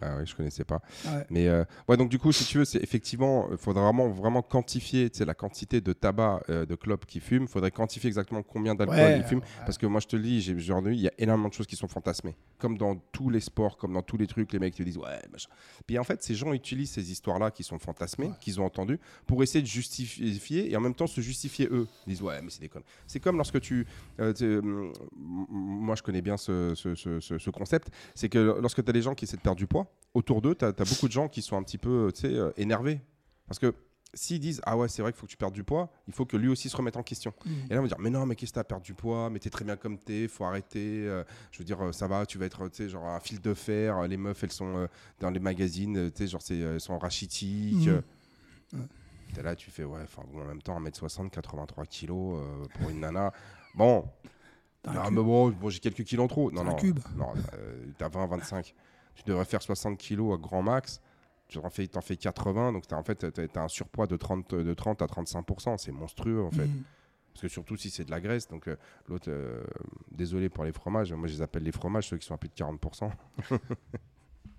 Ah 0.01 0.18
ouais, 0.18 0.25
je 0.25 0.36
connaissais 0.36 0.63
pas. 0.63 0.82
Ouais. 1.06 1.25
Mais 1.29 1.48
euh, 1.48 1.63
ouais, 1.88 1.98
donc 1.98 2.10
du 2.10 2.20
coup, 2.20 2.32
si 2.32 2.46
tu 2.46 2.58
veux, 2.60 2.65
c'est 2.65 2.82
effectivement, 2.82 3.48
il 3.51 3.58
faudrait 3.58 3.84
vraiment, 3.84 4.10
vraiment 4.10 4.41
quantifier 4.41 5.10
la 5.20 5.34
quantité 5.34 5.82
de 5.82 5.94
tabac 5.94 6.41
euh, 6.50 6.65
de 6.65 6.75
clopes 6.75 7.06
qui 7.06 7.20
fument. 7.20 7.44
Il 7.44 7.48
faudrait 7.50 7.72
quantifier 7.72 8.08
exactement 8.08 8.44
combien 8.44 8.75
d'alcool 8.75 8.98
Ouais, 8.98 9.18
ils 9.18 9.24
fument. 9.24 9.41
Parce 9.65 9.77
que 9.77 9.86
moi, 9.86 10.00
je 10.00 10.08
te 10.08 10.15
le 10.15 10.22
dis, 10.24 10.56
entendu, 10.72 10.94
il 10.94 11.00
y 11.01 11.08
a 11.08 11.12
énormément 11.18 11.50
de 11.50 11.53
choses 11.53 11.68
qui 11.68 11.75
sont 11.75 11.88
fantasmées. 11.88 12.36
Comme 12.58 12.77
dans 12.77 12.96
tous 13.12 13.29
les 13.29 13.39
sports, 13.39 13.77
comme 13.77 13.94
dans 13.94 14.01
tous 14.01 14.18
les 14.18 14.27
trucs, 14.27 14.51
les 14.53 14.60
mecs 14.60 14.75
te 14.75 14.84
disent 14.84 14.98
ouais, 14.98 15.20
machin. 15.32 15.50
Puis 15.88 15.98
en 16.00 16.03
fait, 16.03 16.22
ces 16.24 16.36
gens 16.36 16.53
utilisent 16.53 16.91
ces 16.91 17.12
histoires-là 17.12 17.51
qui 17.51 17.63
sont 17.63 17.79
fantasmées, 17.79 18.32
qu'ils 18.39 18.60
ont 18.62 18.65
entendues, 18.65 19.00
pour 19.27 19.44
essayer 19.44 19.62
de 19.62 19.68
justifier 19.68 20.72
et 20.72 20.75
en 20.77 20.82
même 20.82 20.94
temps 20.96 21.08
se 21.08 21.22
justifier 21.22 21.68
eux. 21.72 21.88
Ils 22.08 22.12
disent 22.12 22.22
ouais, 22.22 22.41
mais 22.41 22.50
c'est 22.50 22.62
des 22.62 22.70
connes. 22.70 22.84
C'est 23.08 23.20
comme 23.20 23.38
lorsque 23.38 23.60
tu. 23.60 23.86
euh, 24.20 24.34
moi, 25.50 25.96
je 25.96 26.03
connais 26.03 26.22
bien 26.22 26.38
ce, 26.38 26.74
ce- 26.75 26.96
ce- 26.96 27.20
ce- 27.20 27.38
ce 27.38 27.50
concept. 27.50 27.89
C'est 28.15 28.29
que 28.29 28.38
lorsque 28.62 28.84
tu 28.84 28.89
as 28.89 28.94
des 28.94 29.01
gens 29.01 29.15
qui 29.15 29.25
essaient 29.25 29.38
de 29.38 29.41
perdre 29.41 29.58
du 29.58 29.68
poids, 29.68 29.88
autour 30.13 30.41
d'eux, 30.41 30.55
tu 30.55 30.65
as, 30.65 30.72
beaucoup 30.72 31.08
de 31.08 31.12
gens 31.13 31.27
qui 31.27 31.41
sont 31.41 31.58
un 31.58 31.63
petit 31.63 31.77
peu 31.77 32.12
euh, 32.25 32.51
énervés. 32.58 33.01
Parce 33.48 33.60
que 33.60 33.74
s'ils 34.13 34.39
disent 34.39 34.60
ah 34.65 34.75
ouais, 34.75 34.88
c'est 34.88 35.01
vrai 35.03 35.12
qu'il 35.12 35.19
faut 35.19 35.27
que 35.27 35.31
tu 35.31 35.38
perdes 35.38 35.53
du 35.53 35.63
poids, 35.63 35.91
il 36.08 36.13
faut 36.13 36.25
que 36.25 36.36
lui 36.36 36.48
aussi 36.50 36.67
se 36.69 36.75
remette 36.75 36.98
en 36.98 37.03
question. 37.03 37.31
Mhm. 37.46 37.53
Et 37.69 37.74
là, 37.74 37.79
on 37.79 37.84
va 37.84 37.88
dire, 37.88 38.00
mais 38.00 38.10
non, 38.10 38.25
mais 38.25 38.36
qu'est-ce 38.36 38.51
que 38.51 38.55
t'as 38.55 38.63
perdu 38.63 38.88
du 38.88 38.93
poids? 38.96 39.29
Mais 39.29 39.38
t'es 39.39 39.50
très 39.51 39.63
bien 39.65 39.75
comme 39.77 39.98
t'es, 40.00 40.27
faut 40.27 40.46
arrêter. 40.46 41.05
euh, 41.08 41.24
je 41.51 41.60
veux 41.60 41.63
dire, 41.65 41.79
euh, 41.84 41.91
ça 41.91 42.08
va, 42.08 42.25
tu 42.25 42.38
vas 42.38 42.46
être, 42.46 42.67
tu 42.69 42.77
sais, 42.84 42.89
genre 42.89 43.05
un 43.08 43.19
fil 43.19 43.39
de 43.39 43.53
fer. 43.53 43.98
euh, 44.00 44.08
Les 44.08 44.17
meufs, 44.17 44.43
elles 44.43 44.51
sont 44.51 44.77
euh, 44.77 44.88
dans 45.19 45.29
les 45.29 45.39
magazines, 45.39 46.12
tu 46.12 46.17
sais, 46.24 46.27
genre, 46.27 46.41
elles 46.50 46.81
sont 46.81 46.98
rachitiques. 46.98 47.88
Ouais. 48.74 48.79
T'es 49.34 49.43
là, 49.43 49.55
tu 49.55 49.69
fais, 49.69 49.84
ouais, 49.84 50.01
enfin, 50.03 50.24
bon, 50.34 50.41
en 50.41 50.46
même 50.46 50.62
temps, 50.62 50.79
1m60, 50.81 51.29
83 51.29 51.86
kilos 51.86 52.39
euh, 52.41 52.65
pour 52.79 52.89
une 52.89 53.00
nana. 53.01 53.31
Bon, 53.75 54.05
mais 54.88 55.12
bon, 55.12 55.50
bon, 55.51 55.69
j'ai 55.69 55.79
quelques 55.79 56.03
kilos 56.03 56.24
en 56.25 56.27
trop. 56.27 56.51
Non, 56.51 56.63
non, 56.63 56.75
cube. 56.75 56.98
non, 57.15 57.34
t'as 58.00 58.10
20, 58.10 58.25
25. 58.25 58.74
Tu 59.19 59.25
devrais 59.25 59.45
faire 59.45 59.61
60 59.61 59.97
kilos 59.97 60.33
à 60.33 60.38
grand 60.38 60.61
max. 60.61 61.01
Tu 61.49 61.57
en 61.57 61.69
fais, 61.69 61.88
t'en 61.88 62.01
fais 62.01 62.15
80, 62.15 62.73
donc 62.73 62.83
en 62.91 63.03
fait, 63.03 63.15
t'as, 63.15 63.47
t'as 63.47 63.63
un 63.63 63.67
surpoids 63.67 64.07
de 64.07 64.15
30, 64.15 64.53
de 64.55 64.73
30 64.73 65.01
à 65.01 65.07
35%. 65.07 65.77
C'est 65.77 65.91
monstrueux, 65.91 66.43
en 66.43 66.51
fait. 66.51 66.67
Mhm. 66.67 66.83
Parce 67.33 67.41
que 67.41 67.47
surtout 67.47 67.77
si 67.77 67.89
c'est 67.89 68.05
de 68.05 68.11
la 68.11 68.20
graisse, 68.22 68.48
donc 68.48 68.67
euh, 68.67 68.75
l'autre, 69.07 69.29
euh, 69.29 69.63
désolé 70.11 70.50
pour 70.50 70.63
les 70.63 70.72
fromages, 70.72 71.13
moi 71.13 71.27
je 71.27 71.33
les 71.33 71.41
appelle 71.41 71.63
les 71.63 71.72
fromages, 71.72 72.07
ceux 72.07 72.17
qui 72.17 72.25
sont 72.25 72.33
à 72.33 72.37
plus 72.37 72.50
de 72.50 72.53
40%. 72.53 73.11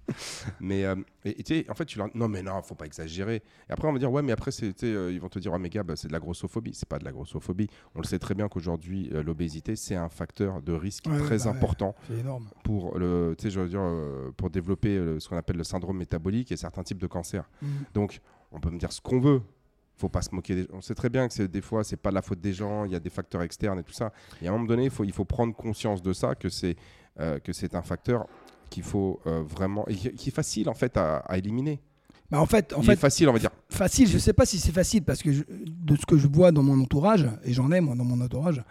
mais 0.60 0.84
euh, 0.84 0.96
et, 1.24 1.66
en 1.68 1.74
fait, 1.74 1.84
tu 1.84 1.98
leur 1.98 2.08
non, 2.14 2.28
mais 2.28 2.42
non, 2.42 2.60
faut 2.62 2.74
pas 2.74 2.86
exagérer. 2.86 3.36
Et 3.68 3.72
après, 3.72 3.88
on 3.88 3.92
va 3.92 3.98
dire, 3.98 4.10
ouais, 4.10 4.22
mais 4.22 4.32
après, 4.32 4.50
euh, 4.62 5.10
ils 5.12 5.20
vont 5.20 5.28
te 5.28 5.38
dire, 5.38 5.52
ouais, 5.52 5.58
mais 5.58 5.68
gars, 5.68 5.82
bah, 5.82 5.96
c'est 5.96 6.08
de 6.08 6.12
la 6.12 6.18
grossophobie. 6.18 6.72
C'est 6.74 6.88
pas 6.88 6.98
de 6.98 7.04
la 7.04 7.12
grossophobie. 7.12 7.68
On 7.94 8.00
le 8.00 8.06
sait 8.06 8.18
très 8.18 8.34
bien 8.34 8.48
qu'aujourd'hui, 8.48 9.10
euh, 9.12 9.22
l'obésité, 9.22 9.76
c'est 9.76 9.94
un 9.94 10.08
facteur 10.08 10.62
de 10.62 10.72
risque 10.72 11.06
Ouais, 11.06 11.18
très 11.18 11.38
bah 11.38 11.50
important 11.50 11.94
pour, 12.64 12.98
le, 12.98 13.34
je 13.42 13.60
veux 13.60 13.68
dire, 13.68 13.80
euh, 13.82 14.30
pour 14.36 14.50
développer 14.50 14.96
euh, 14.96 15.18
ce 15.20 15.28
qu'on 15.28 15.36
appelle 15.36 15.56
le 15.56 15.64
syndrome 15.64 15.98
métabolique 15.98 16.52
et 16.52 16.56
certains 16.56 16.82
types 16.82 16.98
de 16.98 17.06
cancers. 17.06 17.48
Mhm. 17.62 17.70
Donc, 17.94 18.20
on 18.52 18.60
peut 18.60 18.70
me 18.70 18.78
dire 18.78 18.92
ce 18.92 19.00
qu'on 19.00 19.20
veut. 19.20 19.42
Faut 19.96 20.08
pas 20.08 20.22
se 20.22 20.34
moquer 20.34 20.54
des 20.54 20.66
On 20.72 20.80
sait 20.80 20.94
très 20.94 21.10
bien 21.10 21.28
que 21.28 21.42
des 21.42 21.60
fois, 21.60 21.84
c'est 21.84 21.98
pas 21.98 22.10
la 22.10 22.22
faute 22.22 22.40
des 22.40 22.54
gens. 22.54 22.86
Il 22.86 22.92
y 22.92 22.94
a 22.94 23.00
des 23.00 23.10
facteurs 23.10 23.42
externes 23.42 23.78
et 23.78 23.82
tout 23.82 23.92
ça. 23.92 24.12
Et 24.40 24.46
à 24.46 24.50
un 24.50 24.52
moment 24.52 24.64
donné, 24.64 24.84
il 24.84 24.90
faut, 24.90 25.04
il 25.04 25.12
faut 25.12 25.26
prendre 25.26 25.54
conscience 25.54 26.00
de 26.00 26.14
ça, 26.14 26.34
que 26.34 26.48
c'est 26.48 26.76
euh, 27.18 27.38
que 27.38 27.52
c'est 27.52 27.74
un 27.74 27.82
facteur 27.82 28.26
qu'il 28.70 28.82
faut 28.82 29.20
euh, 29.26 29.42
vraiment, 29.42 29.84
et 29.88 29.94
qui 29.96 30.28
est 30.30 30.32
facile 30.34 30.68
en 30.68 30.74
fait 30.74 30.96
à, 30.96 31.16
à 31.18 31.36
éliminer. 31.36 31.80
Bah, 32.30 32.40
en 32.40 32.46
fait, 32.46 32.72
en 32.72 32.80
il 32.80 32.86
fait 32.86 32.92
est 32.92 32.96
facile, 32.96 33.28
on 33.28 33.32
va 33.32 33.38
dire. 33.40 33.50
facile, 33.68 34.08
je 34.08 34.16
sais 34.18 34.32
pas 34.32 34.46
si 34.46 34.58
c'est 34.60 34.70
facile 34.72 35.02
parce 35.02 35.20
que 35.22 35.32
je- 35.32 35.42
de 35.50 35.96
ce 35.96 36.06
que 36.06 36.16
je 36.16 36.28
vois 36.28 36.52
dans 36.52 36.62
mon 36.62 36.80
entourage, 36.80 37.26
et 37.44 37.52
j'en 37.52 37.70
ai 37.72 37.80
moi 37.80 37.96
dans 37.96 38.04
mon 38.04 38.20
entourage, 38.20 38.62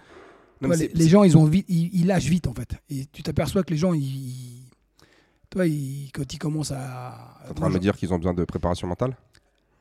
toi, 0.62 0.75
les, 0.75 1.07
gens 1.09 1.23
ils 1.23 1.38
ont 1.38 1.45
vite, 1.45 1.65
ils, 1.67 1.89
ils 1.93 2.07
lâchent 2.07 2.25
vite 2.29 2.47
en 2.47 2.53
fait. 2.53 2.71
Et 2.89 3.05
tu 3.12 3.21
t'aperçois 3.21 3.63
que 3.63 3.71
les 3.71 3.77
gens, 3.77 3.93
ils, 3.93 4.01
ils- 4.03 4.69
toi, 5.49 5.65
ils- 5.67 6.09
quand 6.13 6.31
ils 6.33 6.38
commencent 6.38 6.71
à, 6.71 7.38
T'es 7.43 7.51
en 7.51 7.53
train 7.55 7.69
de 7.69 7.73
me 7.73 7.79
dire 7.79 7.95
qu'ils 7.97 8.13
ont 8.13 8.17
besoin 8.17 8.33
de 8.33 8.43
préparation 8.45 8.88
mentale? 8.88 9.17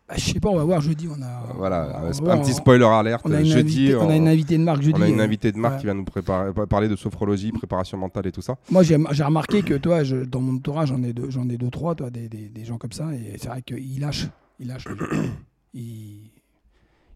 Bah, 0.08 0.14
je 0.16 0.24
sais 0.32 0.40
pas, 0.40 0.48
on 0.48 0.56
va 0.56 0.64
voir 0.64 0.80
jeudi, 0.80 1.06
on 1.06 1.20
a, 1.22 1.52
Voilà, 1.54 2.00
on 2.02 2.06
un, 2.06 2.10
voir, 2.12 2.40
petit 2.40 2.54
spoiler 2.54 2.84
alerte. 2.86 3.22
On 3.26 3.32
a, 3.32 3.40
une 3.40 3.46
Jeudi, 3.46 3.92
on 3.94 4.08
a 4.08 4.16
une 4.16 4.26
invitée 4.26 4.56
de 4.56 4.62
marque 4.62 4.80
jeudi. 4.80 4.98
on 4.98 5.02
a 5.02 5.08
une 5.08 5.20
euh, 5.20 5.24
invitée 5.24 5.52
de 5.52 5.58
marque 5.58 5.74
ouais. 5.74 5.80
qui 5.80 5.86
va 5.86 5.92
nous 5.94 6.04
préparer, 6.04 6.50
parler 6.66 6.88
de 6.88 6.96
sophrologie, 6.96 7.52
préparation 7.52 7.98
mentale 7.98 8.26
et 8.26 8.32
tout 8.32 8.40
ça. 8.40 8.56
Moi, 8.70 8.82
j'ai 8.84 8.96
remarqué 8.96 9.60
que 9.62 9.74
toi, 9.74 10.04
je- 10.04 10.24
dans 10.24 10.40
mon 10.40 10.56
entourage, 10.56 10.88
j'en 10.88 11.02
ai 11.02 11.12
deux, 11.12 11.28
j'en 11.28 11.46
ai 11.50 11.58
deux 11.58 11.68
trois, 11.70 11.94
toi, 11.94 12.08
des, 12.08 12.28
des- 12.30 12.48
des 12.48 12.64
gens 12.64 12.78
comme 12.78 12.92
ça, 12.92 13.12
et 13.12 13.36
c'est 13.36 13.48
vrai 13.48 13.60
qu'ils 13.60 14.00
lâchent, 14.00 14.28
ils 14.58 14.68
lâchent, 14.68 14.88
ils, 15.74 16.30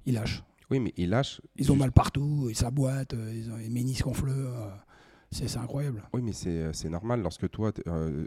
ils 0.04 0.14
lâchent. 0.14 0.42
Oui, 0.70 0.78
mais 0.80 0.92
il 0.98 1.08
lâche. 1.10 1.40
Ils 1.56 1.72
ont 1.72 1.76
mal 1.76 1.92
partout, 1.92 2.46
ils 2.50 2.56
s'aboîtent, 2.56 3.14
euh, 3.14 3.32
ils 3.34 3.50
ont 3.50 3.56
les 3.56 3.68
ménisques 3.68 4.06
en 4.06 4.12
fleurs. 4.14 4.84
C'est 5.32 5.56
incroyable. 5.56 6.02
Oui, 6.12 6.20
mais 6.22 6.32
c'est 6.32 6.48
euh, 6.50 6.88
normal 6.90 7.22
lorsque 7.22 7.50
toi. 7.50 7.72
euh, 7.88 8.26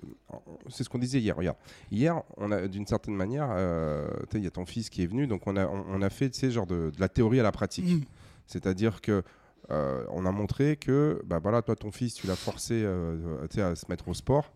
c'est 0.69 0.83
ce 0.83 0.89
qu'on 0.89 0.97
disait 0.97 1.19
hier. 1.19 1.35
Regarde, 1.35 1.57
hier, 1.91 2.21
on 2.37 2.51
a 2.51 2.67
d'une 2.67 2.87
certaine 2.87 3.15
manière, 3.15 3.47
euh, 3.51 4.07
il 4.33 4.43
y 4.43 4.47
a 4.47 4.51
ton 4.51 4.65
fils 4.65 4.89
qui 4.89 5.03
est 5.03 5.07
venu, 5.07 5.27
donc 5.27 5.45
on 5.45 5.55
a, 5.55 5.67
on, 5.67 5.85
on 5.87 6.01
a 6.01 6.09
fait 6.09 6.31
genre 6.49 6.65
de, 6.65 6.89
de 6.89 6.99
la 6.99 7.07
théorie 7.07 7.39
à 7.39 7.43
la 7.43 7.51
pratique. 7.51 7.85
Mm. 7.85 8.01
C'est-à-dire 8.47 9.01
que 9.01 9.23
euh, 9.71 10.03
on 10.09 10.25
a 10.25 10.31
montré 10.31 10.77
que, 10.77 11.21
bah 11.25 11.39
voilà, 11.41 11.61
toi, 11.61 11.75
ton 11.75 11.91
fils, 11.91 12.15
tu 12.15 12.27
l'as 12.27 12.35
forcé 12.35 12.85
à 12.85 13.75
se 13.75 13.85
mettre 13.89 14.07
au 14.07 14.13
sport. 14.13 14.51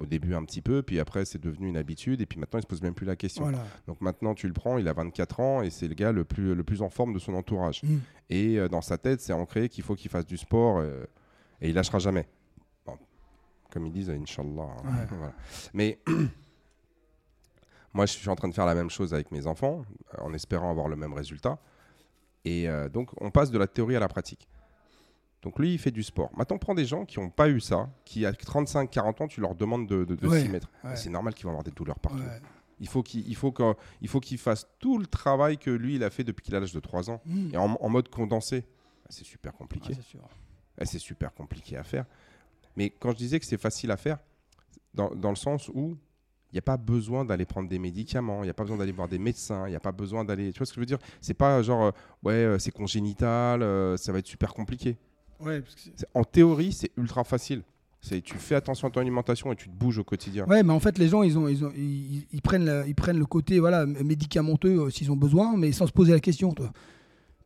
Au 0.00 0.06
début 0.06 0.34
un 0.34 0.44
petit 0.44 0.60
peu, 0.60 0.82
puis 0.82 0.98
après 0.98 1.24
c'est 1.24 1.40
devenu 1.40 1.68
une 1.68 1.76
habitude, 1.76 2.20
et 2.20 2.26
puis 2.26 2.40
maintenant 2.40 2.58
il 2.58 2.62
se 2.62 2.66
pose 2.66 2.82
même 2.82 2.94
plus 2.94 3.06
la 3.06 3.14
question. 3.14 3.44
Voilà. 3.44 3.64
Donc 3.86 4.00
maintenant 4.00 4.34
tu 4.34 4.48
le 4.48 4.52
prends, 4.52 4.76
il 4.76 4.88
a 4.88 4.92
24 4.92 5.38
ans 5.38 5.62
et 5.62 5.70
c'est 5.70 5.86
le 5.86 5.94
gars 5.94 6.10
le 6.10 6.24
plus, 6.24 6.52
le 6.56 6.64
plus 6.64 6.82
en 6.82 6.88
forme 6.88 7.12
de 7.12 7.20
son 7.20 7.32
entourage. 7.34 7.80
Mm. 7.84 7.98
Et 8.28 8.58
euh, 8.58 8.66
dans 8.66 8.80
sa 8.80 8.98
tête, 8.98 9.20
c'est 9.20 9.32
ancré 9.32 9.68
qu'il 9.68 9.84
faut 9.84 9.94
qu'il 9.94 10.10
fasse 10.10 10.26
du 10.26 10.36
sport 10.36 10.78
euh, 10.78 11.04
et 11.64 11.68
il 11.70 11.74
lâchera 11.74 11.98
jamais. 11.98 12.28
Bon, 12.86 12.96
comme 13.70 13.86
ils 13.86 13.92
disent, 13.92 14.10
Inch'Allah. 14.10 14.68
hein, 14.84 14.84
Ouais. 14.84 15.06
voilà. 15.18 15.32
Mais 15.72 15.98
moi, 17.94 18.06
je 18.06 18.12
suis 18.12 18.28
en 18.28 18.36
train 18.36 18.48
de 18.48 18.54
faire 18.54 18.66
la 18.66 18.74
même 18.74 18.90
chose 18.90 19.14
avec 19.14 19.30
mes 19.30 19.46
enfants, 19.46 19.82
euh, 20.14 20.22
en 20.22 20.32
espérant 20.34 20.70
avoir 20.70 20.88
le 20.88 20.96
même 20.96 21.12
résultat. 21.12 21.58
Et 22.44 22.68
euh, 22.68 22.88
donc, 22.88 23.10
on 23.20 23.30
passe 23.30 23.50
de 23.50 23.58
la 23.58 23.66
théorie 23.66 23.96
à 23.96 24.00
la 24.00 24.08
pratique. 24.08 24.48
Donc 25.42 25.58
lui, 25.58 25.74
il 25.74 25.78
fait 25.78 25.90
du 25.90 26.02
sport. 26.02 26.30
Maintenant, 26.36 26.56
on 26.56 26.58
prend 26.58 26.74
des 26.74 26.86
gens 26.86 27.04
qui 27.04 27.20
n'ont 27.20 27.28
pas 27.30 27.48
eu 27.50 27.60
ça, 27.60 27.90
qui 28.06 28.24
à 28.24 28.32
35-40 28.32 29.22
ans, 29.22 29.28
tu 29.28 29.40
leur 29.42 29.54
demandes 29.54 29.86
de, 29.86 30.04
de, 30.04 30.14
de 30.14 30.26
Ouais, 30.26 30.40
s'y 30.42 30.48
mettre. 30.48 30.70
ouais. 30.84 30.96
C'est 30.96 31.10
normal 31.10 31.34
qu'ils 31.34 31.44
vont 31.44 31.50
avoir 31.50 31.64
des 31.64 31.70
douleurs 31.70 31.98
partout. 31.98 32.18
Ouais. 32.18 32.40
Il 32.80 32.88
faut 32.88 33.02
qu'il 33.02 33.28
il 33.28 33.36
faut 33.36 33.52
fasse 34.38 34.66
tout 34.78 34.98
le 34.98 35.06
travail 35.06 35.58
que 35.58 35.70
lui, 35.70 35.96
il 35.96 36.02
a 36.04 36.10
fait 36.10 36.24
depuis 36.24 36.42
qu'il 36.42 36.54
a 36.54 36.60
l'âge 36.60 36.72
de 36.72 36.80
3 36.80 37.10
ans. 37.10 37.20
Mm. 37.26 37.50
Et 37.54 37.56
en, 37.58 37.74
en 37.74 37.88
mode 37.90 38.08
condensé. 38.08 38.64
Ah, 39.04 39.08
C'est 39.10 39.24
super 39.24 39.52
compliqué. 39.54 39.90
Ouais, 39.90 39.94
c'est 39.96 40.02
sûr. 40.08 40.20
Ah, 40.80 40.84
C'est 40.84 40.98
super 40.98 41.32
compliqué 41.34 41.76
à 41.76 41.82
faire. 41.84 42.04
Mais 42.76 42.90
quand 42.90 43.12
je 43.12 43.16
disais 43.16 43.38
que 43.38 43.46
c'est 43.46 43.60
facile 43.60 43.90
à 43.90 43.96
faire, 43.96 44.18
dans, 44.94 45.14
dans 45.14 45.30
le 45.30 45.36
sens 45.36 45.68
où 45.68 45.96
il 46.50 46.54
n'y 46.54 46.58
a 46.58 46.62
pas 46.62 46.76
besoin 46.76 47.24
d'aller 47.24 47.44
prendre 47.44 47.68
des 47.68 47.78
médicaments, 47.78 48.42
il 48.42 48.46
n'y 48.46 48.50
a 48.50 48.54
pas 48.54 48.62
besoin 48.62 48.78
d'aller 48.78 48.92
voir 48.92 49.08
des 49.08 49.18
médecins, 49.18 49.66
il 49.66 49.70
n'y 49.70 49.76
a 49.76 49.80
pas 49.80 49.92
besoin 49.92 50.24
d'aller... 50.24 50.52
Tu 50.52 50.58
vois 50.58 50.66
ce 50.66 50.72
que 50.72 50.76
je 50.76 50.80
veux 50.80 50.86
dire? 50.86 50.98
C'est 51.20 51.34
pas 51.34 51.60
genre, 51.62 51.86
euh, 51.86 51.90
ouais, 52.22 52.32
euh, 52.32 52.58
c'est 52.58 52.70
congénital, 52.70 53.62
euh, 53.62 53.96
ça 53.96 54.12
va 54.12 54.18
être 54.20 54.26
super 54.26 54.54
compliqué. 54.54 54.96
Ouais, 55.40 55.60
parce 55.60 55.74
que 55.74 55.90
En 56.14 56.22
théorie, 56.24 56.72
c'est 56.72 56.90
ultra 56.96 57.24
facile. 57.24 57.62
C'est 58.00 58.20
tu 58.20 58.34
fais 58.36 58.54
attention 58.54 58.86
à 58.86 58.90
ton 58.90 59.00
alimentation 59.00 59.50
et 59.52 59.56
tu 59.56 59.68
te 59.68 59.74
bouges 59.74 59.98
au 59.98 60.04
quotidien. 60.04 60.44
Ouais, 60.46 60.62
mais 60.62 60.72
en 60.72 60.78
fait, 60.80 60.98
les 60.98 61.08
gens, 61.08 61.22
ils, 61.22 61.38
ont, 61.38 61.48
ils, 61.48 61.64
ont, 61.64 61.72
ils, 61.74 62.26
ils 62.32 62.42
prennent, 62.42 62.66
la- 62.66 62.86
ils 62.86 62.94
prennent 62.94 63.18
le 63.18 63.26
côté 63.26 63.58
voilà, 63.58 63.86
médicamenteux 63.86 64.90
s'ils 64.90 65.10
ont 65.10 65.16
besoin, 65.16 65.56
mais 65.56 65.72
sans 65.72 65.86
se 65.86 65.92
poser 65.92 66.12
la 66.12 66.20
question, 66.20 66.52
toi. 66.52 66.70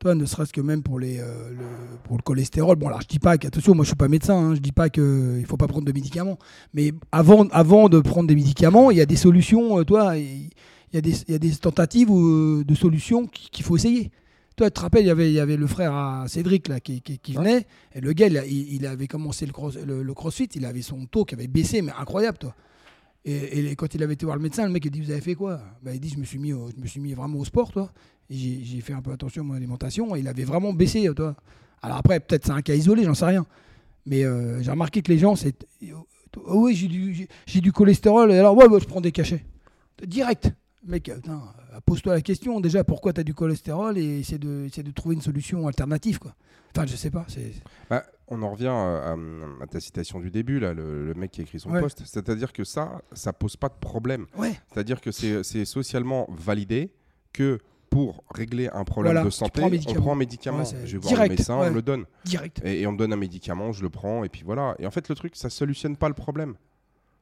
Toi, 0.01 0.15
ne 0.15 0.25
serait-ce 0.27 0.53
que 0.53 0.61
même 0.61 0.85
pour, 0.85 1.01
les, 1.01 1.19
euh, 1.19 1.51
le, 1.51 1.65
pour 2.05 2.17
le 2.17 2.23
cholestérol. 2.23 2.77
Bon, 2.77 2.87
alors, 2.87 3.01
je 3.01 3.09
dis 3.09 3.19
pas 3.19 3.37
que, 3.37 3.49
attention, 3.49 3.75
moi, 3.75 3.85
je 3.85 3.89
suis 3.89 3.97
pas 3.97 4.07
médecin, 4.07 4.37
hein, 4.37 4.55
je 4.55 4.61
dis 4.61 4.71
pas 4.71 4.91
qu'il 4.91 5.03
ne 5.03 5.45
faut 5.45 5.57
pas 5.57 5.67
prendre 5.67 5.85
de 5.87 5.93
médicaments. 5.93 6.39
Mais 6.73 6.93
avant, 7.11 7.49
avant 7.49 7.89
de 7.89 7.99
prendre 7.99 8.29
des 8.29 8.37
médicaments, 8.37 8.93
il 8.93 8.99
y 8.99 9.01
a 9.01 9.07
des 9.07 9.17
solutions, 9.17 9.81
euh, 9.81 9.83
toi, 9.85 10.17
il 10.17 10.51
y, 10.93 10.99
a 10.99 11.01
des- 11.01 11.21
il 11.27 11.33
y 11.33 11.35
a 11.35 11.39
des 11.41 11.51
tentatives 11.57 12.11
euh, 12.13 12.63
de 12.65 12.75
solutions 12.77 13.27
qui- 13.27 13.51
qu'il 13.51 13.65
faut 13.65 13.77
essayer. 13.77 14.13
Toi, 14.57 14.71
tu 14.71 14.75
te 14.75 14.81
rappelles, 14.81 15.03
il 15.03 15.09
y 15.09 15.11
avait, 15.11 15.31
il 15.31 15.35
y 15.35 15.41
avait 15.41 15.57
le 15.57 15.67
frère 15.67 15.93
à 15.93 16.27
Cédric 16.29 16.69
là, 16.69 16.79
qui, 16.79 17.01
qui- 17.01 17.19
qui 17.19 17.33
venait, 17.33 17.67
et 17.93 18.01
le 18.01 18.13
gars, 18.13 18.29
il, 18.29 18.39
a- 18.39 18.47
il- 18.47 18.75
il 18.75 18.87
avait 18.87 19.09
commencé 19.09 19.47
le, 19.47 19.53
cross- 19.53 19.79
le- 19.85 20.05
le 20.05 20.15
crossfit, 20.15 20.49
il 20.55 20.65
avait 20.65 20.83
son 20.83 21.07
taux 21.07 21.25
qui 21.25 21.35
avait 21.35 21.49
baissé, 21.49 21.83
mais 21.83 21.93
incroyable, 21.99 22.39
toi. 22.39 22.55
Et, 23.31 23.77
quand 23.77 23.95
il 23.95 24.03
avait 24.03 24.14
été 24.14 24.25
voir 24.25 24.37
le 24.37 24.43
médecin, 24.43 24.64
le 24.64 24.73
mec 24.73 24.85
il 24.85 24.91
dit 24.91 25.01
Vous 25.01 25.11
avez 25.11 25.21
fait 25.21 25.35
quoi? 25.35 25.61
Bah, 25.83 25.93
Il 25.95 26.01
dit 26.01 26.09
Je 26.09 26.19
me 26.19 26.25
suis 26.25 26.38
mis, 26.38 26.53
au- 26.53 26.71
je 26.75 26.81
me 26.81 26.87
suis 26.87 27.01
mis 27.01 27.12
vraiment 27.12 27.38
au 27.38 27.45
sport, 27.45 27.71
toi. 27.73 27.93
J'ai 28.31 28.81
fait 28.81 28.93
un 28.93 29.03
peu 29.03 29.12
attention 29.12 29.43
à 29.43 29.45
mon 29.45 29.55
alimentation. 29.55 30.14
Et 30.17 30.21
il 30.21 30.29
avait 30.29 30.45
vraiment 30.45 30.73
baissé, 30.73 31.09
toi. 31.14 31.35
Alors 31.83 31.99
après, 31.99 32.21
peut-être 32.21 32.47
c'est 32.47 32.53
un 32.53 32.62
cas 32.62 32.75
isolé, 32.75 33.05
j'en 33.05 33.14
sais 33.14 33.25
rien. 33.27 33.47
Mais 34.07 34.25
euh, 34.25 34.62
j'ai 34.62 34.71
remarqué 34.71 35.03
que 35.03 35.12
les 35.12 35.19
gens, 35.19 35.37
c'est. 35.37 35.55
Oh, 36.47 36.64
oui, 36.64 36.75
j'ai 36.75 36.88
du, 36.88 37.29
du 37.47 37.73
cholestérol. 37.73 38.33
Et 38.33 38.38
alors, 38.38 38.57
ouais, 38.57 38.67
je 38.81 38.85
prends 38.87 39.01
des 39.01 39.12
cachets. 39.12 39.45
Direct. 40.07 40.53
Mec, 40.87 41.09
euh, 41.09 41.17
putain, 41.17 41.43
euh, 41.67 41.67
pose-toi 41.85 42.14
la 42.14 42.21
question 42.21 42.61
déjà 42.61 42.85
pourquoi 42.85 43.12
tu 43.12 43.21
as 43.21 43.25
du 43.25 43.35
cholestérol 43.35 43.99
et 43.99 44.21
essaie 44.21 44.38
de, 44.38 44.64
essaie 44.67 44.83
de 44.83 44.91
trouver 44.91 45.14
une 45.14 45.21
solution 45.23 45.67
alternative. 45.67 46.19
Quoi. 46.19 46.35
Enfin, 46.77 46.87
je 46.87 46.97
sais 46.97 47.11
pas. 47.11 47.25
C'est... 47.29 47.53
Bah, 47.91 48.05
on 48.29 48.43
en 48.43 48.51
revient 48.51 48.67
euh, 48.71 49.57
à, 49.61 49.62
à 49.64 49.67
ta 49.67 49.81
citation 49.81 50.21
du 50.21 50.31
début, 50.31 50.61
là, 50.61 50.75
le, 50.75 51.07
le 51.07 51.14
mec 51.14 51.31
qui 51.31 51.41
a 51.41 51.45
écrit 51.45 51.59
son 51.59 51.71
Ouais. 51.71 51.81
post. 51.81 52.03
C'est-à-dire 52.05 52.53
que 52.53 52.62
ça, 52.64 53.01
ça 53.12 53.33
pose 53.33 53.57
pas 53.57 53.69
de 53.69 53.79
problème. 53.81 54.27
Ouais. 54.37 54.53
C'est-à-dire 54.73 55.01
que 55.01 55.11
c'est 55.11 55.43
c'est 55.43 55.64
socialement 55.64 56.27
validé 56.31 56.93
que 57.33 57.59
pour 57.91 58.23
régler 58.35 58.69
un 58.69 58.85
problème 58.85 59.12
Voilà, 59.14 59.25
de 59.25 59.31
santé, 59.31 59.62
on 59.62 59.95
prend 59.95 60.12
un 60.12 60.17
médicament. 60.17 60.59
Ouais, 60.59 60.64
je 60.85 60.93
vais 60.93 60.99
voir 60.99 61.11
le 61.12 61.17
direct, 61.17 61.31
médecin, 61.38 61.55
on 61.57 61.71
me 61.71 61.75
le 61.75 61.81
donne. 61.83 62.05
Direct. 62.27 62.61
Et, 62.62 62.83
et 62.83 62.87
on 62.87 62.93
me 62.93 62.99
donne 62.99 63.14
un 63.14 63.17
médicament, 63.17 63.73
je 63.73 63.83
le 63.83 63.88
prends, 63.88 64.25
et 64.25 64.29
puis 64.29 64.43
voilà. 64.45 64.75
Et 64.79 64.87
en 64.87 64.91
fait, 64.91 65.09
le 65.09 65.14
truc, 65.14 65.35
ça 65.37 65.49
solutionne 65.49 65.97
pas 65.97 66.09
le 66.09 66.14
problème. 66.14 66.55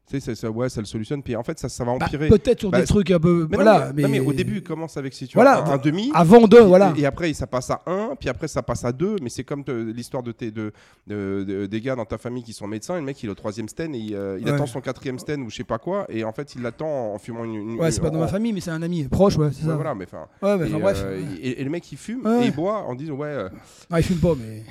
Tu 0.09 0.21
sais, 0.21 0.35
ça, 0.37 0.49
ouais, 0.49 0.69
ça 0.69 0.81
le 0.81 0.87
solutionne, 0.87 1.21
puis 1.21 1.35
en 1.35 1.43
fait, 1.43 1.59
ça, 1.59 1.69
ça 1.69 1.83
va 1.85 1.99
Bah, 1.99 2.05
empirer. 2.07 2.29
peut-être 2.29 2.61
sur 2.61 2.71
Bah, 2.71 2.81
des 2.81 2.87
trucs 2.87 3.11
un 3.11 3.19
peu. 3.19 3.49
mais, 3.51 3.57
non, 3.57 3.65
mais, 3.93 4.03
non, 4.03 4.09
mais 4.09 4.21
au 4.21 4.33
début, 4.33 4.59
il 4.59 4.63
commence 4.63 4.97
avec 4.97 5.13
si 5.13 5.27
tu 5.27 5.35
Voilà, 5.35 5.55
as 5.65 5.69
un, 5.69 5.73
un 5.75 5.79
demi. 5.79 6.13
Avant 6.15 6.47
de. 6.47 6.57
Et- 6.59 6.61
Voilà. 6.65 6.95
Et, 6.97 7.05
après, 7.07 7.33
ça 7.33 7.49
passe 7.49 7.71
à 7.71 7.83
1, 7.87 8.11
puis 8.21 8.29
après, 8.29 8.47
ça 8.47 8.63
passe 8.63 8.85
à 8.85 8.93
2. 8.93 9.17
Mais 9.21 9.31
c'est 9.31 9.43
comme 9.43 9.65
l'histoire 9.67 10.23
de, 10.23 10.31
tes- 10.31 10.53
de, 10.53 10.73
de- 11.09 11.45
de- 11.45 11.67
des 11.67 11.81
gars 11.81 11.97
dans 11.97 12.05
ta 12.05 12.19
famille 12.19 12.45
qui 12.45 12.53
sont 12.53 12.69
médecins. 12.69 12.95
Et 12.95 13.01
le 13.01 13.05
mec, 13.05 13.21
il 13.21 13.27
est 13.27 13.33
au 13.33 13.35
troisième 13.35 13.69
sten 13.69 13.97
et 13.97 13.99
il, 13.99 14.15
euh, 14.15 14.39
il 14.41 14.47
Ouais. 14.47 14.53
attend 14.53 14.67
son 14.67 14.81
quatrième 14.81 15.19
sten 15.19 15.43
ou 15.43 15.51
je 15.51 15.57
sais 15.57 15.65
pas 15.65 15.79
quoi. 15.79 16.07
Et 16.09 16.23
en 16.23 16.33
fait, 16.33 16.55
il 16.55 16.63
l'attend 16.63 17.13
en 17.15 17.19
fumant 17.19 17.43
une. 17.43 17.55
une- 17.55 17.81
Ouais, 17.81 17.91
c'est 17.91 18.01
pas 18.01 18.11
dans 18.11 18.21
ma 18.21 18.29
famille, 18.29 18.53
mais 18.53 18.61
c'est 18.61 18.71
un 18.71 18.83
ami 18.83 19.03
proche, 19.09 19.37
ouais, 19.37 19.49
c'est 19.53 19.65
Ouais, 19.65 19.71
ça. 19.71 19.75
voilà, 19.75 19.97
mais 19.97 20.05
enfin. 20.05 20.27
Ouais, 20.41 20.57
mais 20.57 20.71
et, 20.71 20.81
bref. 20.81 21.03
euh, 21.05 21.21
et, 21.43 21.61
et 21.61 21.65
le 21.65 21.71
mec, 21.71 21.91
il 21.91 21.99
fume 21.99 22.25
et 22.43 22.45
il 22.47 22.55
boit 22.55 22.83
en 22.85 22.95
disant 22.95 23.15
Ouais. 23.15 23.27
euh, 23.27 23.49
Ah, 23.91 23.99
il 23.99 24.05
fume 24.05 24.19
pas, 24.19 24.35
mais. 24.39 24.63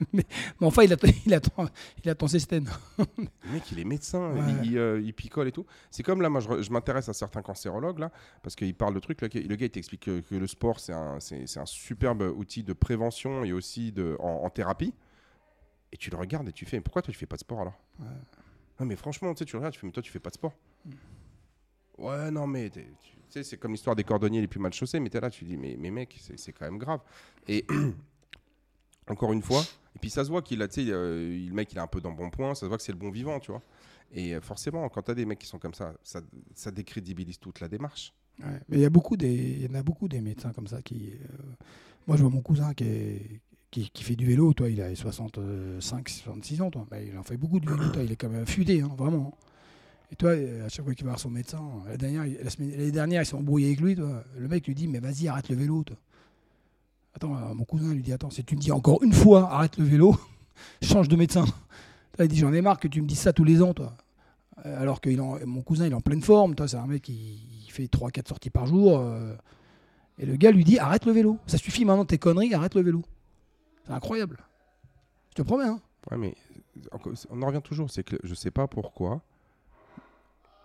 mais, 0.12 0.24
mais 0.60 0.66
enfin, 0.66 0.82
il 0.82 0.92
attend, 0.92 1.08
il 1.26 1.34
attend, 2.10 2.28
il 2.32 2.40
stènes. 2.40 2.68
Le 2.98 3.52
mec, 3.52 3.70
il 3.72 3.78
est 3.78 3.84
médecin, 3.84 4.32
Ouais. 4.32 4.40
il, 4.62 4.72
il, 4.72 4.78
euh, 4.78 5.00
il 5.00 5.12
picole 5.14 5.48
et 5.48 5.52
tout. 5.52 5.66
C'est 5.90 6.02
comme 6.02 6.22
là, 6.22 6.28
moi, 6.28 6.40
je, 6.40 6.48
re- 6.48 6.62
je 6.62 6.70
m'intéresse 6.72 7.08
à 7.08 7.12
certains 7.12 7.42
cancérologues, 7.42 7.98
là, 7.98 8.10
parce 8.42 8.56
qu'il 8.56 8.74
parle 8.74 8.94
de 8.94 9.00
trucs. 9.00 9.20
là, 9.20 9.28
le 9.32 9.56
gars, 9.56 9.66
il 9.66 9.70
t'explique 9.70 10.02
que, 10.02 10.20
que 10.20 10.34
le 10.34 10.46
sport, 10.46 10.80
c'est 10.80 10.92
un, 10.92 11.20
c'est, 11.20 11.46
c'est 11.46 11.60
un 11.60 11.66
superbe 11.66 12.22
outil 12.36 12.62
de 12.62 12.72
prévention 12.72 13.44
et 13.44 13.52
aussi 13.52 13.92
de, 13.92 14.16
en, 14.20 14.44
en 14.44 14.50
thérapie. 14.50 14.94
Et 15.92 15.96
tu 15.96 16.08
le 16.10 16.16
regardes 16.16 16.48
et 16.48 16.52
tu 16.52 16.64
fais, 16.66 16.76
mais 16.76 16.82
pourquoi 16.82 17.02
toi, 17.02 17.12
tu 17.12 17.18
fais 17.18 17.26
pas 17.26 17.36
de 17.36 17.40
sport 17.40 17.60
alors? 17.60 17.78
Ouais. 17.98 18.06
Non, 18.78 18.86
mais 18.86 18.96
franchement, 18.96 19.34
tu 19.34 19.40
sais, 19.40 19.44
tu 19.44 19.54
le 19.56 19.58
regardes, 19.58 19.74
tu 19.74 19.80
fais, 19.80 19.86
mais 19.86 19.92
toi, 19.92 20.02
tu 20.02 20.10
fais 20.12 20.20
pas 20.20 20.30
de 20.30 20.34
sport. 20.36 20.52
Ouais, 21.98 22.30
non, 22.30 22.46
mais 22.46 22.70
tu 22.70 22.80
sais, 23.28 23.42
c'est 23.42 23.58
comme 23.58 23.72
l'histoire 23.72 23.94
des 23.94 24.04
cordonniers 24.04 24.40
les 24.40 24.46
plus 24.48 24.60
mal 24.60 24.72
chaussés, 24.72 25.00
mais 25.00 25.10
t'es 25.10 25.20
là, 25.20 25.28
tu 25.30 25.44
dis, 25.44 25.56
mais, 25.58 25.76
mais 25.78 25.90
mec, 25.90 26.16
c'est, 26.20 26.38
c'est 26.38 26.52
quand 26.52 26.64
même 26.64 26.78
grave. 26.78 27.00
Et 27.46 27.66
encore 29.10 29.32
une 29.32 29.42
fois, 29.42 29.62
et 29.94 29.98
puis 29.98 30.10
ça 30.10 30.24
se 30.24 30.30
voit 30.30 30.42
qu'il 30.42 30.62
a, 30.62 30.68
tu 30.68 30.84
sais, 30.86 30.90
euh, 30.90 31.28
le 31.46 31.52
mec, 31.52 31.72
il 31.72 31.78
est 31.78 31.80
un 31.80 31.86
peu 31.86 32.00
dans 32.00 32.10
le 32.10 32.16
bon 32.16 32.30
point, 32.30 32.54
ça 32.54 32.60
se 32.62 32.66
voit 32.66 32.76
que 32.76 32.82
c'est 32.82 32.92
le 32.92 32.98
bon 32.98 33.10
vivant, 33.10 33.38
tu 33.40 33.50
vois. 33.50 33.62
Et 34.12 34.34
euh, 34.34 34.40
forcément, 34.40 34.88
quand 34.88 35.02
tu 35.02 35.10
as 35.10 35.14
des 35.14 35.24
mecs 35.24 35.38
qui 35.38 35.46
sont 35.46 35.58
comme 35.58 35.74
ça, 35.74 35.94
ça, 36.02 36.20
ça 36.54 36.70
décrédibilise 36.70 37.38
toute 37.38 37.60
la 37.60 37.68
démarche. 37.68 38.12
Ouais, 38.40 38.46
Mais 38.68 38.76
il 38.78 38.80
y, 38.80 38.84
a 38.86 38.90
beaucoup 38.90 39.16
des, 39.16 39.32
il 39.34 39.62
y 39.62 39.68
en 39.68 39.74
a 39.78 39.82
beaucoup 39.82 40.08
des 40.08 40.20
médecins 40.20 40.52
comme 40.52 40.66
ça 40.66 40.80
qui. 40.82 41.12
euh, 41.12 41.26
Moi, 42.06 42.16
je 42.16 42.22
vois 42.22 42.30
mon 42.30 42.40
cousin 42.40 42.72
qui, 42.74 42.84
est- 42.84 43.40
qui, 43.70 43.88
qui 43.90 44.02
fait 44.02 44.16
du 44.16 44.26
vélo, 44.26 44.52
toi, 44.52 44.68
il 44.68 44.80
a 44.80 44.92
65, 44.96 46.08
66 46.08 46.60
ans, 46.62 46.70
toi. 46.70 46.86
Il 47.06 47.16
en 47.18 47.22
fait 47.22 47.36
beaucoup 47.36 47.60
de 47.60 47.70
vélo, 47.70 47.88
toi, 47.92 48.02
il 48.02 48.10
est 48.10 48.16
quand 48.16 48.28
même 48.30 48.46
futé, 48.46 48.80
hein, 48.80 48.90
vraiment. 48.96 49.36
Et 50.12 50.16
toi, 50.16 50.32
à 50.32 50.68
chaque 50.68 50.84
fois 50.84 50.94
qu'il 50.94 51.04
va 51.04 51.10
voir 51.12 51.20
son 51.20 51.30
médecin, 51.30 51.62
la 51.86 51.96
dernière, 51.96 52.24
la 52.42 52.50
semaine- 52.50 52.70
l'année 52.72 52.90
dernière, 52.90 53.22
il 53.22 53.26
s'est 53.26 53.36
embrouillé 53.36 53.68
avec 53.68 53.80
lui, 53.80 53.94
toi. 53.94 54.24
Le 54.36 54.48
mec 54.48 54.66
lui 54.66 54.74
dit, 54.74 54.88
mais 54.88 54.98
vas-y, 54.98 55.28
arrête 55.28 55.48
le 55.50 55.54
vélo, 55.56 55.84
toi. 55.84 55.96
Attends, 57.14 57.34
euh, 57.36 57.54
mon 57.54 57.64
cousin 57.64 57.92
lui 57.92 58.02
dit, 58.02 58.12
attends, 58.12 58.30
si 58.30 58.44
tu 58.44 58.56
me 58.56 58.60
dis 58.60 58.72
encore 58.72 59.02
une 59.02 59.12
fois, 59.12 59.50
arrête 59.52 59.76
le 59.78 59.84
vélo, 59.84 60.16
change 60.82 61.08
de 61.08 61.16
médecin. 61.16 61.44
Il 62.18 62.28
dit, 62.28 62.36
j'en 62.36 62.52
ai 62.52 62.60
marre 62.60 62.78
que 62.78 62.88
tu 62.88 63.00
me 63.00 63.06
dises 63.06 63.20
ça 63.20 63.32
tous 63.32 63.44
les 63.44 63.62
ans, 63.62 63.72
toi. 63.72 63.94
Euh, 64.66 64.80
Alors 64.80 65.00
que 65.00 65.08
mon 65.44 65.62
cousin, 65.62 65.86
il 65.86 65.92
est 65.92 65.94
en 65.94 66.00
pleine 66.02 66.22
forme. 66.22 66.54
Toi, 66.54 66.68
c'est 66.68 66.76
un 66.76 66.86
mec 66.86 67.02
qui 67.02 67.66
fait 67.70 67.84
3-4 67.84 68.28
sorties 68.28 68.50
par 68.50 68.66
jour. 68.66 68.98
euh, 68.98 69.34
et 70.18 70.26
le 70.26 70.36
gars 70.36 70.50
lui 70.50 70.64
dit 70.64 70.78
arrête 70.78 71.06
le 71.06 71.12
vélo. 71.12 71.38
Ça 71.46 71.56
suffit 71.56 71.86
maintenant 71.86 72.04
tes 72.04 72.18
conneries, 72.18 72.52
arrête 72.52 72.74
le 72.74 72.82
vélo. 72.82 73.02
C'est 73.86 73.92
incroyable. 73.92 74.38
Je 75.30 75.36
te 75.36 75.42
promets. 75.42 75.64
Hein. 75.64 75.80
Ouais, 76.10 76.18
mais 76.18 76.34
on 77.30 77.40
en 77.40 77.46
revient 77.46 77.62
toujours, 77.64 77.90
c'est 77.90 78.04
que 78.04 78.16
je 78.22 78.34
sais 78.34 78.50
pas 78.50 78.66
pourquoi. 78.68 79.22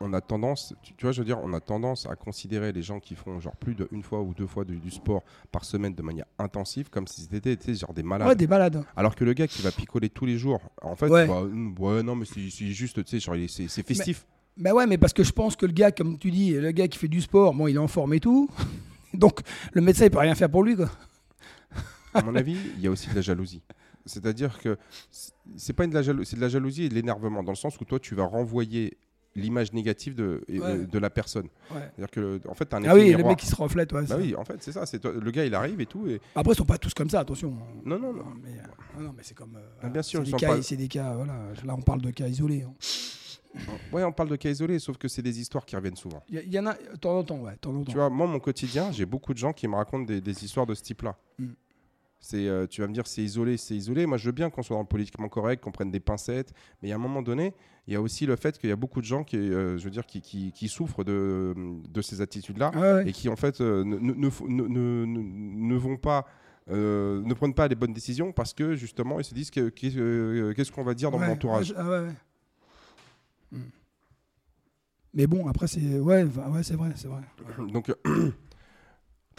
On 0.02 0.12
a 0.12 0.20
tendance, 0.20 0.74
tu, 0.84 0.94
vois, 1.02 1.14
je 1.14 1.20
veux 1.22 1.26
dire, 1.26 1.40
on 1.42 1.54
a 1.54 1.62
tendance 1.62 2.06
à 2.06 2.16
considérer 2.18 2.74
les 2.74 2.82
gens 2.82 3.00
qui 3.00 3.16
font 3.16 3.40
genre 3.40 3.56
plus 3.56 3.76
d'une 3.76 4.04
fois 4.04 4.22
ou 4.22 4.34
deux 4.34 4.46
fois 4.48 4.66
du, 4.66 4.76
du 4.78 4.92
sport 4.92 5.24
par 5.54 5.64
semaine 5.64 5.94
de 5.96 6.02
manière 6.02 6.26
intensive 6.38 6.90
comme 6.90 7.08
si 7.08 7.22
c'était 7.32 7.58
genre 7.74 7.94
des 7.94 8.04
malades. 8.04 8.28
Ouais, 8.28 8.36
des 8.36 8.46
balades. 8.48 8.84
Alors 8.98 9.16
que 9.16 9.24
le 9.24 9.32
gars 9.34 9.48
qui 9.48 9.62
va 9.62 9.72
picoler 9.72 10.10
tous 10.10 10.26
les 10.26 10.38
jours, 10.38 10.60
en 10.82 10.96
fait, 10.98 11.08
Ouais. 11.08 11.26
bah, 11.28 11.44
ouais, 11.44 12.04
non, 12.04 12.16
mais 12.16 12.26
c'est 12.26 12.42
juste, 12.42 13.04
tu 13.06 13.10
sais, 13.12 13.20
genre, 13.20 13.36
c'est 13.48 13.84
festif. 13.84 14.26
Bah 14.58 14.74
ouais, 14.74 14.86
mais 14.88 14.98
parce 14.98 15.14
que 15.14 15.24
je 15.24 15.32
pense 15.32 15.56
que 15.56 15.66
le 15.66 15.72
gars, 15.74 15.92
comme 15.92 16.18
tu 16.18 16.30
dis, 16.32 16.52
le 16.52 16.72
gars 16.72 16.88
qui 16.88 16.98
fait 16.98 17.08
du 17.10 17.22
sport, 17.22 17.54
bon, 17.54 17.68
il 17.68 17.76
est 17.76 17.80
en 17.80 17.88
forme 17.88 18.14
et 18.14 18.20
tout. 18.20 18.50
Donc 19.14 19.40
le 19.74 19.82
médecin, 19.82 20.06
il 20.06 20.12
peut 20.12 20.18
rien 20.20 20.36
faire 20.36 20.50
pour 20.50 20.64
lui, 20.64 20.76
quoi. 20.76 20.90
à 22.14 22.22
mon 22.22 22.36
avis, 22.36 22.58
il 22.76 22.82
y 22.82 22.88
a 22.88 22.92
aussi 22.92 23.10
de 23.10 23.16
la 23.16 23.22
jalousie. 23.22 23.62
C'est-à-dire 24.06 24.60
que 24.60 24.78
c'est- 25.12 25.32
c'est 25.58 25.74
pas 25.74 25.84
une 25.86 25.90
de 25.90 25.96
la 25.96 26.02
jalousie, 26.04 26.30
c'est 26.30 26.36
de 26.36 26.42
la 26.42 26.50
jalousie 26.50 26.84
et 26.84 26.90
de 26.90 26.94
l'énervement 26.96 27.44
dans 27.44 27.52
le 27.52 27.58
sens 27.58 27.80
où 27.80 27.86
toi 27.86 28.00
tu 28.00 28.14
vas 28.16 28.26
renvoyer 28.26 28.98
l'image 29.36 29.74
négative 29.74 30.16
de, 30.16 30.44
Ouais. 30.50 30.60
euh, 30.62 30.86
de 30.86 31.00
la 31.00 31.10
personne. 31.10 31.48
Ouais. 31.72 31.82
C'est-à-dire 31.96 32.12
que 32.12 32.40
en 32.48 32.54
fait, 32.54 32.66
t'as 32.66 32.78
un 32.78 32.84
Ah 32.84 32.88
effet 32.88 32.94
oui, 32.96 33.12
le 33.12 33.18
miroir. 33.18 33.32
mec 33.34 33.40
qui 33.40 33.48
se 33.48 33.56
reflète. 33.56 33.92
Ouais, 33.94 34.04
Bah 34.04 34.16
oui, 34.20 34.36
en 34.36 34.46
fait, 34.46 34.62
c'est 34.62 34.72
ça. 34.72 34.86
C'est 34.86 35.04
le 35.06 35.32
gars, 35.32 35.46
il 35.46 35.54
arrive 35.56 35.82
et 35.82 35.86
tout. 35.86 36.08
Et... 36.08 36.22
Après, 36.36 36.54
ils 36.54 36.58
sont 36.58 36.66
pas 36.66 36.78
tous 36.78 36.94
comme 36.94 37.10
ça, 37.10 37.20
attention. 37.20 37.54
Non, 37.84 38.00
non, 38.00 38.14
non. 38.14 38.26
Mais, 38.44 38.52
euh, 38.98 39.04
non, 39.04 39.14
mais 39.16 39.24
c'est 39.24 39.34
comme. 39.36 39.56
euh, 39.58 39.68
Ah, 39.82 39.90
bien 39.90 40.02
sûr, 40.02 40.22
c'est 40.26 40.32
des, 40.32 40.38
cas, 40.38 40.56
pas- 40.56 40.62
c'est 40.62 40.78
des 40.78 40.88
cas. 40.88 41.14
Voilà. 41.14 41.34
Là, 41.66 41.76
on 41.78 41.82
parle 41.82 42.02
de 42.02 42.12
cas 42.12 42.28
isolés. 42.28 42.64
hein. 42.64 42.74
Ouais, 43.94 44.04
on 44.04 44.12
parle 44.12 44.30
de 44.30 44.36
cas 44.36 44.50
isolés, 44.50 44.80
sauf 44.80 44.98
que 44.98 45.08
c'est 45.08 45.22
des 45.22 45.40
histoires 45.40 45.66
qui 45.66 45.76
reviennent 45.78 45.96
souvent. 45.96 46.22
Il 46.30 46.54
y, 46.54 46.60
en 46.60 46.66
a 46.66 46.74
temps 47.00 47.18
en 47.20 47.24
temps, 47.24 47.40
ouais. 47.40 47.56
temps 47.56 47.72
en 47.72 47.84
temps. 47.84 47.92
Tu 47.92 47.96
vois, 47.98 48.10
moi, 48.10 48.28
mon 48.28 48.40
quotidien, 48.40 48.92
j'ai 48.92 49.06
beaucoup 49.06 49.34
de 49.34 49.38
gens 49.38 49.54
qui 49.54 49.66
me 49.68 49.76
racontent 49.76 50.04
des, 50.04 50.20
des 50.20 50.44
histoires 50.44 50.66
de 50.66 50.74
ce 50.74 50.84
type-là. 50.84 51.16
Mm. 51.40 51.46
C'est, 52.28 52.48
euh, 52.48 52.66
tu 52.66 52.82
vas 52.82 52.88
me 52.88 52.94
dire, 52.94 53.06
c'est 53.06 53.22
isolé, 53.22 53.56
c'est 53.56 53.76
isolé. 53.76 54.08
Moi, 54.08 54.18
je 54.18 54.26
veux 54.26 54.32
bien 54.32 54.50
qu'on 54.50 54.64
soit 54.64 54.76
dans 54.76 54.82
le 54.82 54.88
politiquement 54.88 55.30
correct, 55.30 55.64
qu'on 55.64 55.72
prenne 55.72 55.92
des 55.92 56.00
pincettes. 56.00 56.54
Mais 56.82 56.92
à 56.92 56.96
un 56.96 56.98
moment 56.98 57.22
donné, 57.22 57.54
il 57.86 57.94
y 57.94 57.96
a 57.96 58.02
aussi 58.02 58.26
le 58.26 58.36
fait 58.36 58.58
qu'il 58.58 58.68
y 58.68 58.74
a 58.74 58.76
beaucoup 58.76 59.00
de 59.00 59.06
gens 59.06 59.24
qui, 59.24 59.38
euh, 59.38 59.78
je 59.78 59.84
veux 59.84 59.92
dire, 59.92 60.08
qui, 60.08 60.22
qui- 60.22 60.52
qui 60.52 60.68
souffrent 60.68 61.04
de, 61.04 61.54
de 61.88 62.02
ces 62.02 62.22
attitudes-là 62.22 62.72
ouais. 62.76 63.08
et 63.10 63.12
qui, 63.12 63.30
en 63.30 63.36
fait, 63.36 63.62
euh, 63.62 63.84
ne, 63.84 63.98
ne- 64.00 64.14
ne 64.16 65.06
ne- 65.06 65.78
vont 65.78 65.98
pas. 65.98 66.26
euh, 66.72 67.22
ne 67.24 67.34
prennent 67.36 67.54
pas 67.54 67.68
les 67.68 67.76
bonnes 67.76 67.94
décisions 67.94 68.32
parce 68.32 68.52
que 68.56 68.74
justement 68.74 69.20
ils 69.20 69.24
se 69.24 69.36
disent 69.36 69.52
que- 69.52 69.70
qu'est- 69.70 69.96
euh, 69.96 70.52
qu'est-ce 70.56 70.72
qu'on 70.72 70.84
va 70.84 70.96
dire 70.96 71.12
dans 71.12 71.20
Ouais, 71.20 71.28
mon 71.28 71.34
entourage. 71.34 71.76
ah 71.78 71.84
ouais, 71.88 72.00
ouais. 72.08 72.14
Hmm. 73.52 73.70
Mais 75.14 75.28
bon, 75.28 75.48
après, 75.48 75.68
c'est. 75.68 76.00
Ouais, 76.00 76.24
ouais 76.24 76.64
c'est 76.64 76.74
vrai, 76.76 76.90
c'est 76.96 77.08
vrai. 77.08 77.22
Donc, 77.72 77.94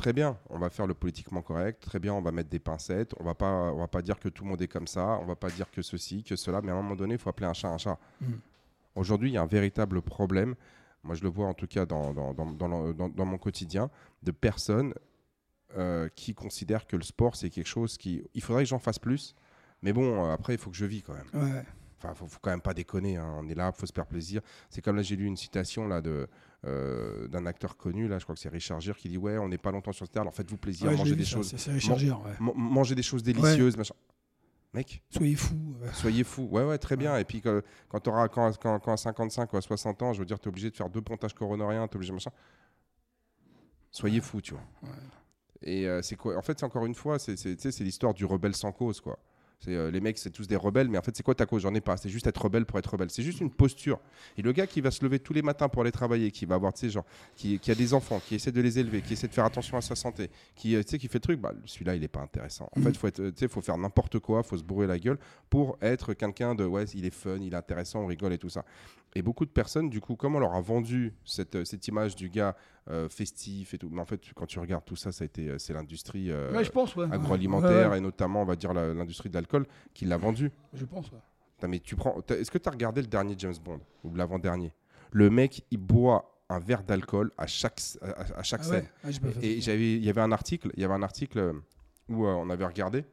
très 0.06 0.12
bien, 0.12 0.38
on 0.50 0.58
va 0.60 0.70
faire 0.70 0.86
le 0.86 0.94
politiquement 0.94 1.42
correct, 1.42 1.82
très 1.82 1.98
bien, 1.98 2.14
on 2.14 2.22
va 2.22 2.30
mettre 2.30 2.48
des 2.48 2.60
pincettes, 2.60 3.12
on 3.18 3.24
va 3.24 3.34
pas, 3.34 3.72
on 3.72 3.78
va 3.78 3.88
pas 3.88 4.02
dire 4.02 4.20
que 4.20 4.28
tout 4.28 4.44
le 4.44 4.50
monde 4.50 4.62
est 4.62 4.68
comme 4.68 4.86
ça, 4.86 5.18
on 5.20 5.26
va 5.26 5.34
pas 5.34 5.50
dire 5.50 5.68
que 5.68 5.82
ceci, 5.82 6.22
que 6.22 6.36
cela, 6.36 6.60
mais 6.62 6.70
à 6.70 6.74
un 6.74 6.80
moment 6.80 6.94
donné, 6.94 7.14
il 7.14 7.18
faut 7.18 7.28
appeler 7.28 7.48
un 7.48 7.52
chat 7.52 7.70
un 7.70 7.76
chat. 7.76 7.98
Mm. 8.20 8.34
Aujourd'hui, 8.94 9.30
il 9.30 9.32
y 9.32 9.36
a 9.36 9.42
un 9.42 9.46
véritable 9.46 10.00
problème, 10.02 10.54
moi 11.02 11.16
je 11.16 11.24
le 11.24 11.28
vois 11.28 11.48
en 11.48 11.54
tout 11.54 11.66
cas 11.66 11.86
dans, 11.86 12.14
dans, 12.14 12.34
dans, 12.34 13.08
dans 13.08 13.24
mon 13.24 13.36
quotidien, 13.36 13.90
de 14.22 14.30
personnes 14.30 14.94
euh, 15.76 16.08
qui 16.14 16.34
considèrent 16.34 16.86
que 16.86 16.94
le 16.94 17.02
sport, 17.02 17.34
c'est 17.34 17.50
quelque 17.50 17.66
chose 17.66 17.98
qui... 17.98 18.22
Il 18.32 18.42
faudrait 18.42 18.62
que 18.62 18.68
j'en 18.68 18.78
fasse 18.78 19.00
plus, 19.00 19.34
mais 19.82 19.92
bon, 19.92 20.24
euh, 20.24 20.32
après, 20.32 20.54
il 20.54 20.58
faut 20.58 20.70
que 20.70 20.76
je 20.76 20.86
vis 20.86 21.02
quand 21.02 21.14
même. 21.14 21.26
Ouais. 21.34 21.64
Enfin, 21.98 22.14
faut, 22.14 22.26
faut 22.26 22.38
quand 22.42 22.50
même 22.50 22.61
pas 22.61 22.74
déconner. 22.74 23.16
hein. 23.16 23.37
On 23.38 23.48
est 23.48 23.54
là, 23.54 23.72
faut 23.72 23.87
se 23.87 23.92
faire 23.92 24.06
plaisir. 24.06 24.42
C'est 24.70 24.82
comme 24.82 24.96
là, 24.96 25.02
j'ai 25.02 25.16
lu 25.16 25.24
une 25.26 25.37
citation 25.37 25.88
là 25.88 26.00
de 26.00 26.28
euh, 26.66 27.28
d'un 27.28 27.46
acteur 27.46 27.76
connu 27.76 28.09
là, 28.09 28.18
je 28.18 28.24
crois 28.24 28.35
que 28.35 28.40
c'est 28.40 28.48
Richard 28.48 28.80
Gere 28.80 28.96
qui 28.96 29.09
dit 29.09 29.18
ouais, 29.18 29.38
on 29.38 29.48
n'est 29.48 29.59
pas 29.59 29.70
longtemps 29.70 29.92
sur 29.92 30.04
cette 30.06 30.12
terre. 30.12 30.22
Alors 30.22 30.35
faites-vous 30.35 30.56
plaisir, 30.59 30.88
Ouais, 30.90 30.96
mangez 30.96 31.14
des 31.16 31.24
ça, 31.24 31.30
choses, 31.37 31.52
Man- 31.88 31.98
Gere, 31.98 32.22
ouais. 32.24 32.32
man- 32.40 32.54
mangez 32.56 32.94
des 32.94 33.02
choses 33.02 33.22
délicieuses, 33.22 33.76
machin. 33.76 33.94
Mec, 34.74 35.02
Soyez 35.09 35.37
fous. 35.37 35.74
euh. 35.82 35.88
soyez 35.94 36.22
fous. 36.24 36.48
Ouais, 36.50 36.62
ouais, 36.64 36.76
très 36.76 36.96
bien. 36.96 37.16
Et 37.16 37.24
puis, 37.24 37.40
quand 37.40 38.00
tu 38.00 38.11
auras 38.11 38.28
quand, 38.28 38.52
quand, 38.59 38.78
quand 38.80 38.92
à 38.92 38.96
55 38.98 39.50
ou 39.52 39.56
à 39.56 39.62
60 39.62 40.02
ans, 40.02 40.12
je 40.12 40.18
veux 40.18 40.26
dire, 40.26 40.38
tu 40.38 40.46
es 40.46 40.48
obligé 40.48 40.70
de 40.70 40.76
faire 40.76 40.90
deux 40.90 41.00
pontages 41.00 41.32
coronariens, 41.35 41.87
tu 41.88 41.94
es 41.94 41.96
obligé 41.96 42.11
de 42.11 42.16
machin. 42.16 42.30
Soyez 43.90 44.20
fous, 44.20 44.40
tu 44.42 44.52
vois. 44.52 44.62
Et 45.62 45.87
euh, 45.88 46.02
c'est 46.02 46.16
quoi 46.16 46.37
En 46.37 46.42
fait, 46.42 46.59
c'est 46.59 46.66
encore 46.66 46.85
une 46.85 46.94
fois, 46.94 47.18
c'est 47.18 47.80
l'histoire 47.80 48.12
du 48.12 48.24
rebelle 48.26 48.54
sans 48.54 48.72
cause, 48.72 49.00
quoi. 49.00 49.18
C'est 49.58 49.74
euh, 49.74 49.90
les 49.90 50.00
mecs, 50.00 50.18
c'est 50.18 50.30
tous 50.30 50.46
des 50.46 50.56
rebelles, 50.56 50.88
mais 50.88 50.98
en 50.98 51.02
fait, 51.02 51.16
c'est 51.16 51.22
quoi 51.22 51.34
ta 51.34 51.46
cause? 51.46 51.62
J'en 51.62 51.74
ai 51.74 51.80
pas. 51.80 51.96
C'est 51.96 52.08
juste 52.10 52.26
être 52.26 52.40
rebelle 52.42 52.66
pour 52.66 52.78
être 52.78 52.90
rebelle. 52.90 53.10
C'est 53.10 53.22
juste 53.22 53.40
une 53.40 53.50
posture. 53.50 53.98
Et 54.36 54.42
le 54.42 54.52
gars 54.52 54.66
qui 54.66 54.80
va 54.80 54.90
se 54.90 55.02
lever 55.02 55.18
tous 55.18 55.32
les 55.32 55.42
matins 55.42 55.68
pour 55.68 55.82
aller 55.82 55.92
travailler, 55.92 56.30
qui 56.30 56.44
va 56.44 56.56
avoir, 56.56 56.72
tu 56.74 56.80
sais, 56.80 56.90
genre, 56.90 57.04
qui, 57.36 57.58
qui 57.58 57.70
a 57.70 57.74
des 57.74 57.94
enfants, 57.94 58.20
qui 58.20 58.34
essaie 58.34 58.52
de 58.52 58.60
les 58.60 58.78
élever, 58.78 59.00
qui 59.02 59.14
essaie 59.14 59.28
de 59.28 59.34
faire 59.34 59.46
attention 59.46 59.76
à 59.76 59.80
sa 59.80 59.94
santé, 59.94 60.30
qui, 60.54 60.76
euh, 60.76 60.82
tu 60.82 60.90
sais, 60.90 60.98
qui 60.98 61.08
fait 61.08 61.14
le 61.18 61.20
truc, 61.22 61.40
bah, 61.40 61.52
celui-là, 61.64 61.96
il 61.96 62.04
est 62.04 62.08
pas 62.08 62.20
intéressant. 62.20 62.68
En 62.76 62.80
Mhm. 62.80 62.86
fait, 62.86 62.96
faut 62.98 63.06
être, 63.08 63.20
euh, 63.20 63.30
tu 63.32 63.38
sais, 63.40 63.48
faut 63.48 63.62
faire 63.62 63.78
n'importe 63.78 64.18
quoi, 64.18 64.42
faut 64.42 64.58
se 64.58 64.62
bourrer 64.64 64.86
la 64.86 64.98
gueule 64.98 65.18
pour 65.48 65.78
être 65.80 66.12
quelqu'un 66.14 66.54
de, 66.54 66.64
ouais, 66.64 66.84
il 66.94 67.06
est 67.06 67.10
fun, 67.10 67.38
il 67.40 67.52
est 67.54 67.56
intéressant, 67.56 68.00
on 68.02 68.06
rigole 68.06 68.34
et 68.34 68.38
tout 68.38 68.50
ça. 68.50 68.64
Et 69.16 69.22
beaucoup 69.22 69.46
de 69.46 69.50
personnes, 69.50 69.88
du 69.88 69.98
coup, 70.02 70.14
comme 70.14 70.37
on 70.37 70.38
leur 70.40 70.55
a 70.55 70.61
vendu 70.61 71.14
cette, 71.24 71.55
euh, 71.57 71.64
cette 71.64 71.88
image 71.88 72.14
du 72.16 72.29
gars 72.29 72.55
euh, 72.90 73.09
festif 73.09 73.72
et 73.72 73.79
tout, 73.79 73.88
mais 73.90 74.02
en 74.02 74.05
fait, 74.05 74.20
quand 74.35 74.44
tu 74.44 74.59
regardes 74.59 74.85
tout 74.85 74.94
ça, 74.94 75.11
ça 75.11 75.22
a 75.22 75.26
été, 75.26 75.48
euh, 75.48 75.59
c'est 75.59 75.72
l'industrie. 75.72 76.31
euh, 76.31 76.52
Ouais, 76.52 76.64
je 76.64 76.70
pense, 76.70 76.94
ouais. 76.96 77.07
agroalimentaire 77.11 77.92
Ouais, 77.92 77.96
et 77.96 78.00
notamment 78.02 78.42
on 78.42 78.44
va 78.44 78.57
dire 78.57 78.74
la- 78.74 78.92
l'industrie 78.92 79.31
de 79.31 79.35
l'alcool 79.35 79.66
qui 79.94 80.05
l'a 80.05 80.18
vendu. 80.18 80.52
Je 80.74 80.85
pense, 80.85 81.11
mais 81.66 81.81
tu 81.81 81.96
prends 81.96 82.14
est-ce 82.29 82.50
que 82.50 82.59
tu 82.59 82.68
as 82.68 82.72
regardé 82.72 83.00
le 83.00 83.07
dernier 83.07 83.35
James 83.38 83.55
Bond 83.64 83.81
ou 84.05 84.14
l'avant-dernier? 84.14 84.74
Le 85.12 85.31
mec, 85.31 85.64
il 85.70 85.79
boit 85.79 86.38
un 86.50 86.59
verre 86.59 86.83
d'alcool 86.85 87.33
à 87.38 87.46
chaque 87.46 87.81
à, 88.02 88.42
chaque 88.42 88.61
Ah 88.64 88.64
scène. 88.64 88.87
Ah, 89.02 89.09
Et 89.40 89.55
il 89.55 90.05
y 90.05 90.11
avait 90.11 90.20
un 90.20 90.33
article, 90.33 90.70
il 90.74 90.83
y 90.83 90.85
avait 90.85 90.92
un 90.94 91.02
article 91.02 91.55
où 92.11 92.26
euh, 92.26 92.33
on 92.35 92.50
avait 92.50 92.66
regardé 92.66 93.07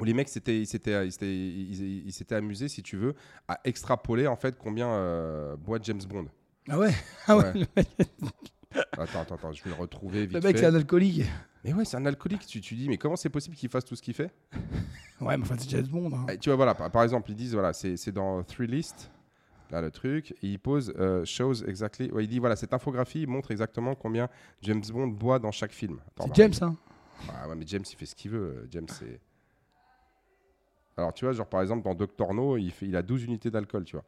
où 0.00 0.04
les 0.04 0.14
mecs 0.14 0.28
s'étaient 0.28 0.58
ils 0.60 0.66
s'étaient 0.66 1.06
ils 1.06 1.12
s'étaient 1.12 1.26
ils- 1.36 2.06
ils 2.06 2.12
s'étaient 2.12 2.34
amusés 2.36 2.68
si 2.68 2.82
tu 2.82 2.96
veux 2.96 3.14
à 3.48 3.60
extrapoler 3.64 4.26
en 4.26 4.36
fait 4.36 4.56
combien 4.58 4.88
euh, 4.88 5.56
boit 5.56 5.78
James 5.82 6.00
Bond. 6.08 6.26
Ah 6.68 6.78
ouais? 6.78 6.92
Ah 7.26 7.36
ouais, 7.36 7.52
Ouais. 7.76 7.84
Attends 8.92 9.20
attends 9.22 9.34
attends, 9.34 9.52
je 9.52 9.62
vais 9.64 9.70
le 9.70 9.76
retrouver 9.76 10.26
vite 10.26 10.34
le 10.34 10.40
mec, 10.40 10.56
c'est 10.58 10.66
un 10.66 10.74
alcoolique. 10.74 11.24
Mais 11.64 11.72
ouais, 11.74 11.84
c'est 11.84 11.96
un 11.96 12.06
alcoolique, 12.06 12.46
tu 12.46 12.60
tu 12.60 12.74
dis 12.76 12.88
mais 12.88 12.98
comment 12.98 13.16
c'est 13.16 13.28
possible 13.28 13.56
qu'il 13.56 13.68
fasse 13.68 13.84
tout 13.84 13.96
ce 13.96 14.02
qu'il 14.02 14.14
fait? 14.14 14.30
Ouais, 15.20 15.36
mais 15.36 15.42
enfin, 15.42 15.56
c'est 15.58 15.68
James 15.68 15.86
Bond. 15.86 16.10
hein. 16.14 16.24
Ah, 16.30 16.36
Tu 16.38 16.48
vois, 16.48 16.56
voilà, 16.56 16.74
par, 16.74 16.90
par 16.90 17.02
exemple, 17.02 17.30
ils 17.30 17.34
disent, 17.36 17.52
voilà, 17.52 17.74
c'est 17.74 17.98
c'est 17.98 18.10
dans 18.10 18.42
Three 18.42 18.66
List, 18.66 19.10
là, 19.70 19.82
le 19.82 19.90
truc, 19.90 20.30
et 20.42 20.46
il 20.46 20.58
pose, 20.58 20.94
euh, 20.98 21.26
shows 21.26 21.56
exactly, 21.66 22.10
ouais, 22.10 22.24
il 22.24 22.28
dit, 22.28 22.38
voilà, 22.38 22.56
cette 22.56 22.72
infographie 22.72 23.26
montre 23.26 23.50
exactement 23.50 23.94
combien 23.94 24.30
James 24.62 24.80
Bond 24.90 25.08
boit 25.08 25.38
dans 25.38 25.50
chaque 25.52 25.72
film. 25.72 25.98
Attends, 26.08 26.22
C'est 26.24 26.28
bah, 26.30 26.34
James, 26.36 26.52
hein 26.62 26.76
Ah 27.28 27.48
ouais, 27.50 27.54
mais 27.54 27.66
James, 27.66 27.84
il 27.86 27.96
fait 27.96 28.06
ce 28.06 28.14
qu'il 28.14 28.30
veut. 28.30 28.66
James, 28.70 28.86
c'est... 28.88 29.20
Alors, 31.00 31.14
tu 31.14 31.24
vois, 31.24 31.32
genre, 31.32 31.48
par 31.48 31.62
exemple, 31.62 31.82
dans 31.82 31.94
Doctor 31.94 32.34
No, 32.34 32.56
il, 32.58 32.70
fait, 32.70 32.86
il 32.86 32.94
a 32.94 33.02
12 33.02 33.24
unités 33.24 33.50
d'alcool, 33.50 33.84
tu 33.84 33.96
vois. 33.96 34.04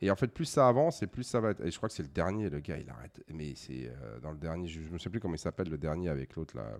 Et 0.00 0.10
en 0.10 0.16
fait, 0.16 0.28
plus 0.28 0.46
ça 0.46 0.66
avance, 0.68 1.02
et 1.02 1.06
plus 1.06 1.22
ça 1.22 1.38
va 1.38 1.50
être... 1.50 1.64
Et 1.64 1.70
je 1.70 1.76
crois 1.76 1.88
que 1.88 1.94
c'est 1.94 2.02
le 2.02 2.08
dernier, 2.08 2.48
le 2.48 2.60
gars, 2.60 2.78
il 2.78 2.88
arrête. 2.88 3.22
Mais 3.32 3.54
c'est 3.54 3.88
euh, 3.88 4.18
dans 4.20 4.30
le 4.30 4.38
dernier, 4.38 4.66
je, 4.66 4.80
me 4.90 4.98
sais 4.98 5.10
plus 5.10 5.20
comment 5.20 5.34
il 5.34 5.38
s'appelle, 5.38 5.68
le 5.68 5.76
dernier 5.78 6.08
avec 6.08 6.34
l'autre, 6.36 6.56
là. 6.56 6.78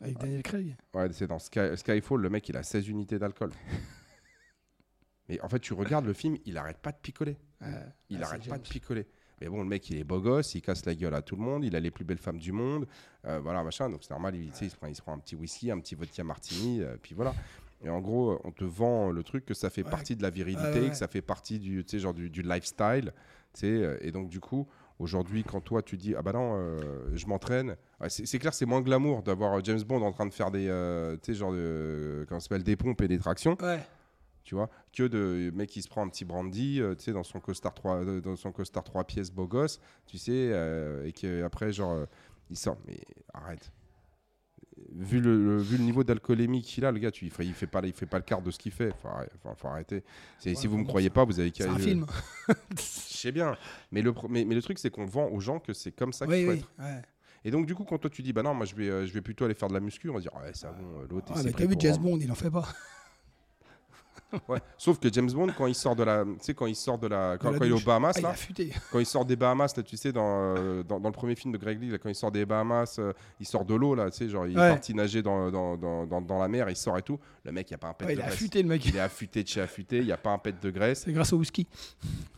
Avec 0.00 0.18
Daniel 0.18 0.42
Craig. 0.42 0.76
Ouais, 0.92 1.08
c'est 1.12 1.26
dans 1.26 1.38
Sky- 1.38 1.76
Skyfall, 1.76 2.20
le 2.20 2.28
mec, 2.28 2.46
il 2.48 2.56
a 2.56 2.62
16 2.62 2.88
unités 2.88 3.18
d'alcool. 3.18 3.50
Mais 5.28 5.40
en 5.40 5.48
fait, 5.48 5.60
tu 5.60 5.72
regardes 5.72 6.04
le 6.04 6.12
film, 6.12 6.36
il 6.44 6.58
arrête 6.58 6.78
pas 6.78 6.92
de 6.92 6.98
picoler. 6.98 7.38
Ouais. 7.62 7.68
Il 8.10 8.22
Ah, 8.22 8.26
arrête 8.26 8.46
pas 8.48 8.58
de 8.58 8.68
picoler. 8.68 9.06
Mais 9.40 9.48
bon, 9.48 9.62
le 9.62 9.68
mec, 9.68 9.88
il 9.90 9.96
est 9.98 10.04
beau 10.04 10.20
gosse, 10.20 10.54
il 10.54 10.62
casse 10.62 10.84
la 10.86 10.94
gueule 10.94 11.14
à 11.14 11.22
tout 11.22 11.36
le 11.36 11.42
monde, 11.42 11.64
il 11.64 11.74
a 11.74 11.80
les 11.80 11.90
plus 11.90 12.04
belles 12.04 12.18
femmes 12.18 12.38
du 12.38 12.52
monde, 12.52 12.86
euh, 13.24 13.40
voilà, 13.40 13.64
machin. 13.64 13.88
Donc 13.90 14.04
c'est 14.04 14.10
normal, 14.10 14.36
il, 14.36 14.54
se 14.54 14.76
prend, 14.76 14.86
il 14.86 14.94
se 14.94 15.02
prend 15.02 15.12
un 15.14 15.18
petit 15.18 15.34
whisky, 15.34 15.70
un 15.70 15.80
petit 15.80 15.94
vodka 15.94 16.22
martini, 16.22 16.82
euh, 16.82 16.96
puis 17.02 17.14
voilà. 17.14 17.34
Et 17.82 17.88
en 17.90 18.00
gros, 18.00 18.40
on 18.44 18.50
te 18.50 18.64
vend 18.64 19.10
le 19.10 19.22
truc 19.22 19.44
que 19.44 19.54
ça 19.54 19.68
fait 19.70 19.82
Ouais. 19.84 19.90
partie 19.90 20.16
de 20.16 20.22
la 20.22 20.30
virilité, 20.30 20.62
Ouais, 20.64 20.74
ouais, 20.76 20.80
ouais. 20.84 20.90
que 20.90 20.96
ça 20.96 21.08
fait 21.08 21.22
partie 21.22 21.58
du, 21.58 21.84
genre 21.92 22.14
du, 22.14 22.30
du 22.30 22.42
lifestyle. 22.42 23.12
euh, 23.64 23.98
Et 24.00 24.10
donc, 24.10 24.28
du 24.28 24.40
coup, 24.40 24.66
aujourd'hui, 24.98 25.44
quand 25.44 25.60
toi, 25.60 25.82
tu 25.82 25.96
dis, 25.96 26.14
ah 26.16 26.22
bah 26.22 26.32
non, 26.32 26.54
euh, 26.56 27.10
je 27.14 27.26
m'entraîne, 27.26 27.76
c'est 28.08 28.38
clair, 28.38 28.54
c'est 28.54 28.64
moins 28.66 28.80
glamour 28.80 29.22
d'avoir 29.22 29.62
James 29.64 29.82
Bond 29.82 30.02
en 30.02 30.12
train 30.12 30.26
de 30.26 30.32
faire 30.32 30.50
des, 30.50 30.68
euh, 30.68 31.16
genre, 31.28 31.52
de, 31.52 32.24
comment 32.28 32.40
s'appelle, 32.40 32.62
des 32.62 32.76
pompes 32.76 33.00
et 33.02 33.08
des 33.08 33.18
tractions 33.18 33.56
tu 34.44 34.54
vois, 34.54 34.68
que 34.92 35.04
de 35.04 35.50
mec 35.54 35.70
qui 35.70 35.80
se 35.80 35.88
prend 35.88 36.02
un 36.04 36.08
petit 36.10 36.26
brandy, 36.26 36.78
euh, 36.82 36.94
tu 36.94 37.04
sais, 37.04 37.12
dans 37.14 37.22
son 37.22 37.40
costard 37.40 37.72
3 37.72 38.04
euh, 38.04 38.20
dans 38.20 38.36
son 38.36 38.52
costard 38.52 38.84
3 38.84 39.04
pièces 39.04 39.30
beau 39.30 39.46
gosse, 39.46 39.80
tu 40.06 40.18
sais, 40.18 40.50
euh, 40.52 41.06
et 41.06 41.12
qu'après 41.12 41.72
genre 41.72 41.92
euh, 41.92 42.04
il 42.50 42.58
sort 42.58 42.76
mais 42.86 43.00
arrête. 43.32 43.72
Vu 44.96 45.20
le, 45.20 45.36
le- 45.36 45.58
vu 45.58 45.76
le 45.76 45.84
niveau 45.84 46.02
d'alcoolémie 46.04 46.62
qu'il 46.62 46.84
a, 46.84 46.90
le 46.92 46.98
gars, 46.98 47.10
tu, 47.10 47.24
il 47.24 47.30
fait, 47.30 47.44
il 47.46 47.52
fait 47.54 47.66
pas, 47.66 47.80
il 47.84 47.92
fait 47.92 48.06
pas 48.06 48.16
le 48.18 48.24
quart 48.24 48.42
de 48.42 48.50
ce 48.50 48.58
qu'il 48.58 48.72
fait. 48.72 48.90
Faut, 49.02 49.08
faut- 49.42 49.54
faut 49.56 49.68
arrêter. 49.68 50.02
Ouais, 50.44 50.54
si 50.54 50.66
vous 50.66 50.74
enfin 50.74 50.82
me 50.82 50.88
croyez 50.88 51.10
pas, 51.10 51.24
vous 51.24 51.38
avez 51.38 51.50
qu'à. 51.52 51.64
C'est 51.64 51.70
un 51.70 51.78
film. 51.78 52.06
Je 52.76 52.82
sais 52.82 53.32
bien. 53.32 53.56
Mais 53.92 54.02
le, 54.02 54.12
mais, 54.28 54.44
mais 54.44 54.54
le 54.54 54.62
truc, 54.62 54.78
c'est 54.78 54.90
qu'on 54.90 55.06
vend 55.06 55.28
aux 55.28 55.40
gens 55.40 55.58
que 55.60 55.72
c'est 55.72 55.92
comme 55.92 56.12
ça 56.12 56.26
qu'il 56.26 56.34
Oui, 56.34 56.44
faut 56.44 56.50
oui. 56.52 56.58
être. 56.58 56.70
Ouais. 56.78 57.02
Et 57.44 57.50
donc, 57.50 57.66
du 57.66 57.74
coup, 57.74 57.84
quand 57.84 57.98
toi 57.98 58.10
tu 58.10 58.22
dis, 58.22 58.32
bah 58.32 58.42
non, 58.42 58.54
moi 58.54 58.64
je 58.66 58.74
vais, 58.74 58.88
euh, 58.88 59.06
je 59.06 59.12
vais 59.12 59.20
plutôt 59.20 59.44
aller 59.44 59.54
faire 59.54 59.68
de 59.68 59.74
la 59.74 59.80
muscu, 59.80 60.08
on 60.10 60.14
va 60.14 60.20
dire, 60.20 60.34
ouais, 60.34 60.52
ça 60.54 60.72
bon, 60.72 61.02
l'autre. 61.10 61.32
Ah, 61.36 61.40
mais 61.44 61.52
t'as 61.52 61.66
vu 61.66 61.76
James 61.78 61.98
Bond, 61.98 62.18
il 62.20 62.30
en 62.32 62.34
fait 62.34 62.50
pas. 62.50 62.66
Ouais. 64.48 64.58
Sauf 64.76 64.98
que 64.98 65.12
James 65.12 65.30
Bond, 65.30 65.48
quand 65.56 65.66
il 65.66 65.74
sort 65.74 65.94
de 65.94 66.02
la, 66.02 66.24
tu 66.24 66.30
sais, 66.40 66.54
quand 66.54 66.66
il 66.66 66.74
sort 66.74 66.98
de 66.98 67.06
la, 67.06 67.36
quand, 67.38 67.50
la 67.52 67.58
quand 67.58 67.64
il 67.64 67.70
est 67.70 67.74
aux. 67.74 67.80
Bahamas 67.80 68.14
Ah, 68.16 68.34
il 68.58 68.66
là, 68.68 68.74
quand 68.90 68.98
il 68.98 69.06
sort 69.06 69.24
des 69.24 69.36
Bahamas, 69.36 69.76
là, 69.76 69.82
tu 69.82 69.96
sais, 69.96 70.10
dans, 70.12 70.56
euh, 70.56 70.82
dans, 70.82 70.98
dans 70.98 71.08
le 71.08 71.12
premier 71.14 71.36
film 71.36 71.52
de 71.52 71.58
Greg 71.58 71.80
Lee, 71.80 71.90
là, 71.90 71.98
quand 71.98 72.08
il 72.08 72.14
sort 72.16 72.32
des 72.32 72.44
Bahamas, 72.44 72.96
euh, 72.98 73.12
il 73.38 73.46
sort 73.46 73.64
de 73.64 73.74
l'eau, 73.74 73.94
là, 73.94 74.10
tu 74.10 74.16
sais, 74.18 74.28
genre, 74.28 74.46
il 74.46 74.58
Ouais. 74.58 74.66
est 74.66 74.70
parti 74.70 74.92
nager 74.94 75.22
dans, 75.22 75.50
dans, 75.50 76.38
la 76.38 76.48
mer, 76.48 76.68
il 76.68 76.76
sort 76.76 76.98
et 76.98 77.02
tout. 77.02 77.18
Le 77.44 77.52
mec, 77.52 77.70
il 77.70 77.72
n'y 77.72 77.76
a 77.76 77.78
pas 77.78 77.88
un 77.88 77.92
pet 77.94 78.06
Ouais, 78.06 78.14
de 78.14 78.18
il 78.18 78.22
a 78.22 78.26
graisse. 78.26 78.38
futé, 78.38 78.62
le 78.62 78.68
mec. 78.68 78.84
Il 78.86 78.96
est 78.96 79.00
affûté 79.00 79.42
de 79.42 79.48
chez 79.48 79.60
affûté, 79.60 79.98
il 79.98 80.06
n'y 80.06 80.12
a 80.12 80.16
pas 80.16 80.30
un 80.30 80.38
pet 80.38 80.54
de 80.60 80.70
graisse. 80.70 81.02
C'est 81.04 81.12
grâce 81.12 81.32
au 81.32 81.36
whisky. 81.38 81.66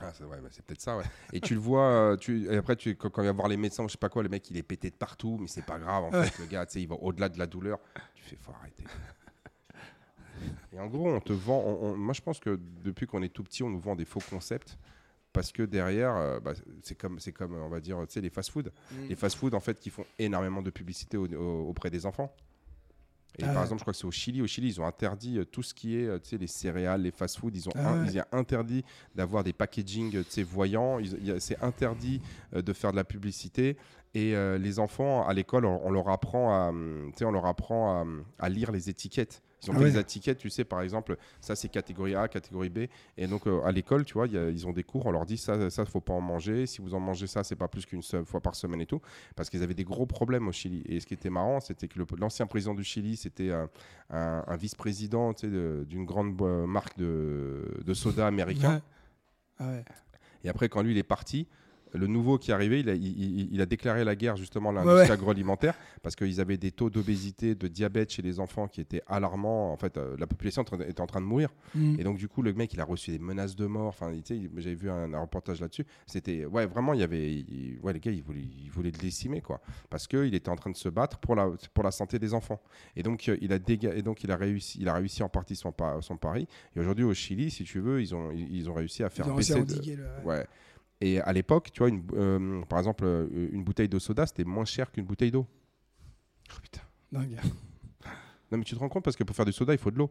Ah, 0.00 0.10
c'est 0.12 0.24
ouais, 0.24 0.36
bah, 0.42 0.48
c'est 0.50 0.64
peut-être 0.64 0.82
ça, 0.82 0.96
ouais. 0.98 1.04
Et 1.32 1.40
tu 1.40 1.54
le 1.54 1.60
vois, 1.60 1.84
euh, 1.86 2.16
tu, 2.16 2.46
et 2.52 2.56
après, 2.56 2.76
tu, 2.76 2.94
quand, 2.96 3.08
quand 3.08 3.22
il 3.22 3.26
va 3.26 3.32
voir 3.32 3.48
les 3.48 3.56
médecins, 3.56 3.84
je 3.86 3.92
sais 3.92 3.98
pas 3.98 4.08
quoi, 4.10 4.22
le 4.22 4.28
mec, 4.28 4.50
il 4.50 4.56
est 4.58 4.62
pété 4.62 4.90
de 4.90 4.96
partout, 4.96 5.38
mais 5.40 5.46
c'est 5.48 5.64
pas 5.64 5.78
grave, 5.78 6.04
en 6.04 6.10
fait, 6.12 6.38
le 6.40 6.46
gars, 6.46 6.66
tu 6.66 6.74
sais, 6.74 6.82
il 6.82 6.88
va 6.88 6.96
au-delà 6.96 7.28
de 7.30 7.38
la 7.38 7.46
douleur. 7.46 7.78
Tu 8.14 8.22
fais, 8.24 8.36
faut 8.40 8.52
arrêter. 8.60 8.84
Et 10.72 10.78
en 10.80 10.86
gros, 10.86 11.08
on 11.10 11.20
te 11.20 11.32
vend. 11.32 11.62
on- 11.66 11.86
on- 11.90 11.96
moi, 11.96 12.12
je 12.14 12.20
pense 12.22 12.38
que 12.40 12.58
depuis 12.84 13.06
qu'on 13.06 13.22
est 13.22 13.28
tout 13.32 13.42
petit, 13.42 13.62
on 13.62 13.70
nous 13.70 13.80
vend 13.80 13.96
des 13.96 14.04
faux 14.04 14.20
concepts. 14.30 14.78
Parce 15.32 15.52
que 15.52 15.62
derrière, 15.64 16.16
euh, 16.16 16.40
bah, 16.40 16.52
c'est 16.82 16.94
comme, 16.96 17.18
c'est 17.18 17.32
comme, 17.32 17.54
on 17.54 17.68
va 17.68 17.78
dire, 17.80 17.98
tu 18.06 18.14
sais, 18.14 18.20
les 18.22 18.30
fast-food. 18.30 18.72
Mm. 18.90 18.94
Les 19.10 19.16
fast-food, 19.16 19.54
en 19.54 19.60
fait, 19.60 19.78
qui 19.78 19.90
font 19.90 20.06
énormément 20.18 20.62
de 20.62 20.70
publicité 20.70 21.18
au- 21.18 21.26
au- 21.26 21.68
auprès 21.68 21.90
des 21.90 22.06
enfants. 22.06 22.32
Et 23.38 23.42
Ah 23.42 23.48
par 23.48 23.56
ouais. 23.56 23.62
exemple, 23.64 23.80
je 23.80 23.84
crois 23.84 23.92
que 23.92 23.98
c'est 23.98 24.06
au 24.06 24.10
Chili. 24.10 24.40
Au 24.40 24.46
Chili, 24.46 24.68
ils 24.68 24.80
ont 24.80 24.86
interdit 24.86 25.38
euh, 25.38 25.44
tout 25.44 25.62
ce 25.62 25.74
qui 25.74 25.98
est, 25.98 26.06
euh, 26.06 26.18
tu 26.18 26.30
sais, 26.30 26.38
les 26.38 26.46
céréales, 26.46 27.02
les 27.02 27.10
fast-food. 27.10 27.54
Ils 27.54 27.68
ont, 27.68 27.72
Ah 27.74 27.90
un- 27.90 28.04
ouais. 28.06 28.10
ils 28.10 28.18
ont 28.18 28.24
interdit 28.32 28.82
d'avoir 29.14 29.44
des 29.44 29.52
packaging, 29.52 30.10
tu 30.10 30.24
sais, 30.30 30.42
voyants. 30.42 30.98
C'est 31.38 31.62
interdit 31.62 32.22
de 32.54 32.72
faire 32.72 32.92
de 32.92 32.96
la 32.96 33.04
publicité. 33.04 33.76
Et 34.14 34.34
euh, 34.34 34.56
les 34.56 34.78
enfants, 34.78 35.26
à 35.28 35.34
l'école, 35.34 35.66
on, 35.66 35.82
on 35.84 35.90
leur 35.90 36.08
apprend 36.08 36.50
à, 36.54 36.70
hum, 36.70 37.10
tu 37.12 37.18
sais, 37.18 37.24
on 37.26 37.30
leur 37.32 37.44
apprend 37.44 37.98
à, 37.98 38.02
hum, 38.02 38.24
à 38.38 38.48
lire 38.48 38.72
les 38.72 38.88
étiquettes. 38.88 39.42
Ils 39.62 39.70
ont 39.70 39.74
Ah 39.74 39.78
fait 39.78 39.84
ouais. 39.84 39.90
des 39.92 39.98
étiquettes, 39.98 40.38
tu 40.38 40.50
sais, 40.50 40.64
par 40.64 40.82
exemple, 40.82 41.16
ça 41.40 41.56
c'est 41.56 41.68
catégorie 41.68 42.14
A, 42.14 42.28
catégorie 42.28 42.68
B. 42.68 42.78
Et 43.16 43.26
donc 43.26 43.46
euh, 43.46 43.62
à 43.64 43.72
l'école, 43.72 44.04
tu 44.04 44.12
vois, 44.14 44.26
il 44.26 44.34
y 44.34 44.38
a- 44.38 44.50
ils 44.50 44.66
ont 44.66 44.72
des 44.72 44.82
cours, 44.84 45.06
on 45.06 45.10
leur 45.10 45.24
dit 45.24 45.38
ça, 45.38 45.70
ça 45.70 45.84
faut 45.86 46.00
pas 46.02 46.12
en 46.12 46.20
manger. 46.20 46.66
Si 46.66 46.80
vous 46.82 46.94
en 46.94 47.00
mangez 47.00 47.26
ça, 47.26 47.42
c'est 47.42 47.56
pas 47.56 47.66
plus 47.68 47.86
qu'une 47.86 48.02
seule 48.02 48.26
fois 48.26 48.40
par 48.40 48.54
semaine 48.54 48.80
et 48.82 48.86
tout, 48.86 49.00
parce 49.34 49.48
qu'ils 49.48 49.62
avaient 49.62 49.74
des 49.74 49.84
gros 49.84 50.04
problèmes 50.06 50.46
au 50.46 50.52
Chili. 50.52 50.82
Et 50.86 51.00
ce 51.00 51.06
qui 51.06 51.14
était 51.14 51.30
marrant, 51.30 51.60
c'était 51.60 51.88
que 51.88 51.98
l'ancien 52.18 52.46
président 52.46 52.74
du 52.74 52.84
Chili, 52.84 53.16
c'était 53.16 53.50
un, 53.50 53.70
un- 54.10 54.44
un 54.46 54.56
vice-président, 54.56 55.32
tu 55.32 55.46
sais, 55.46 55.50
de- 55.50 55.86
d'une 55.88 56.04
grande 56.04 56.40
euh, 56.42 56.66
marque 56.66 56.98
de, 56.98 57.64
de 57.84 57.94
soda 57.94 58.26
américain. 58.26 58.74
Ouais. 58.74 58.82
Ah 59.58 59.68
ouais. 59.70 59.84
Et 60.44 60.48
après, 60.50 60.68
quand 60.68 60.82
lui 60.82 60.92
il 60.92 60.98
est 60.98 61.02
parti, 61.02 61.48
le 61.94 62.06
nouveau 62.06 62.38
qui 62.38 62.50
est 62.50 62.54
arrivé, 62.54 62.80
il 62.80 62.88
a, 62.90 62.94
il- 62.94 63.04
il- 63.06 63.48
il 63.52 63.60
a 63.60 63.66
déclaré 63.66 64.04
la 64.04 64.14
guerre 64.16 64.36
justement 64.36 64.70
à 64.70 64.72
l'industrie 64.72 65.06
ouais. 65.08 65.10
agroalimentaire 65.10 65.74
parce 66.02 66.14
qu'ils 66.16 66.40
avaient 66.40 66.56
des 66.56 66.70
taux 66.72 66.90
d'obésité, 66.90 67.54
de 67.54 67.68
diabète 67.68 68.10
chez 68.12 68.22
les 68.22 68.38
enfants 68.40 68.68
qui 68.68 68.80
étaient 68.80 69.02
alarmants. 69.06 69.72
En 69.72 69.76
fait, 69.76 69.96
euh, 69.96 70.16
la 70.18 70.26
population 70.26 70.62
était 70.62 71.00
en 71.00 71.06
train- 71.06 71.20
de 71.20 71.26
mourir. 71.26 71.48
Mm. 71.74 71.96
Et 71.98 72.04
donc, 72.04 72.18
du 72.18 72.28
coup, 72.28 72.42
le 72.42 72.52
mec, 72.52 72.72
il 72.74 72.80
a 72.80 72.84
reçu 72.84 73.10
des 73.10 73.18
menaces 73.18 73.56
de 73.56 73.66
mort. 73.66 73.86
Enfin, 73.86 74.12
tu 74.12 74.20
sais, 74.24 74.36
il- 74.36 74.50
j'avais 74.58 74.74
vu 74.74 74.90
un, 74.90 75.12
un 75.14 75.20
reportage 75.20 75.60
là-dessus. 75.60 75.86
C'était, 76.06 76.44
ouais, 76.44 76.66
vraiment, 76.66 76.92
il 76.92 77.00
y 77.00 77.02
avait, 77.02 77.32
il- 77.32 77.78
ouais, 77.82 77.92
les 77.92 78.00
gars, 78.00 78.10
ils 78.10 78.22
voulaient, 78.22 78.40
ils 78.64 78.70
voulaient 78.70 78.90
le 78.90 78.98
décimer, 78.98 79.40
quoi, 79.40 79.60
parce 79.88 80.06
qu'il 80.06 80.34
était 80.34 80.50
en 80.50 80.56
train 80.56 80.70
de 80.70 80.76
se 80.76 80.88
battre 80.88 81.18
pour 81.18 81.34
la, 81.34 81.50
pour 81.72 81.84
la 81.84 81.90
santé 81.90 82.18
des 82.18 82.34
enfants. 82.34 82.60
Et 82.96 83.02
donc, 83.02 83.28
euh, 83.28 83.36
il 83.40 83.52
a 83.52 83.58
déga- 83.58 83.94
et 83.96 84.02
donc, 84.02 84.22
il 84.24 84.30
a 84.30 84.36
réussi, 84.36 84.78
il 84.80 84.88
a 84.88 84.94
réussi 84.94 85.22
en 85.22 85.28
partie 85.28 85.56
son, 85.56 85.72
pa- 85.72 85.98
son 86.02 86.16
pari. 86.16 86.46
Et 86.74 86.80
aujourd'hui, 86.80 87.04
au 87.04 87.14
Chili, 87.14 87.50
si 87.50 87.64
tu 87.64 87.80
veux, 87.80 88.00
ils 88.02 88.14
ont, 88.14 88.30
ils, 88.32 88.54
ils 88.56 88.70
ont 88.70 88.74
réussi 88.74 89.02
à 89.02 89.08
faire 89.10 89.26
Ils 89.26 89.32
ont 89.32 89.36
baisser. 89.36 89.64
de- 89.64 89.96
le- 89.96 90.26
Ouais. 90.26 90.46
Et 91.00 91.20
à 91.20 91.32
l'époque, 91.32 91.70
tu 91.72 91.80
vois, 91.80 91.88
une, 91.88 92.02
euh, 92.14 92.62
par 92.64 92.78
exemple, 92.78 93.04
euh, 93.04 93.48
une 93.52 93.62
bouteille 93.64 93.88
d'eau 93.88 93.98
soda, 93.98 94.26
c'était 94.26 94.44
moins 94.44 94.64
cher 94.64 94.90
qu'une 94.90 95.04
bouteille 95.04 95.30
d'eau. 95.30 95.46
Oh, 96.50 96.60
putain. 96.62 96.82
Dingue. 97.12 97.38
Non, 98.52 98.58
mais 98.58 98.64
tu 98.64 98.76
te 98.76 98.78
rends 98.78 98.88
compte 98.88 99.02
parce 99.02 99.16
que 99.16 99.24
pour 99.24 99.34
faire 99.34 99.44
du 99.44 99.52
soda, 99.52 99.72
il 99.74 99.78
faut 99.78 99.90
de 99.90 99.98
l'eau. 99.98 100.08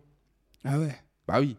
Ah 0.66 0.78
ouais. 0.78 0.94
Bah 1.26 1.40
oui. 1.40 1.56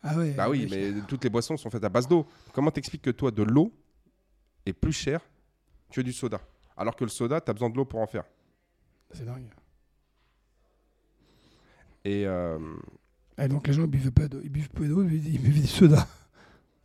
Ah 0.00 0.16
ouais. 0.16 0.30
Bah 0.34 0.48
oui, 0.48 0.68
mais 0.70 0.92
toutes 1.08 1.24
les 1.24 1.28
boissons 1.30 1.56
sont 1.56 1.70
faites 1.70 1.82
à 1.82 1.88
base 1.88 2.06
d'eau. 2.06 2.24
Comment 2.52 2.70
t'expliques 2.70 3.02
que 3.02 3.10
toi, 3.10 3.32
de 3.32 3.42
l'eau 3.42 3.72
est 4.64 4.72
plus 4.72 4.92
cher 4.92 5.20
que 5.90 6.00
du 6.00 6.12
soda 6.12 6.40
Alors 6.76 6.94
que 6.94 7.02
le 7.02 7.10
soda, 7.10 7.40
tu 7.40 7.50
as 7.50 7.52
besoin 7.52 7.68
de 7.68 7.76
l'eau 7.76 7.84
pour 7.84 7.98
en 7.98 8.06
faire? 8.06 8.22
C'est 9.10 9.24
dingue. 9.24 9.50
Et, 12.04 12.24
euh, 12.26 12.58
Et 13.36 13.48
donc 13.48 13.66
les 13.66 13.72
gens 13.72 13.82
ils 13.82 13.88
buvent 13.88 14.12
pas 14.12 14.28
d'eau, 14.28 14.40
ils 14.44 14.50
buvent 14.50 14.68
pas 14.68 14.84
d'eau, 14.84 15.02
ils 15.02 15.40
buvent 15.42 15.60
des 15.60 15.66
sodas. 15.66 16.06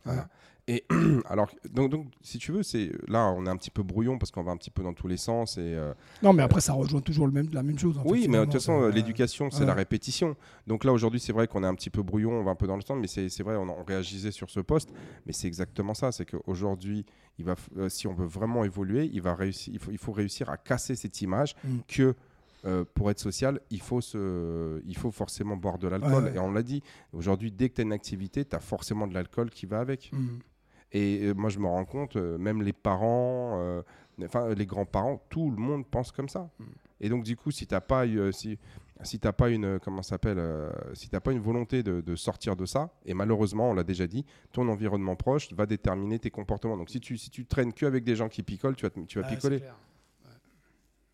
Voilà. 0.04 0.28
Et 0.68 0.84
alors, 1.26 1.48
donc, 1.72 1.90
donc, 1.90 2.06
si 2.22 2.38
tu 2.38 2.50
veux, 2.50 2.64
c'est 2.64 2.90
là, 3.06 3.32
on 3.36 3.46
est 3.46 3.48
un 3.48 3.56
petit 3.56 3.70
peu 3.70 3.84
brouillon 3.84 4.18
parce 4.18 4.32
qu'on 4.32 4.42
va 4.42 4.50
un 4.50 4.56
petit 4.56 4.70
peu 4.72 4.82
dans 4.82 4.94
tous 4.94 5.06
les 5.06 5.16
sens. 5.16 5.58
Et, 5.58 5.60
euh, 5.62 5.94
Non, 6.24 6.32
mais 6.32 6.42
après 6.42 6.60
ça 6.60 6.72
rejoint 6.72 7.00
toujours 7.00 7.26
le 7.26 7.32
même, 7.32 7.48
la 7.52 7.62
même 7.62 7.78
chose. 7.78 7.96
en 7.98 8.02
fait, 8.02 8.08
oui, 8.10 8.26
mais 8.28 8.38
de 8.38 8.44
toute 8.44 8.54
façon, 8.54 8.82
euh, 8.82 8.90
l'éducation, 8.90 9.48
c'est 9.50 9.60
ouais. 9.60 9.66
la 9.66 9.74
répétition. 9.74 10.34
Donc 10.66 10.82
là, 10.84 10.92
aujourd'hui, 10.92 11.20
c'est 11.20 11.32
vrai 11.32 11.46
qu'on 11.46 11.62
est 11.62 11.68
un 11.68 11.74
petit 11.76 11.90
peu 11.90 12.02
brouillon, 12.02 12.32
on 12.32 12.42
va 12.42 12.50
un 12.50 12.56
peu 12.56 12.66
dans 12.66 12.76
le 12.76 12.82
temps, 12.82 12.96
mais 12.96 13.06
c'est 13.06 13.42
vrai, 13.42 13.54
on, 13.56 13.68
on 13.68 13.84
réagissait 13.84 14.32
sur 14.32 14.50
ce 14.50 14.58
poste. 14.58 14.92
Mais 15.24 15.32
c'est 15.32 15.46
exactement 15.46 15.94
ça. 15.94 16.10
C'est 16.10 16.24
qu'aujourd'hui, 16.28 17.06
il 17.38 17.44
va, 17.44 17.54
f- 17.54 17.58
euh, 17.78 17.88
si 17.88 18.08
on 18.08 18.14
veut 18.14 18.26
vraiment 18.26 18.64
évoluer, 18.64 19.08
il, 19.12 19.22
va 19.22 19.34
réussir, 19.36 19.72
il, 19.72 19.78
faut, 19.78 19.92
il 19.92 19.98
faut 19.98 20.12
réussir 20.12 20.50
à 20.50 20.56
casser 20.56 20.96
cette 20.96 21.20
image 21.22 21.54
Mm. 21.62 21.78
que. 21.86 22.14
euh, 22.64 22.84
pour 22.94 23.08
être 23.12 23.20
social, 23.20 23.60
il 23.70 23.80
faut, 23.80 24.00
se, 24.00 24.82
il 24.84 24.96
faut 24.96 25.12
forcément 25.12 25.56
boire 25.56 25.78
de 25.78 25.86
l'alcool. 25.86 26.12
Ouais, 26.24 26.30
ouais. 26.30 26.34
Et 26.34 26.38
on 26.40 26.50
l'a 26.50 26.64
dit, 26.64 26.82
aujourd'hui, 27.12 27.52
dès 27.52 27.68
que 27.68 27.74
tu 27.76 27.80
as 27.82 27.84
une 27.84 27.92
activité, 27.92 28.44
tu 28.44 28.56
as 28.56 28.60
forcément 28.60 29.06
de 29.06 29.14
l'alcool 29.14 29.50
qui 29.50 29.66
va 29.66 29.78
avec. 29.78 30.10
Mm. 30.12 30.38
Et 30.92 31.34
moi, 31.34 31.50
je 31.50 31.58
me 31.58 31.66
rends 31.66 31.84
compte, 31.84 32.16
euh, 32.16 32.38
même 32.38 32.62
les 32.62 32.72
parents, 32.72 33.58
euh, 33.60 33.82
enfin 34.22 34.54
les 34.54 34.66
grands-parents, 34.66 35.20
tout 35.28 35.50
le 35.50 35.56
monde 35.56 35.86
pense 35.86 36.12
comme 36.12 36.28
ça. 36.28 36.48
Mm. 36.58 36.64
Et 37.00 37.08
donc, 37.08 37.24
du 37.24 37.36
coup, 37.36 37.50
si 37.50 37.66
t'as 37.66 37.80
pas, 37.80 38.06
eu, 38.06 38.18
euh, 38.18 38.32
si, 38.32 38.58
si 39.02 39.18
t'as 39.18 39.32
pas 39.32 39.50
une, 39.50 39.78
comment 39.80 40.02
s'appelle, 40.02 40.40
si 40.94 41.10
t'as 41.10 41.20
pas 41.20 41.32
une 41.32 41.40
volonté 41.40 41.82
de, 41.82 42.00
de 42.00 42.16
sortir 42.16 42.56
de 42.56 42.64
ça, 42.64 42.90
et 43.04 43.12
malheureusement, 43.12 43.70
on 43.70 43.74
l'a 43.74 43.84
déjà 43.84 44.06
dit, 44.06 44.24
ton 44.52 44.68
environnement 44.68 45.16
proche 45.16 45.52
va 45.52 45.66
déterminer 45.66 46.18
tes 46.18 46.30
comportements. 46.30 46.76
Donc, 46.76 46.88
si 46.88 47.00
tu, 47.00 47.18
si 47.18 47.28
tu 47.28 47.44
traînes 47.44 47.72
que 47.72 47.84
avec 47.84 48.04
des 48.04 48.16
gens 48.16 48.28
qui 48.28 48.42
picolent, 48.42 48.76
tu 48.76 48.86
vas, 48.86 48.90
tu 49.06 49.20
vas 49.20 49.28
Ouais, 49.28 49.34
picoler. 49.34 49.62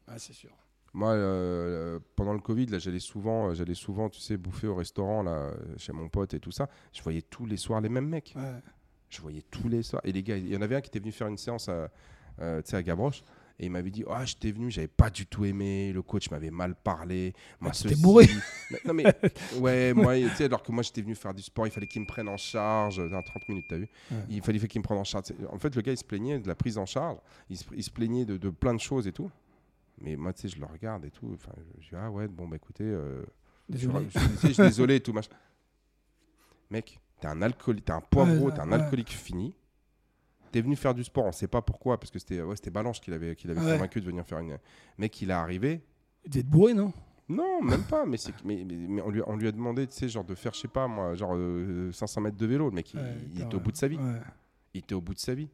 Ouais, 0.07 0.19
c'est 0.19 0.35
sûr. 0.35 0.51
Moi, 0.95 1.13
euh, 1.13 1.99
pendant 2.17 2.35
le 2.35 2.39
Covid, 2.39 2.67
là, 2.67 2.79
j'allais 2.79 3.01
souvent, 3.01 3.55
j'allais 3.55 3.75
souvent, 3.75 4.11
tu 4.11 4.21
sais, 4.21 4.37
bouffer 4.37 4.67
au 4.67 4.75
restaurant 4.75 5.23
là, 5.23 5.51
chez 5.79 5.93
mon 5.93 6.09
pote 6.09 6.35
et 6.35 6.41
tout 6.41 6.51
ça. 6.53 6.69
Je 6.93 7.03
voyais 7.03 7.23
tous 7.23 7.47
les 7.47 7.57
soirs 7.57 7.81
les 7.81 7.89
mêmes 7.89 8.09
mecs. 8.09 8.35
Ouais. 8.37 8.61
Je 9.13 9.21
voyais 9.21 9.43
tous 9.51 9.69
les 9.69 9.83
soirs. 9.83 10.01
Et 10.05 10.13
les 10.13 10.23
gars, 10.23 10.37
il 10.39 10.49
y 10.49 10.57
en 10.57 10.63
avait 10.63 10.77
un 10.77 10.81
qui 10.81 10.89
était 10.89 10.99
venu 11.01 11.13
faire 11.13 11.27
une 11.29 11.37
séance 11.37 11.69
à, 11.69 11.91
euh, 12.41 12.63
à 12.73 12.83
Gavroche. 12.83 13.23
Et 13.59 13.67
il 13.67 13.71
m'avait 13.71 13.91
dit 13.91 14.03
Ah, 14.09 14.25
j'étais 14.25 14.51
venu, 14.51 14.71
j'avais 14.71 14.89
pas 14.89 15.11
du 15.11 15.27
tout 15.27 15.45
aimé. 15.45 15.93
Le 15.93 16.01
coach 16.03 16.31
m'avait 16.31 16.51
mal 16.51 16.75
parlé. 16.75 17.35
Moi, 17.61 17.71
Ah, 17.73 17.75
ceci. 17.75 18.01
bourré. 18.01 18.27
Non, 18.87 18.95
mais 18.95 19.05
ouais, 19.59 19.93
moi, 19.93 20.17
tu 20.19 20.29
sais, 20.31 20.45
alors 20.47 20.63
que 20.63 20.73
moi, 20.73 20.83
j'étais 20.83 21.03
venu 21.03 21.15
faire 21.15 21.35
du 21.35 21.43
sport, 21.43 21.67
il 21.67 21.71
fallait 21.71 21.87
qu'il 21.87 22.01
me 22.01 22.07
prenne 22.07 22.29
en 22.29 22.39
charge. 22.39 22.97
Dans 23.11 23.23
30 23.23 23.49
minutes, 23.51 23.67
t'as 23.69 23.77
vu 23.77 23.89
Ouais. 24.11 24.17
Il 24.31 24.41
fallait 24.43 24.59
qu'il 24.59 24.81
me 24.81 24.85
prenne 24.85 24.99
en 24.99 25.05
charge. 25.05 25.27
En 25.51 25.59
fait, 25.59 25.77
le 25.77 25.83
gars, 25.83 25.93
il 25.93 25.99
se 25.99 26.05
plaignait 26.05 26.39
de 26.39 26.49
la 26.49 26.55
prise 26.55 26.79
en 26.79 26.87
charge. 26.87 27.19
Il 27.51 27.59
se, 27.59 27.65
il 27.77 27.83
se 27.85 27.91
plaignait 27.91 28.25
de, 28.25 28.39
de 28.39 28.49
plein 28.49 28.73
de 28.75 28.81
choses 28.81 29.07
et 29.07 29.13
tout. 29.13 29.31
Mais 30.01 30.17
moi, 30.17 30.33
tu 30.33 30.41
sais, 30.41 30.49
je 30.49 30.59
le 30.59 30.67
regarde 30.67 31.05
et 31.05 31.11
tout. 31.11 31.31
Enfin, 31.35 31.53
je 31.79 31.91
dis 31.91 31.95
Ah, 31.97 32.11
ouais, 32.11 32.27
bon, 32.29 32.49
bah 32.49 32.57
écoutez. 32.57 32.85
euh, 32.85 33.23
je, 33.69 33.75
Désolé. 33.87 34.07
je- 34.11 34.19
je 34.49 34.53
suis 34.55 34.63
désolé 34.63 34.97
et 34.97 35.01
tout. 35.01 35.13
Machin. 35.13 35.31
Mec, 36.71 36.99
t'es 37.23 37.29
un 37.29 37.41
alcoolique, 37.41 37.85
t'es 37.87 37.93
un 37.93 38.01
poivreau, 38.01 38.47
Ouais, 38.47 38.53
t'es 38.53 38.61
un 38.61 38.73
alcoolique 38.73 39.11
fini. 39.11 39.55
T'es 40.51 40.61
venu 40.61 40.77
faire 40.77 40.93
du 40.93 41.03
sport, 41.03 41.25
on 41.25 41.33
sait 41.33 41.47
pas 41.49 41.63
pourquoi, 41.63 41.99
parce 41.99 42.11
que 42.11 42.19
c'était 42.19 42.43
ouais, 42.43 42.57
c'était 42.57 42.71
Balanche 42.71 43.01
qui 43.01 43.11
l'avait 43.11 43.35
qui 43.35 43.47
l'avait 43.49 43.61
Ouais. 43.61 43.73
convaincu 43.73 44.01
de 44.01 44.07
venir 44.07 44.27
faire 44.27 44.39
une. 44.41 44.59
Mec, 44.99 45.23
il 45.23 45.31
est 45.31 45.33
arrivé. 45.33 45.81
Vous 46.31 46.39
êtes 46.39 46.47
bourré, 46.47 46.75
non? 46.75 46.93
Non, 47.29 47.63
même 47.63 47.85
pas, 47.85 48.05
mais, 48.05 48.19
mais, 48.45 48.65
mais, 48.69 48.75
mais 48.77 49.01
on, 49.03 49.09
lui, 49.09 49.23
on 49.27 49.37
lui 49.37 49.49
a 49.49 49.53
demandé, 49.53 49.87
tu 49.87 49.97
sais, 49.97 50.09
genre 50.09 50.25
de 50.25 50.35
faire, 50.35 50.53
je 50.53 50.61
sais 50.61 50.69
pas 50.69 50.87
moi, 50.89 51.15
genre 51.15 51.33
euh, 51.35 51.91
500 51.93 52.21
mètres 52.21 52.37
de 52.37 52.47
vélo. 52.47 52.67
Le 52.69 52.75
mec, 52.75 52.93
il, 52.93 53.01
Ouais, 53.01 53.17
il 53.35 53.41
était 53.41 53.55
au 53.55 53.61
bout 53.61 53.73
de 53.73 53.77
sa 53.79 53.89
vie. 53.89 53.97
Ouais. 53.97 54.21
Il 54.75 54.79
était 54.81 54.95
au 54.95 55.01
bout 55.01 55.15
de 55.15 55.19
sa 55.21 55.33
vie. 55.35 55.49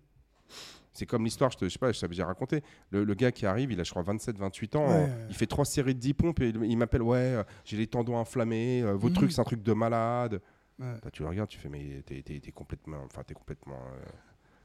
C'est 0.93 1.07
comme 1.07 1.23
l'histoire, 1.25 1.53
je, 1.53 1.59
te, 1.59 1.65
je 1.67 1.71
sais 1.71 1.79
pas, 1.79 1.93
je 1.93 2.01
t'avais 2.01 2.15
déjà 2.15 2.27
raconté. 2.27 2.65
Le, 2.91 3.05
le 3.05 3.15
gars 3.15 3.31
qui 3.31 3.47
arrive, 3.47 3.71
il 3.71 3.79
a, 3.81 3.85
je 3.85 3.91
crois, 3.91 4.03
27, 4.03 4.37
28 4.37 4.75
ans. 4.77 4.87
Euh, 4.89 5.07
il 5.29 5.35
fait 5.37 5.47
trois 5.47 5.65
séries 5.65 5.95
de 5.95 6.01
10 6.01 6.15
pompes 6.15 6.41
et 6.41 6.49
il, 6.49 6.65
il 6.65 6.77
m'appelle 6.77 7.03
Ouais, 7.03 7.19
euh, 7.19 7.45
j'ai 7.65 7.77
les 7.77 7.87
tendons 7.87 8.19
inflammés. 8.19 8.83
euh, 8.83 8.93
votre 8.95 9.11
Mhm. 9.11 9.13
truc, 9.13 9.33
c'est 9.33 9.41
un 9.41 9.45
truc 9.45 9.63
de 9.63 9.73
malade. 9.73 10.41
Ouais. 10.79 10.95
Bah, 11.03 11.11
tu 11.13 11.23
le 11.23 11.29
regardes, 11.29 11.49
tu 11.49 11.59
fais 11.59 11.69
Mais 11.69 12.03
t'es 12.07 12.23
t'es- 12.23 12.41
t'es 12.41 12.53
complètement. 12.53 13.03
Enfin, 13.05 13.23
t'es 13.25 13.35
complètement. 13.35 13.81
euh, 13.95 14.05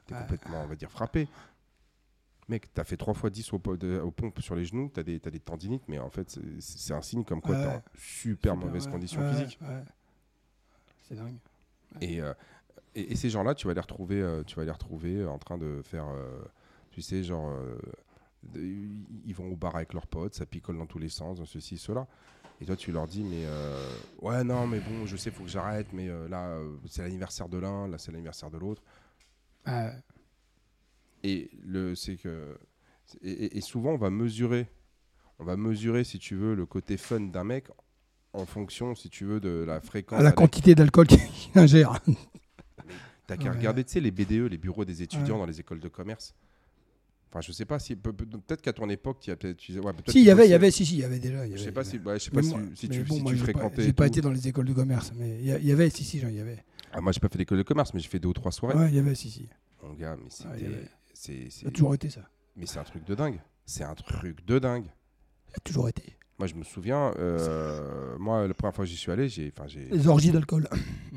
t'es 0.06 0.14
Ouais. 0.14 0.20
complètement, 0.20 0.62
on 0.62 0.66
va 0.66 0.76
dire, 0.76 0.90
frappé. 0.90 1.28
Mec, 2.48 2.72
t'as 2.74 2.84
fait 2.84 2.96
3 2.98 3.14
fois 3.14 3.30
10 3.30 3.52
aux, 3.54 3.58
po- 3.58 3.76
de- 3.76 3.98
aux 4.00 4.10
pompes 4.10 4.40
sur 4.40 4.54
les 4.54 4.66
genoux, 4.66 4.90
t'as 4.92 5.02
des, 5.02 5.18
t'as 5.18 5.30
des 5.30 5.40
tendinites, 5.40 5.88
mais 5.88 5.98
en 5.98 6.10
fait, 6.10 6.30
c'est- 6.30 6.60
c'est 6.60 6.92
un 6.92 7.00
signe 7.00 7.24
comme 7.24 7.40
quoi 7.40 7.56
Ouais. 7.56 7.62
t'es 7.62 7.68
en 7.68 7.82
super, 7.96 8.52
Super, 8.52 8.56
mauvaise 8.56 8.86
condition 8.86 9.26
physique. 9.32 9.58
C'est 11.08 11.14
dingue. 11.16 11.36
Et, 12.00 12.20
euh, 12.20 12.34
et, 12.94 13.12
et 13.12 13.16
ces 13.16 13.30
gens-là, 13.30 13.54
tu 13.54 13.66
vas 13.66 13.74
les 13.74 13.80
retrouver, 13.80 14.20
euh, 14.20 14.42
tu 14.44 14.56
vas 14.56 14.64
les 14.64 14.70
retrouver 14.70 15.24
en 15.24 15.38
train 15.38 15.56
de 15.58 15.80
faire, 15.82 16.06
tu 16.90 17.00
sais, 17.02 17.22
genre, 17.22 17.50
de- 18.42 18.60
ils 18.60 19.06
ils 19.26 19.34
vont 19.34 19.50
au 19.50 19.56
bar 19.56 19.74
avec 19.76 19.94
leurs 19.94 20.06
potes, 20.06 20.34
ça 20.34 20.44
picole 20.46 20.76
dans 20.76 20.86
tous 20.86 20.98
les 20.98 21.08
sens, 21.08 21.38
dans 21.38 21.46
ceci, 21.46 21.78
cela. 21.78 22.06
Et 22.60 22.66
toi, 22.66 22.76
tu 22.76 22.92
leur 22.92 23.06
dis, 23.06 23.22
mais 23.24 23.44
euh, 23.46 23.90
ouais, 24.22 24.44
non, 24.44 24.66
mais 24.66 24.80
bon, 24.80 25.06
je 25.06 25.16
sais, 25.16 25.30
faut 25.30 25.42
que 25.42 25.48
j'arrête, 25.50 25.88
mais 25.92 26.08
euh, 26.08 26.28
là, 26.28 26.46
euh, 26.50 26.76
c'est 26.88 27.02
l'anniversaire 27.02 27.48
de 27.48 27.58
l'un, 27.58 27.88
là, 27.88 27.98
c'est 27.98 28.12
l'anniversaire 28.12 28.50
de 28.50 28.58
l'autre. 28.58 28.82
Et 31.22 31.50
le, 31.64 31.94
c'est 31.94 32.16
que, 32.16 32.56
et, 33.22 33.60
souvent, 33.60 33.92
on 33.92 33.96
va 33.96 34.10
mesurer, 34.10 34.66
on 35.38 35.44
va 35.44 35.56
mesurer, 35.56 36.04
si 36.04 36.18
tu 36.18 36.36
veux, 36.36 36.54
le 36.54 36.66
côté 36.66 36.96
fun 36.96 37.20
d'un 37.20 37.44
mec 37.44 37.66
en 38.32 38.46
fonction, 38.46 38.94
si 38.94 39.10
tu 39.10 39.24
veux, 39.24 39.40
de 39.40 39.64
la 39.66 39.80
fréquence. 39.80 40.20
À 40.20 40.22
la 40.22 40.32
quantité 40.32 40.74
d'alcool 40.74 41.06
qu'il 41.06 41.20
ingère. 41.54 42.00
T'as 43.26 43.36
qu'à 43.38 43.50
Ouais. 43.50 43.56
regarder, 43.56 43.84
tu 43.84 43.92
sais, 43.92 44.00
les 44.00 44.10
BDE, 44.10 44.50
les 44.50 44.58
bureaux 44.58 44.84
des 44.84 45.02
étudiants 45.02 45.34
Ouais. 45.34 45.40
dans 45.40 45.46
les 45.46 45.60
écoles 45.60 45.80
de 45.80 45.88
commerce. 45.88 46.34
Enfin, 47.34 47.40
je 47.40 47.50
sais 47.50 47.64
pas 47.64 47.80
si. 47.80 47.96
peut- 47.96 48.12
peut- 48.12 48.26
Peut-être 48.26 48.62
qu'à 48.62 48.72
ton 48.72 48.88
époque, 48.88 49.18
tu 49.20 49.32
as 49.32 49.36
peut-être. 49.36 49.58
ouais, 49.68 49.92
Si, 50.06 50.20
il 50.20 50.24
y 50.24 50.30
avait, 50.30 50.46
il 50.46 50.50
y 50.50 50.54
avait, 50.54 50.70
si, 50.70 50.86
si, 50.86 50.94
il 50.94 51.00
y 51.00 51.04
avait 51.04 51.18
déjà. 51.18 51.44
il 51.44 51.50
y 51.50 51.56
Je 51.56 51.58
sais 51.58 51.64
avait- 51.64 51.72
pas 51.72 51.82
il 51.82 51.86
y 51.86 51.90
si, 51.90 51.96
avait. 51.96 52.06
ouais, 52.12 52.18
je 52.20 52.24
sais 52.26 52.30
pas 52.30 52.42
moi- 52.42 52.60
si, 52.76 52.76
si 52.76 52.88
tu, 52.88 53.02
bon, 53.02 53.16
si 53.16 53.22
moi, 53.22 53.32
tu 53.32 53.38
pas- 53.38 53.42
fréquentais. 53.44 53.82
J'ai 53.82 53.92
pas 53.92 54.04
tout. 54.04 54.08
été 54.12 54.20
dans 54.20 54.30
les 54.30 54.46
écoles 54.46 54.66
de 54.66 54.72
commerce, 54.72 55.12
mais 55.16 55.38
il 55.40 55.46
y, 55.46 55.50
il 55.50 55.66
y 55.66 55.72
avait, 55.72 55.90
si, 55.90 56.04
si, 56.04 56.18
il 56.18 56.30
y 56.32 56.38
avait. 56.40 56.64
Ah, 56.92 57.00
moi, 57.00 57.10
j'ai 57.10 57.18
pas 57.18 57.28
fait 57.28 57.38
l'école 57.38 57.58
de 57.58 57.64
commerce, 57.64 57.92
mais 57.92 57.98
j'ai 57.98 58.08
fait 58.08 58.20
deux 58.20 58.28
ou 58.28 58.32
trois 58.34 58.52
soirées. 58.52 58.78
Ouais, 58.78 58.88
il 58.88 58.94
y 58.94 59.00
avait, 59.00 59.16
si, 59.16 59.30
si. 59.32 59.48
Mon 59.82 59.94
gars, 59.94 60.16
mais 60.16 60.30
c'était. 60.30 60.48
Ouais, 60.48 60.54
il 60.60 60.62
y 60.62 60.66
avait. 60.66 60.88
c'est- 61.12 61.50
Ça 61.50 61.66
a 61.66 61.70
toujours 61.72 61.92
été 61.96 62.08
ça. 62.08 62.20
Mais 62.56 62.66
c'est 62.66 62.78
un 62.78 62.84
truc 62.84 63.04
de 63.04 63.16
dingue. 63.16 63.40
C'est 63.66 63.82
un 63.82 63.94
truc 63.96 64.46
de 64.46 64.58
dingue. 64.60 64.86
Ça 65.48 65.54
a 65.56 65.60
toujours 65.60 65.88
été. 65.88 66.04
Moi, 66.38 66.46
je 66.46 66.54
me 66.54 66.62
souviens, 66.64 67.12
euh, 67.18 68.16
moi, 68.18 68.46
la 68.46 68.54
première 68.54 68.74
fois 68.74 68.84
que 68.84 68.90
j'y 68.90 68.96
suis 68.96 69.10
allé, 69.10 69.28
j'ai. 69.28 69.52
Les 69.90 70.06
orgies 70.06 70.30
d'alcool. 70.30 70.68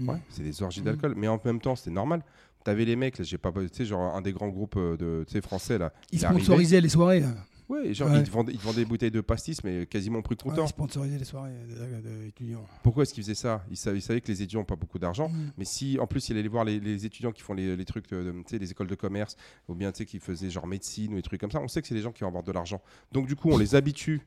Ouais, 0.02 0.18
c'est 0.30 0.44
des 0.44 0.64
orgies 0.64 0.82
Mm. 0.82 0.86
d'alcool. 0.86 1.14
Mais 1.16 1.28
en 1.28 1.40
même 1.46 1.60
temps, 1.62 1.76
c'était 1.76 1.92
normal. 1.92 2.24
T'avais 2.68 2.84
les 2.84 2.98
mecs, 2.98 3.18
là, 3.18 3.24
j'ai 3.24 3.38
pas. 3.38 3.50
Tu 3.54 3.70
sais, 3.72 3.86
genre 3.86 4.14
un 4.14 4.20
des 4.22 4.34
grands 4.34 4.50
groupes 4.50 4.76
euh, 4.76 4.98
de, 4.98 5.24
tu 5.26 5.32
sais, 5.32 5.40
français, 5.42 5.78
là. 5.78 5.94
Ils 6.12 6.20
sponsorisaient 6.20 6.82
les 6.82 6.90
soirées. 6.90 7.22
là. 7.22 7.34
Ouais, 7.70 7.94
genre, 7.94 8.10
Ouais. 8.12 8.20
Ils, 8.20 8.24
te 8.26 8.30
vendaient, 8.30 8.52
ils 8.52 8.60
te 8.60 8.64
vendaient 8.66 8.82
des 8.82 8.86
bouteilles 8.86 9.10
de 9.12 9.22
pastis, 9.22 9.64
mais 9.64 9.86
quasiment 9.86 10.20
au 10.20 10.22
prix 10.22 10.36
Ouais, 10.44 10.50
comptant. 10.50 10.66
ils 10.66 10.68
sponsorisaient 10.68 11.18
les 11.18 11.24
soirées 11.24 11.52
de- 11.70 12.26
d'étudiants. 12.26 12.66
Pourquoi 12.84 13.04
est-ce 13.04 13.14
qu'ils 13.14 13.24
faisaient 13.24 13.36
ça? 13.36 13.64
Ils 13.72 13.78
savaient, 13.78 14.00
ils 14.00 14.02
savaient 14.02 14.20
que 14.20 14.28
les 14.28 14.42
étudiants 14.42 14.60
n'ont 14.60 14.66
pas 14.66 14.76
beaucoup 14.76 15.00
d'argent. 15.00 15.30
Mm. 15.30 15.52
Mais 15.58 15.64
si 15.66 15.98
en 15.98 16.08
plus 16.08 16.28
il 16.28 16.38
allait 16.38 16.48
voir 16.50 16.66
les, 16.66 16.80
les 16.82 17.06
étudiants 17.06 17.32
qui 17.32 17.42
font 17.42 17.54
les, 17.54 17.78
les 17.78 17.86
trucs, 17.86 18.10
de, 18.10 18.22
de- 18.24 18.32
tu 18.32 18.44
sais, 18.48 18.58
les 18.58 18.72
écoles 18.72 18.88
de 18.88 18.96
commerce, 18.96 19.38
ou 19.70 19.76
bien 19.76 19.94
tu 19.94 20.00
sais, 20.00 20.06
qui 20.06 20.20
faisaient 20.20 20.50
genre 20.50 20.68
médecine 20.68 21.14
ou 21.14 21.16
des 21.16 21.22
trucs 21.22 21.40
comme 21.40 21.52
ça, 21.52 21.62
on 21.62 21.68
sait 21.70 21.82
que 21.82 21.88
c'est 21.88 21.96
des 21.96 22.02
gens 22.02 22.12
qui 22.12 22.22
vont 22.22 22.28
avoir 22.28 22.44
de 22.44 22.52
l'argent. 22.52 22.82
Donc 23.14 23.28
du 23.28 23.36
coup, 23.38 23.50
on 23.50 23.58
les 23.58 23.76
habitue. 23.76 24.22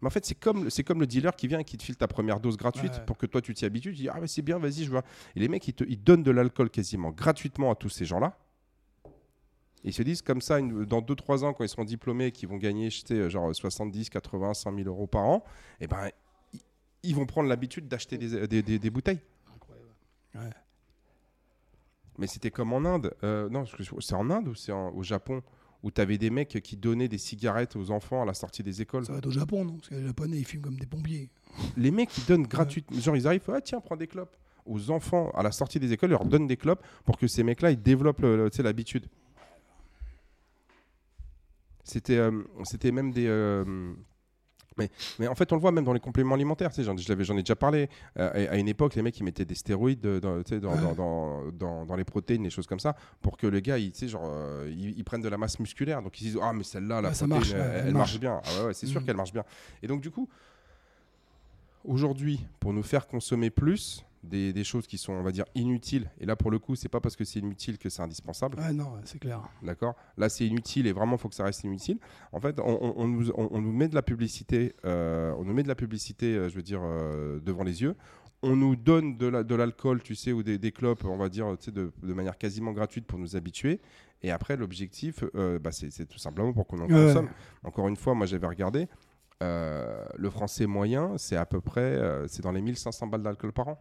Mais 0.00 0.06
en 0.08 0.10
fait, 0.10 0.24
c'est 0.26 0.34
comme, 0.34 0.68
c'est 0.70 0.84
comme 0.84 1.00
le 1.00 1.06
dealer 1.06 1.34
qui 1.36 1.48
vient 1.48 1.58
et 1.58 1.64
qui 1.64 1.76
te 1.78 1.82
file 1.82 1.96
ta 1.96 2.06
première 2.08 2.38
dose 2.40 2.56
gratuite 2.56 2.92
Ouais. 2.92 3.04
pour 3.06 3.16
que 3.18 3.26
toi 3.26 3.40
tu 3.40 3.54
t'y 3.54 3.64
habitues. 3.64 3.90
Tu 3.92 4.02
dis, 4.02 4.08
ah, 4.08 4.18
mais 4.20 4.26
c'est 4.26 4.42
bien, 4.42 4.58
vas-y, 4.58 4.84
je 4.84 4.90
vois. 4.90 5.02
Et 5.34 5.40
les 5.40 5.48
mecs, 5.48 5.66
ils, 5.68 5.72
te, 5.74 5.84
ils 5.84 6.02
donnent 6.02 6.22
de 6.22 6.30
l'alcool 6.30 6.68
quasiment 6.70 7.10
gratuitement 7.10 7.70
à 7.70 7.74
tous 7.74 7.88
ces 7.88 8.04
gens-là. 8.04 8.38
Et 9.84 9.90
ils 9.90 9.92
se 9.94 10.02
disent, 10.02 10.22
comme 10.22 10.40
ça, 10.40 10.58
une- 10.58 10.84
dans 10.84 11.00
2-3 11.00 11.44
ans, 11.44 11.52
quand 11.54 11.62
ils 11.64 11.68
seront 11.68 11.84
diplômés, 11.84 12.32
qu'ils 12.32 12.48
vont 12.48 12.56
gagner, 12.56 12.90
je 12.90 13.28
genre 13.28 13.54
70, 13.54 14.10
80, 14.10 14.54
100 14.54 14.74
000 14.74 14.88
euros 14.88 15.06
par 15.06 15.22
an, 15.24 15.44
et 15.80 15.86
ben, 15.86 16.10
ils, 16.52 16.60
ils 17.04 17.14
vont 17.14 17.24
prendre 17.26 17.48
l'habitude 17.48 17.86
d'acheter 17.88 18.18
des- 18.18 18.46
des- 18.48 18.62
des- 18.62 18.78
des 18.78 18.90
bouteilles. 18.90 19.20
Ouais. 20.34 20.50
Mais 22.18 22.26
c'était 22.26 22.50
comme 22.50 22.72
en 22.72 22.84
Inde. 22.84 23.14
Euh, 23.24 23.48
non, 23.48 23.64
c'est 24.00 24.14
en 24.14 24.30
Inde 24.30 24.48
ou 24.48 24.54
c'est 24.54 24.72
au 24.72 25.02
Japon? 25.02 25.42
Où 25.82 25.90
tu 25.90 26.00
avais 26.00 26.18
des 26.18 26.30
mecs 26.30 26.60
qui 26.62 26.76
donnaient 26.76 27.08
des 27.08 27.18
cigarettes 27.18 27.76
aux 27.76 27.90
enfants 27.90 28.22
à 28.22 28.24
la 28.24 28.34
sortie 28.34 28.62
des 28.62 28.82
écoles. 28.82 29.06
Ça 29.06 29.12
va 29.12 29.18
être 29.18 29.26
au 29.26 29.30
Japon, 29.30 29.64
non? 29.64 29.74
Parce 29.76 29.88
que 29.88 29.94
les 29.94 30.06
Japonais, 30.06 30.38
ils 30.38 30.44
fument 30.44 30.62
comme 30.62 30.78
des 30.78 30.86
pompiers. 30.86 31.30
Les 31.76 31.90
mecs, 31.90 32.16
ils 32.18 32.24
donnent 32.26 32.46
gratuitement. 32.46 32.98
Genre, 33.00 33.16
ils 33.16 33.26
arrivent, 33.26 33.42
ah 33.48 33.60
tiens, 33.60 33.80
prends 33.80 33.96
des 33.96 34.06
clopes. 34.06 34.36
Aux 34.64 34.90
enfants, 34.90 35.30
à 35.30 35.42
la 35.42 35.52
sortie 35.52 35.78
des 35.78 35.92
écoles, 35.92 36.10
ils 36.10 36.12
leur 36.12 36.24
donnent 36.24 36.48
des 36.48 36.56
clopes 36.56 36.84
pour 37.04 37.18
que 37.18 37.26
ces 37.28 37.42
mecs-là, 37.44 37.70
ils 37.70 37.80
développent 37.80 38.20
l'habitude. 38.20 39.06
C'était 41.84 42.16
euh, 42.16 42.42
c'était 42.64 42.90
même 42.90 43.12
des. 43.12 43.26
euh, 43.28 43.94
mais, 44.78 44.90
mais 45.18 45.26
en 45.28 45.34
fait, 45.34 45.50
on 45.52 45.56
le 45.56 45.60
voit 45.60 45.72
même 45.72 45.84
dans 45.84 45.92
les 45.92 46.00
compléments 46.00 46.34
alimentaires. 46.34 46.70
Tu 46.70 46.76
sais, 46.76 46.84
j'en, 46.84 46.96
j'en 46.96 47.36
ai 47.36 47.42
déjà 47.42 47.56
parlé. 47.56 47.88
Euh, 48.18 48.48
à, 48.48 48.52
à 48.52 48.56
une 48.56 48.68
époque, 48.68 48.94
les 48.94 49.02
mecs, 49.02 49.18
ils 49.18 49.24
mettaient 49.24 49.44
des 49.44 49.54
stéroïdes 49.54 50.00
dans, 50.00 50.42
tu 50.42 50.54
sais, 50.54 50.60
dans, 50.60 50.72
Ouais. 50.72 50.94
dans, 51.52 51.84
dans, 51.84 51.96
les 51.96 52.04
protéines, 52.04 52.42
des 52.42 52.50
choses 52.50 52.66
comme 52.66 52.80
ça, 52.80 52.94
pour 53.22 53.36
que 53.36 53.46
le 53.46 53.60
gars, 53.60 53.78
il, 53.78 53.92
tu 53.92 54.00
sais, 54.00 54.08
genre, 54.08 54.24
euh, 54.26 54.70
ils, 54.70 54.98
ils 54.98 55.04
prennent 55.04 55.22
de 55.22 55.28
la 55.28 55.38
masse 55.38 55.58
musculaire. 55.58 56.02
Donc, 56.02 56.20
ils 56.20 56.24
se 56.24 56.28
disent, 56.32 56.40
ah, 56.42 56.52
mais 56.52 56.64
celle-là, 56.64 57.00
la 57.00 57.14
ça 57.14 57.26
protéine, 57.26 57.38
marche, 57.38 57.52
elle, 57.52 57.60
elle 57.60 57.86
elle 57.88 57.92
marche 57.94 58.12
marche. 58.12 58.20
bien. 58.20 58.40
Ah 58.44 58.60
ouais, 58.60 58.66
ouais, 58.68 58.74
c'est 58.74 58.86
sûr 58.86 59.00
Mhm. 59.00 59.06
qu'elle 59.06 59.16
marche 59.16 59.32
bien. 59.32 59.44
Et 59.82 59.86
donc, 59.86 60.00
du 60.00 60.10
coup, 60.10 60.28
aujourd'hui, 61.86 62.40
pour 62.60 62.72
nous 62.72 62.82
faire 62.82 63.06
consommer 63.06 63.50
plus 63.50 64.04
des, 64.22 64.52
des 64.52 64.64
choses 64.64 64.86
qui 64.88 64.98
sont, 64.98 65.12
on 65.12 65.22
va 65.22 65.30
dire, 65.30 65.44
inutiles, 65.54 66.10
et 66.20 66.26
là, 66.26 66.34
pour 66.34 66.50
le 66.50 66.58
coup, 66.58 66.74
c'est 66.74 66.88
pas 66.88 66.98
parce 67.00 67.14
que 67.14 67.24
c'est 67.24 67.38
inutile 67.38 67.78
que 67.78 67.88
c'est 67.88 68.02
indispensable. 68.02 68.58
Ouais, 68.58 68.72
non, 68.72 68.94
c'est 69.04 69.20
clair. 69.20 69.40
D'accord? 69.62 69.94
Là, 70.16 70.28
c'est 70.28 70.44
inutile 70.46 70.88
et 70.88 70.92
vraiment, 70.92 71.14
il 71.16 71.18
faut 71.20 71.28
que 71.28 71.34
ça 71.36 71.44
reste 71.44 71.62
inutile. 71.62 71.98
En 72.32 72.40
fait, 72.40 72.58
on, 72.58 72.64
on- 72.82 72.94
on 72.96 73.06
nous, 73.08 73.30
on- 73.30 73.48
on 73.52 73.60
nous 73.60 73.72
met 73.72 73.86
de 73.88 73.94
la 73.94 74.02
publicité, 74.02 74.74
euh, 74.84 75.32
on 75.38 75.44
nous 75.44 75.54
met 75.54 75.62
de 75.62 75.68
la 75.68 75.76
publicité, 75.76 76.34
euh, 76.34 76.48
je 76.48 76.56
veux 76.56 76.62
dire, 76.62 76.80
euh, 76.82 77.38
devant 77.40 77.62
les 77.64 77.82
yeux. 77.82 77.94
on 78.42 78.54
nous 78.54 78.76
donne 78.76 79.16
de 79.16 79.26
la- 79.26 79.42
de 79.42 79.54
l'alcool, 79.54 80.02
tu 80.02 80.14
sais, 80.14 80.30
ou 80.30 80.42
des, 80.42 80.58
des 80.58 80.70
clopes, 80.70 81.04
on 81.06 81.16
va 81.16 81.30
dire, 81.30 81.46
tu 81.58 81.64
sais, 81.64 81.70
de, 81.72 81.90
de 82.02 82.12
manière 82.12 82.36
quasiment 82.36 82.72
gratuite 82.72 83.06
pour 83.06 83.18
nous 83.18 83.34
habituer. 83.34 83.80
Et 84.22 84.30
après, 84.30 84.56
l'objectif, 84.58 85.24
euh, 85.34 85.58
bah, 85.58 85.72
c'est 85.72 86.06
tout 86.06 86.18
simplement 86.18 86.52
pour 86.52 86.66
qu'on 86.66 86.78
en 86.80 86.82
Ouais. 86.82 86.88
consomme. 87.06 87.30
Encore 87.64 87.88
une 87.88 87.96
fois, 87.96 88.14
moi, 88.14 88.26
j'avais 88.26 88.46
regardé. 88.46 88.88
Euh, 89.42 90.04
le 90.16 90.30
français 90.30 90.66
moyen, 90.66 91.18
c'est 91.18 91.36
à 91.36 91.46
peu 91.46 91.60
près, 91.60 91.80
euh, 91.82 92.26
c'est 92.28 92.42
dans 92.42 92.52
les 92.52 92.62
1500 92.62 93.06
balles 93.06 93.22
d'alcool 93.22 93.52
par 93.52 93.68
an. 93.68 93.78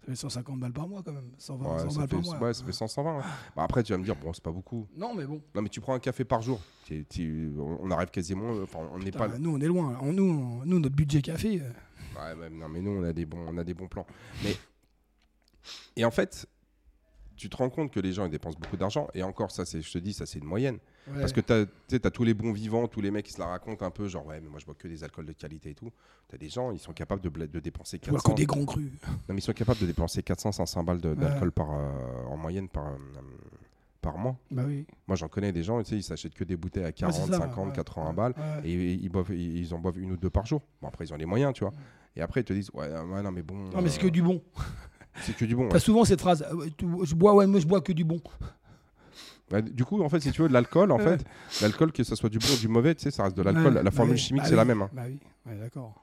Ça 0.00 0.06
fait 0.12 0.16
150 0.16 0.58
balles 0.60 0.72
par 0.72 0.88
mois 0.88 1.02
quand 1.04 1.12
même. 1.12 1.30
120 1.38 1.64
Ouais, 1.70 1.78
100 1.80 1.90
ça 1.90 1.98
balles 2.00 2.08
fait, 2.08 2.16
par 2.16 2.24
mois. 2.24 2.38
ouais, 2.48 2.54
ça 2.54 2.64
fait 2.64 2.72
100, 2.72 2.88
120. 2.88 3.16
ouais. 3.18 3.22
Bah, 3.54 3.62
après, 3.64 3.82
tu 3.82 3.92
vas 3.92 3.98
me 3.98 4.04
dire, 4.04 4.16
bon, 4.16 4.32
c'est 4.32 4.42
pas 4.42 4.50
beaucoup. 4.52 4.88
Non, 4.96 5.14
mais 5.14 5.26
bon. 5.26 5.42
Non, 5.54 5.60
mais 5.62 5.68
tu 5.68 5.80
prends 5.80 5.92
un 5.94 5.98
café 5.98 6.24
par 6.24 6.40
jour. 6.40 6.60
Tu- 6.86 7.04
tu- 7.04 7.52
on 7.58 7.78
on 7.82 7.90
arrive 7.90 8.08
quasiment, 8.08 8.48
enfin, 8.62 8.88
on 8.92 8.98
n'est 8.98 9.10
pas. 9.10 9.28
Nous, 9.38 9.50
on 9.54 9.60
est 9.60 9.66
loin. 9.66 9.92
là. 9.92 9.98
Nous, 10.02 10.24
on- 10.24 10.64
nous, 10.64 10.78
notre 10.80 10.96
budget 10.96 11.20
café. 11.20 11.60
euh, 11.60 11.70
Ouais, 12.16 12.40
ouais, 12.40 12.50
non, 12.50 12.68
mais 12.68 12.80
nous, 12.80 12.90
on 12.92 13.04
a 13.04 13.12
des 13.12 13.26
bons, 13.26 13.44
on 13.48 13.58
a 13.58 13.64
des 13.64 13.74
bons 13.74 13.86
plans. 13.86 14.06
Mais 14.42 14.56
et 15.96 16.04
en 16.06 16.10
fait, 16.10 16.46
tu 17.38 17.48
te 17.48 17.56
rends 17.56 17.70
compte 17.70 17.90
que 17.92 18.00
les 18.00 18.12
gens 18.12 18.24
ils 18.26 18.30
dépensent 18.30 18.58
beaucoup 18.58 18.76
d'argent. 18.76 19.08
Et 19.14 19.22
encore, 19.22 19.50
ça, 19.50 19.64
c'est, 19.64 19.80
je 19.80 19.90
te 19.92 19.98
dis, 19.98 20.12
ça, 20.12 20.26
c'est 20.26 20.38
une 20.38 20.44
moyenne. 20.44 20.78
ouais. 21.08 21.20
Parce 21.20 21.32
que 21.32 21.40
tu 21.40 21.52
as 22.04 22.10
tous 22.10 22.24
les 22.24 22.34
bons 22.34 22.52
vivants, 22.52 22.86
tous 22.88 23.00
les 23.00 23.10
mecs 23.10 23.24
qui 23.26 23.32
se 23.32 23.38
la 23.40 23.46
racontent 23.46 23.84
un 23.86 23.90
peu, 23.90 24.08
genre 24.08 24.26
ouais, 24.26 24.40
mais 24.40 24.48
moi 24.48 24.58
je 24.58 24.66
bois 24.66 24.74
que 24.76 24.88
des 24.88 25.04
alcools 25.04 25.26
de 25.26 25.32
qualité 25.32 25.70
et 25.70 25.74
tout. 25.74 25.90
Tu 26.28 26.34
as 26.34 26.38
des 26.38 26.48
gens, 26.48 26.70
ils 26.72 26.78
sont 26.78 26.92
capables 26.92 27.22
de, 27.22 27.28
de 27.46 27.60
dépenser 27.60 27.98
Tu 27.98 28.10
vois 28.10 28.18
400. 28.18 28.34
que 28.34 28.36
des 28.36 28.46
grands 28.46 28.64
crus. 28.64 28.90
Non, 29.06 29.14
mais 29.34 29.38
ils 29.38 29.42
sont 29.42 29.52
capables 29.52 29.80
de 29.80 29.86
dépenser 29.86 30.22
400, 30.22 30.52
500 30.52 30.84
balles 30.84 31.00
d'alcool 31.00 31.52
par 31.52 31.70
euh, 31.72 32.24
en 32.28 32.36
moyenne 32.36 32.68
par 32.68 32.88
euh, 32.88 32.96
par 34.00 34.16
mois. 34.18 34.36
Bah 34.50 34.62
oui. 34.66 34.86
Moi, 35.06 35.16
j'en 35.16 35.28
connais 35.28 35.52
des 35.52 35.62
gens, 35.62 35.82
tu 35.82 35.90
sais, 35.90 35.96
ils 35.96 36.02
s'achètent 36.02 36.34
que 36.34 36.44
des 36.44 36.56
bouteilles 36.56 36.84
à 36.84 36.92
40, 36.92 37.14
Ouais, 37.14 37.20
c'est 37.26 37.32
ça, 37.32 37.38
50, 37.38 37.68
ouais, 37.68 37.72
80 37.74 38.08
ouais, 38.08 38.12
balles. 38.14 38.34
Et 38.64 38.72
ils, 38.72 39.04
ils 39.04 39.08
boivent, 39.08 39.32
ils, 39.34 39.74
en 39.74 39.78
boivent 39.78 39.98
une 39.98 40.12
ou 40.12 40.16
deux 40.16 40.30
par 40.30 40.46
jour. 40.46 40.62
Bon, 40.80 40.88
après, 40.88 41.04
ils 41.04 41.12
ont 41.12 41.16
les 41.16 41.26
moyens, 41.26 41.52
tu 41.52 41.64
vois. 41.64 41.72
Et 42.14 42.20
après, 42.20 42.40
ils 42.40 42.44
te 42.44 42.52
disent, 42.52 42.70
ouais, 42.74 42.88
ouais, 42.92 43.22
non, 43.22 43.30
mais 43.32 43.42
bon. 43.42 43.54
Non, 43.70 43.82
mais 43.82 43.88
c'est 43.88 44.00
que 44.00 44.06
euh, 44.06 44.10
du 44.10 44.22
bon. 44.22 44.42
c'est 45.22 45.36
que 45.36 45.44
du 45.44 45.54
bon. 45.56 45.68
T'as 45.68 45.74
ouais. 45.74 45.80
souvent 45.80 46.04
cette 46.04 46.20
phrase. 46.20 46.44
euh, 46.52 46.68
je 47.04 47.14
bois, 47.14 47.34
ouais, 47.34 47.46
moi 47.46 47.60
je 47.60 47.66
bois 47.66 47.80
que 47.80 47.92
du 47.92 48.04
bon. 48.04 48.20
Ouais, 49.50 49.62
du 49.62 49.84
coup, 49.84 50.02
en 50.02 50.08
fait, 50.08 50.20
si 50.20 50.30
tu 50.30 50.42
veux, 50.42 50.48
de 50.48 50.52
l'alcool, 50.52 50.92
en 50.92 50.98
fait, 50.98 51.24
l'alcool, 51.62 51.90
que 51.92 52.04
ce 52.04 52.14
soit 52.14 52.28
du 52.28 52.38
bon 52.38 52.48
ou 52.52 52.58
du 52.58 52.68
mauvais, 52.68 52.94
tu 52.94 53.04
sais, 53.04 53.10
ça 53.10 53.24
reste 53.24 53.36
de 53.36 53.42
l'alcool. 53.42 53.76
Ouais, 53.76 53.82
la 53.82 53.90
formule 53.90 54.14
bah 54.16 54.20
chimique, 54.20 54.42
bah 54.42 54.48
c'est 54.48 54.56
la 54.56 54.64
même. 54.66 54.82
hein. 54.82 54.90
Bah 54.92 55.02
oui, 55.06 55.18
ouais, 55.46 55.56
d'accord. 55.58 55.94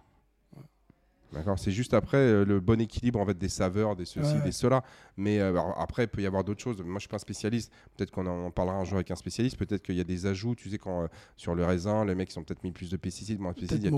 D'accord 1.36 1.60
C'est 1.60 1.72
juste 1.72 1.94
après 1.94 2.18
euh, 2.18 2.46
le 2.46 2.60
bon 2.60 2.80
équilibre 2.82 3.20
en 3.20 3.26
fait, 3.26 3.38
des 3.38 3.50
saveurs, 3.50 3.96
des 3.96 4.06
ceci, 4.06 4.36
Ouais. 4.36 4.42
des 4.42 4.52
cela. 4.52 4.84
Mais 5.18 5.40
euh, 5.40 5.60
après, 5.78 6.06
il 6.06 6.08
peut 6.08 6.22
y 6.22 6.26
avoir 6.26 6.44
d'autres 6.44 6.62
choses. 6.62 6.82
Moi, 6.82 6.96
je 6.96 7.00
suis 7.02 7.08
pas 7.10 7.18
un 7.18 7.20
spécialiste. 7.20 7.72
Peut-être 7.96 8.12
qu'on 8.12 8.26
en 8.26 8.50
parlera 8.52 8.78
un 8.78 8.84
jour 8.86 8.96
avec 8.96 9.12
un 9.12 9.16
spécialiste. 9.16 9.58
Peut-être 9.58 9.84
qu'il 9.84 9.96
y 9.96 10.02
a 10.02 10.04
des 10.06 10.26
ajouts, 10.26 10.56
tu 10.56 10.70
sais, 10.70 10.78
quand 10.78 11.04
euh, 11.04 11.08
sur 11.38 11.54
le 11.54 11.66
raisin, 11.66 12.06
les 12.06 12.16
mecs 12.16 12.34
ils 12.34 12.40
ont 12.40 12.44
peut-être 12.44 12.64
mis 12.64 12.72
plus 12.72 12.90
de 12.90 12.98
pesticides, 12.98 13.40
moins 13.40 13.52
de 13.52 13.60
pesticides. 13.60 13.82
Peut-être 13.82 13.94
euh, 13.94 13.98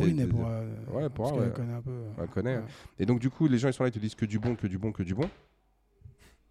Ouais, 0.92 1.10
qu'elle 1.10 1.40
ouais. 1.40 1.52
connaît 1.54 1.74
un 1.74 1.82
peu. 1.82 1.92
On 2.18 2.28
connaît. 2.28 2.58
ouais. 2.58 2.64
Et 3.00 3.06
donc, 3.06 3.20
du 3.20 3.30
coup, 3.30 3.48
les 3.48 3.58
gens 3.58 3.68
ils 3.70 3.74
sont 3.74 3.84
là, 3.84 3.90
ils 3.90 3.94
te 3.94 4.00
disent 4.00 4.16
que 4.16 4.26
du 4.26 4.40
bon, 4.40 4.56
que 4.56 4.68
du 4.68 4.78
bon, 4.78 4.92
que 4.92 5.04
du 5.04 5.14
bon. 5.14 5.30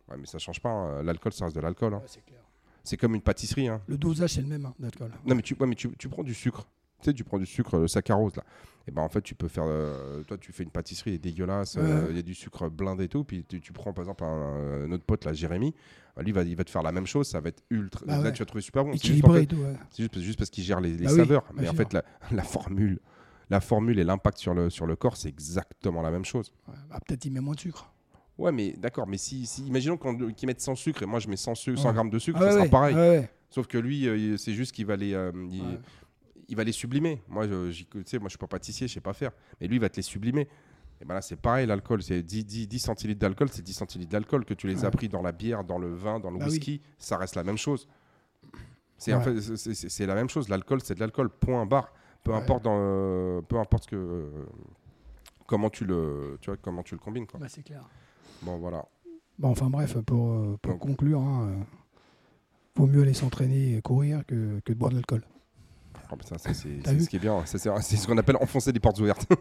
Ouais, 0.09 0.17
mais 0.19 0.27
ça 0.27 0.39
change 0.39 0.61
pas. 0.61 0.71
hein. 0.71 1.03
L'alcool, 1.03 1.33
ça 1.33 1.47
reste 1.47 1.57
de 1.57 1.61
l'alcool. 1.61 1.95
hein. 1.95 1.99
Ouais, 1.99 2.03
c'est 2.07 2.25
clair. 2.25 2.41
C'est 2.85 2.97
comme 2.97 3.15
une 3.17 3.23
pâtisserie. 3.23 3.67
hein. 3.67 3.81
Le 3.89 3.99
dosage, 3.99 4.35
c'est 4.35 4.43
le 4.43 4.47
même 4.47 4.67
hein, 4.67 4.75
d'alcool. 4.79 5.11
Non, 5.25 5.35
mais 5.35 5.43
tu, 5.43 5.57
ouais, 5.59 5.67
mais 5.67 5.75
tu, 5.75 5.91
tu 5.99 6.09
prends 6.09 6.23
du 6.23 6.35
sucre. 6.35 6.69
Tu 7.01 7.05
sais, 7.11 7.13
tu 7.15 7.25
prends 7.25 7.39
du 7.39 7.47
sucre, 7.47 7.79
le 7.79 7.89
saccharose, 7.89 8.35
là. 8.37 8.45
Et 8.89 8.93
ben 8.93 9.03
en 9.03 9.09
fait, 9.09 9.21
tu 9.21 9.35
peux 9.35 9.49
faire. 9.49 9.65
euh, 9.67 10.23
toi, 10.25 10.39
tu 10.39 10.53
fais 10.53 10.63
une 10.63 10.71
pâtisserie, 10.71 11.11
elle 11.11 11.17
est 11.17 11.19
dégueulasse. 11.19 11.77
euh, 11.77 12.05
Il 12.05 12.11
Ouais. 12.11 12.17
y 12.17 12.19
a 12.21 12.23
du 12.23 12.35
sucre 12.35 12.69
blindé 12.71 13.05
et 13.05 13.09
tout. 13.09 13.25
Puis 13.25 13.45
tu, 13.45 13.61
tu 13.61 13.73
prends, 13.73 13.93
par 13.93 14.05
exemple, 14.05 14.23
un, 14.25 14.85
un 14.85 14.93
autre 14.93 15.05
pote, 15.05 15.25
là, 15.25 15.33
Jérémy. 15.33 15.75
Lui, 16.19 16.29
il 16.29 16.33
va, 16.33 16.43
il 16.45 16.55
va 16.57 16.63
te 16.65 16.71
faire 16.71 16.83
la 16.83 16.93
même 16.93 17.07
chose. 17.07 17.27
Ça 17.29 17.41
va 17.41 17.49
être 17.49 17.63
ultra. 17.71 18.07
Bah 18.07 18.19
là, 18.19 18.23
ouais. 18.23 18.33
tu 18.33 18.39
vas 18.39 18.47
trouver 18.47 18.63
super 18.63 18.85
bon. 18.85 18.93
C'est 18.93 19.09
juste, 19.09 19.25
en 19.25 19.35
Équilibré 19.35 19.39
fait- 19.41 19.45
et 19.45 19.47
tout. 19.49 19.57
ouais. 19.57 19.77
juste, 19.99 20.19
juste 20.21 20.39
parce 20.39 20.51
qu'il 20.51 20.63
gère 20.65 20.81
les, 20.81 20.97
les 20.97 21.05
Bah 21.07 21.11
saveurs. 21.11 21.45
mais 21.55 21.69
en 21.69 21.73
sûr. 21.73 21.77
fait, 21.79 21.93
la, 21.93 22.05
la 22.31 22.43
formule. 22.45 23.01
La 23.51 23.61
formule 23.61 23.99
et 23.99 24.05
l'impact 24.05 24.39
sur 24.39 24.55
le, 24.55 24.71
sur 24.71 24.87
le 24.87 24.97
corps, 24.97 25.17
c'est 25.17 25.29
exactement 25.29 26.01
la 26.03 26.11
même 26.11 26.25
chose. 26.25 26.53
Bah, 26.67 26.99
Peut-être 27.07 27.25
il 27.27 27.33
met 27.33 27.41
moins 27.41 27.55
de 27.55 27.61
sucre. 27.61 27.93
Ouais, 28.39 28.53
mais 28.53 28.73
d'accord, 28.79 29.07
mais 29.09 29.19
si, 29.19 29.47
si 29.47 29.67
imaginons 29.67 29.97
qu'ils 29.97 30.47
mettent 30.47 30.61
100 30.61 30.75
sucre 30.75 31.03
et 31.03 31.07
moi 31.07 31.21
je 31.21 31.29
mets 31.29 31.37
100, 31.37 31.55
sucre, 31.55 31.81
100 31.81 31.89
Ouais. 31.89 31.95
grammes 31.95 32.11
de 32.11 32.19
sucre, 32.19 32.39
Ah 32.43 32.51
ça 32.51 32.53
sera 32.53 32.67
pareil. 32.67 33.27
Sauf 33.51 33.67
que 33.67 33.79
lui, 33.79 34.07
euh, 34.09 34.37
c'est 34.37 34.53
juste 34.53 34.73
qu'il 34.73 34.85
va 34.87 34.97
les, 34.97 35.15
euh, 35.15 35.31
il, 35.51 35.63
Ouais. 35.63 35.79
Il 36.49 36.57
va 36.57 36.65
les 36.65 36.73
sublimer. 36.73 37.23
Moi, 37.29 37.47
je, 37.47 37.85
sais, 38.05 38.19
moi, 38.19 38.27
je 38.29 38.31
suis 38.31 38.39
pas 38.39 38.47
pâtissier, 38.47 38.89
je 38.89 38.95
sais 38.95 39.01
pas 39.01 39.13
faire. 39.13 39.33
Mais 39.61 39.67
lui, 39.67 39.77
il 39.77 39.81
va 39.81 39.89
te 39.89 39.97
les 39.97 40.03
sublimer. 40.03 40.49
Et 41.01 41.05
ben 41.05 41.13
là, 41.15 41.21
c'est 41.23 41.37
pareil, 41.37 41.67
l'alcool, 41.67 42.03
c'est 42.03 42.23
10, 42.23 42.45
10, 42.47 42.69
10 42.69 42.79
centilitres 42.79 43.21
d'alcool, 43.21 43.49
c'est 43.51 43.63
10 43.63 43.73
centilitres 43.75 44.11
d'alcool. 44.11 44.45
Que 44.47 44.55
tu 44.55 44.67
les 44.67 44.85
as 44.85 44.91
pris 44.91 45.09
dans 45.09 45.21
la 45.23 45.33
bière, 45.33 45.63
dans 45.65 45.79
le 45.79 45.93
vin, 45.95 46.19
dans 46.21 46.31
le 46.31 46.39
Bah 46.39 46.47
oui. 46.47 46.53
whisky, 46.53 46.81
ça 46.99 47.19
reste 47.19 47.37
la 47.37 47.45
même 47.45 47.59
chose. 47.59 47.87
C'est 48.97 49.13
en 49.13 49.21
fait, 49.21 49.39
c'est- 49.41 50.07
la 50.07 50.15
même 50.15 50.31
chose. 50.31 50.49
L'alcool, 50.49 50.81
c'est 50.83 50.95
de 50.95 51.01
l'alcool. 51.01 51.29
Point 51.29 51.67
barre. 51.67 51.93
Peu 52.25 52.31
Ouais. 52.33 52.39
importe, 52.39 52.65
dans, 52.65 52.79
euh, 52.81 53.43
peu 53.43 53.59
importe 53.59 53.85
ce 53.85 53.89
que, 53.91 53.97
euh, 53.97 54.31
comment 55.47 55.69
tu 55.71 55.85
le, 55.85 56.39
tu 56.41 56.51
vois, 56.51 56.57
comment 56.57 56.83
tu 56.83 56.95
le 56.95 56.99
combines. 57.01 57.27
Bah, 57.39 57.47
c'est 57.49 57.63
clair. 57.63 57.83
Bon, 58.43 58.57
voilà. 58.57 58.85
Bon, 59.39 59.51
enfin 59.51 59.69
bref, 59.69 59.99
pour, 59.99 60.33
euh, 60.33 60.57
pour 60.63 60.73
Donc- 60.73 60.81
conclure, 60.81 61.21
hein, 61.21 61.49
euh, 61.51 61.63
vaut 62.75 62.87
mieux 62.87 63.03
aller 63.03 63.13
s'entraîner 63.15 63.77
et 63.77 63.83
courir 63.83 64.25
que, 64.27 64.61
que 64.65 64.73
de 64.73 64.79
boire 64.79 64.91
de 64.91 64.97
l'alcool. 64.97 65.23
Oh, 66.11 66.17
putain, 66.17 66.39
ça, 66.39 66.55
c'est 66.55 67.01
ce 67.01 67.09
qui 67.09 67.17
est 67.17 67.19
bien. 67.19 67.45
Ça, 67.47 67.59
C'est 67.59 67.71
c'est 67.83 67.97
ce 67.97 68.07
qu'on 68.07 68.19
appelle 68.19 68.37
enfoncer 68.41 68.73
des 68.73 68.81
portes 68.81 68.99
ouvertes. 69.01 69.27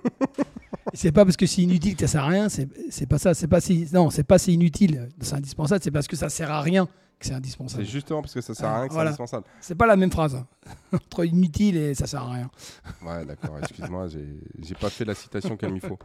C'est 0.94 1.12
pas 1.12 1.26
parce 1.26 1.36
que 1.36 1.46
c'est 1.46 1.62
inutile 1.62 1.96
que 1.96 2.06
ça 2.08 2.14
sert 2.14 2.24
à 2.24 2.28
rien, 2.28 2.48
c'est 2.48 2.70
c'est 2.90 3.06
pas 3.08 3.18
ça, 3.18 3.34
c'est 3.34 3.48
pas 3.48 3.60
si 3.60 3.86
non, 3.92 4.10
c'est 4.10 4.24
pas 4.24 4.38
c'est 4.38 4.54
inutile, 4.54 5.10
c'est 5.20 5.36
indispensable, 5.36 5.82
c'est 5.84 5.92
parce 5.92 6.08
que 6.08 6.16
ça 6.16 6.30
sert 6.30 6.50
à 6.52 6.62
rien 6.62 6.88
que 7.20 7.26
c'est 7.26 7.34
indispensable. 7.34 7.84
c'est 7.86 7.90
justement 7.92 8.22
parce 8.22 8.34
que 8.34 8.42
ça 8.42 8.54
sert 8.54 8.68
à 8.70 8.80
rien 8.80 8.88
que 8.88 8.94
voilà. 8.94 9.12
c'est 9.12 9.22
indispensable. 9.22 9.46
C'est 9.62 9.76
pas 9.76 9.86
la 9.86 9.96
même 9.96 10.12
phrase 10.12 10.36
hein. 10.36 10.48
entre 10.94 11.26
inutile 11.26 11.78
et 11.78 11.94
ça 11.96 12.08
sert 12.08 12.22
à 12.24 12.32
rien. 12.34 12.52
Ouais, 13.04 13.26
d'accord, 13.26 13.58
excuse-moi, 13.60 14.08
j'ai 14.08 14.76
pas 14.80 14.90
fait 14.90 15.06
la 15.06 15.14
citation 15.16 15.56
comme 15.58 15.76
il 15.76 15.82
faut. 15.82 15.98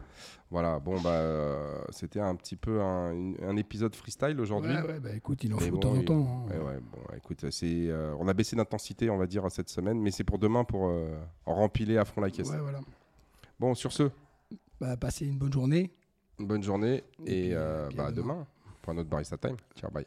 Voilà, 0.49 0.79
bon, 0.79 0.99
bah, 1.01 1.09
euh, 1.11 1.81
c'était 1.91 2.19
un 2.19 2.35
petit 2.35 2.55
peu 2.55 2.81
un, 2.81 3.11
une- 3.13 3.37
un 3.43 3.55
épisode 3.57 3.95
freestyle 3.95 4.39
aujourd'hui. 4.39 4.75
Ouais, 4.75 4.81
ouais, 4.83 4.99
bah 4.99 5.09
écoute, 5.15 5.43
il 5.43 5.53
en 5.53 5.57
Mais 5.57 5.63
faut 5.69 5.77
de 5.77 5.81
bon, 5.81 5.81
temps 5.81 5.97
en 5.97 6.03
temps. 6.03 6.45
hein. 6.47 6.51
Ouais, 6.51 6.57
ouais, 6.65 6.79
bon, 6.81 6.99
écoute, 7.15 7.45
c'est, 7.51 7.87
euh, 7.87 8.13
on 8.19 8.27
a 8.27 8.33
baissé 8.33 8.55
d'intensité, 8.55 9.09
on 9.09 9.17
va 9.17 9.27
dire, 9.27 9.45
cette 9.49 9.69
semaine, 9.69 9.99
mais 10.01 10.11
c'est 10.11 10.23
pour 10.25 10.39
demain 10.39 10.63
pour 10.65 10.87
euh, 10.87 11.17
rempiler 11.45 11.97
à 11.97 12.03
fond 12.05 12.19
la 12.21 12.29
caisse. 12.29 12.49
Ouais, 12.49 12.57
voilà. 12.59 12.79
Bon, 13.59 13.73
sur 13.75 13.91
ce, 13.93 14.09
Bah, 14.79 14.97
passez 14.97 15.25
une 15.25 15.37
bonne 15.37 15.53
journée. 15.53 15.91
bonne 16.39 16.63
journée 16.63 17.03
et, 17.25 17.51
euh, 17.53 17.87
puis 17.87 17.97
bah, 17.97 18.07
à 18.07 18.11
demain. 18.11 18.33
demain 18.33 18.47
pour 18.81 18.93
un 18.93 18.97
autre 18.97 19.09
Barista 19.09 19.37
Time. 19.37 19.55
Ciao, 19.79 19.89
bye. 19.91 20.05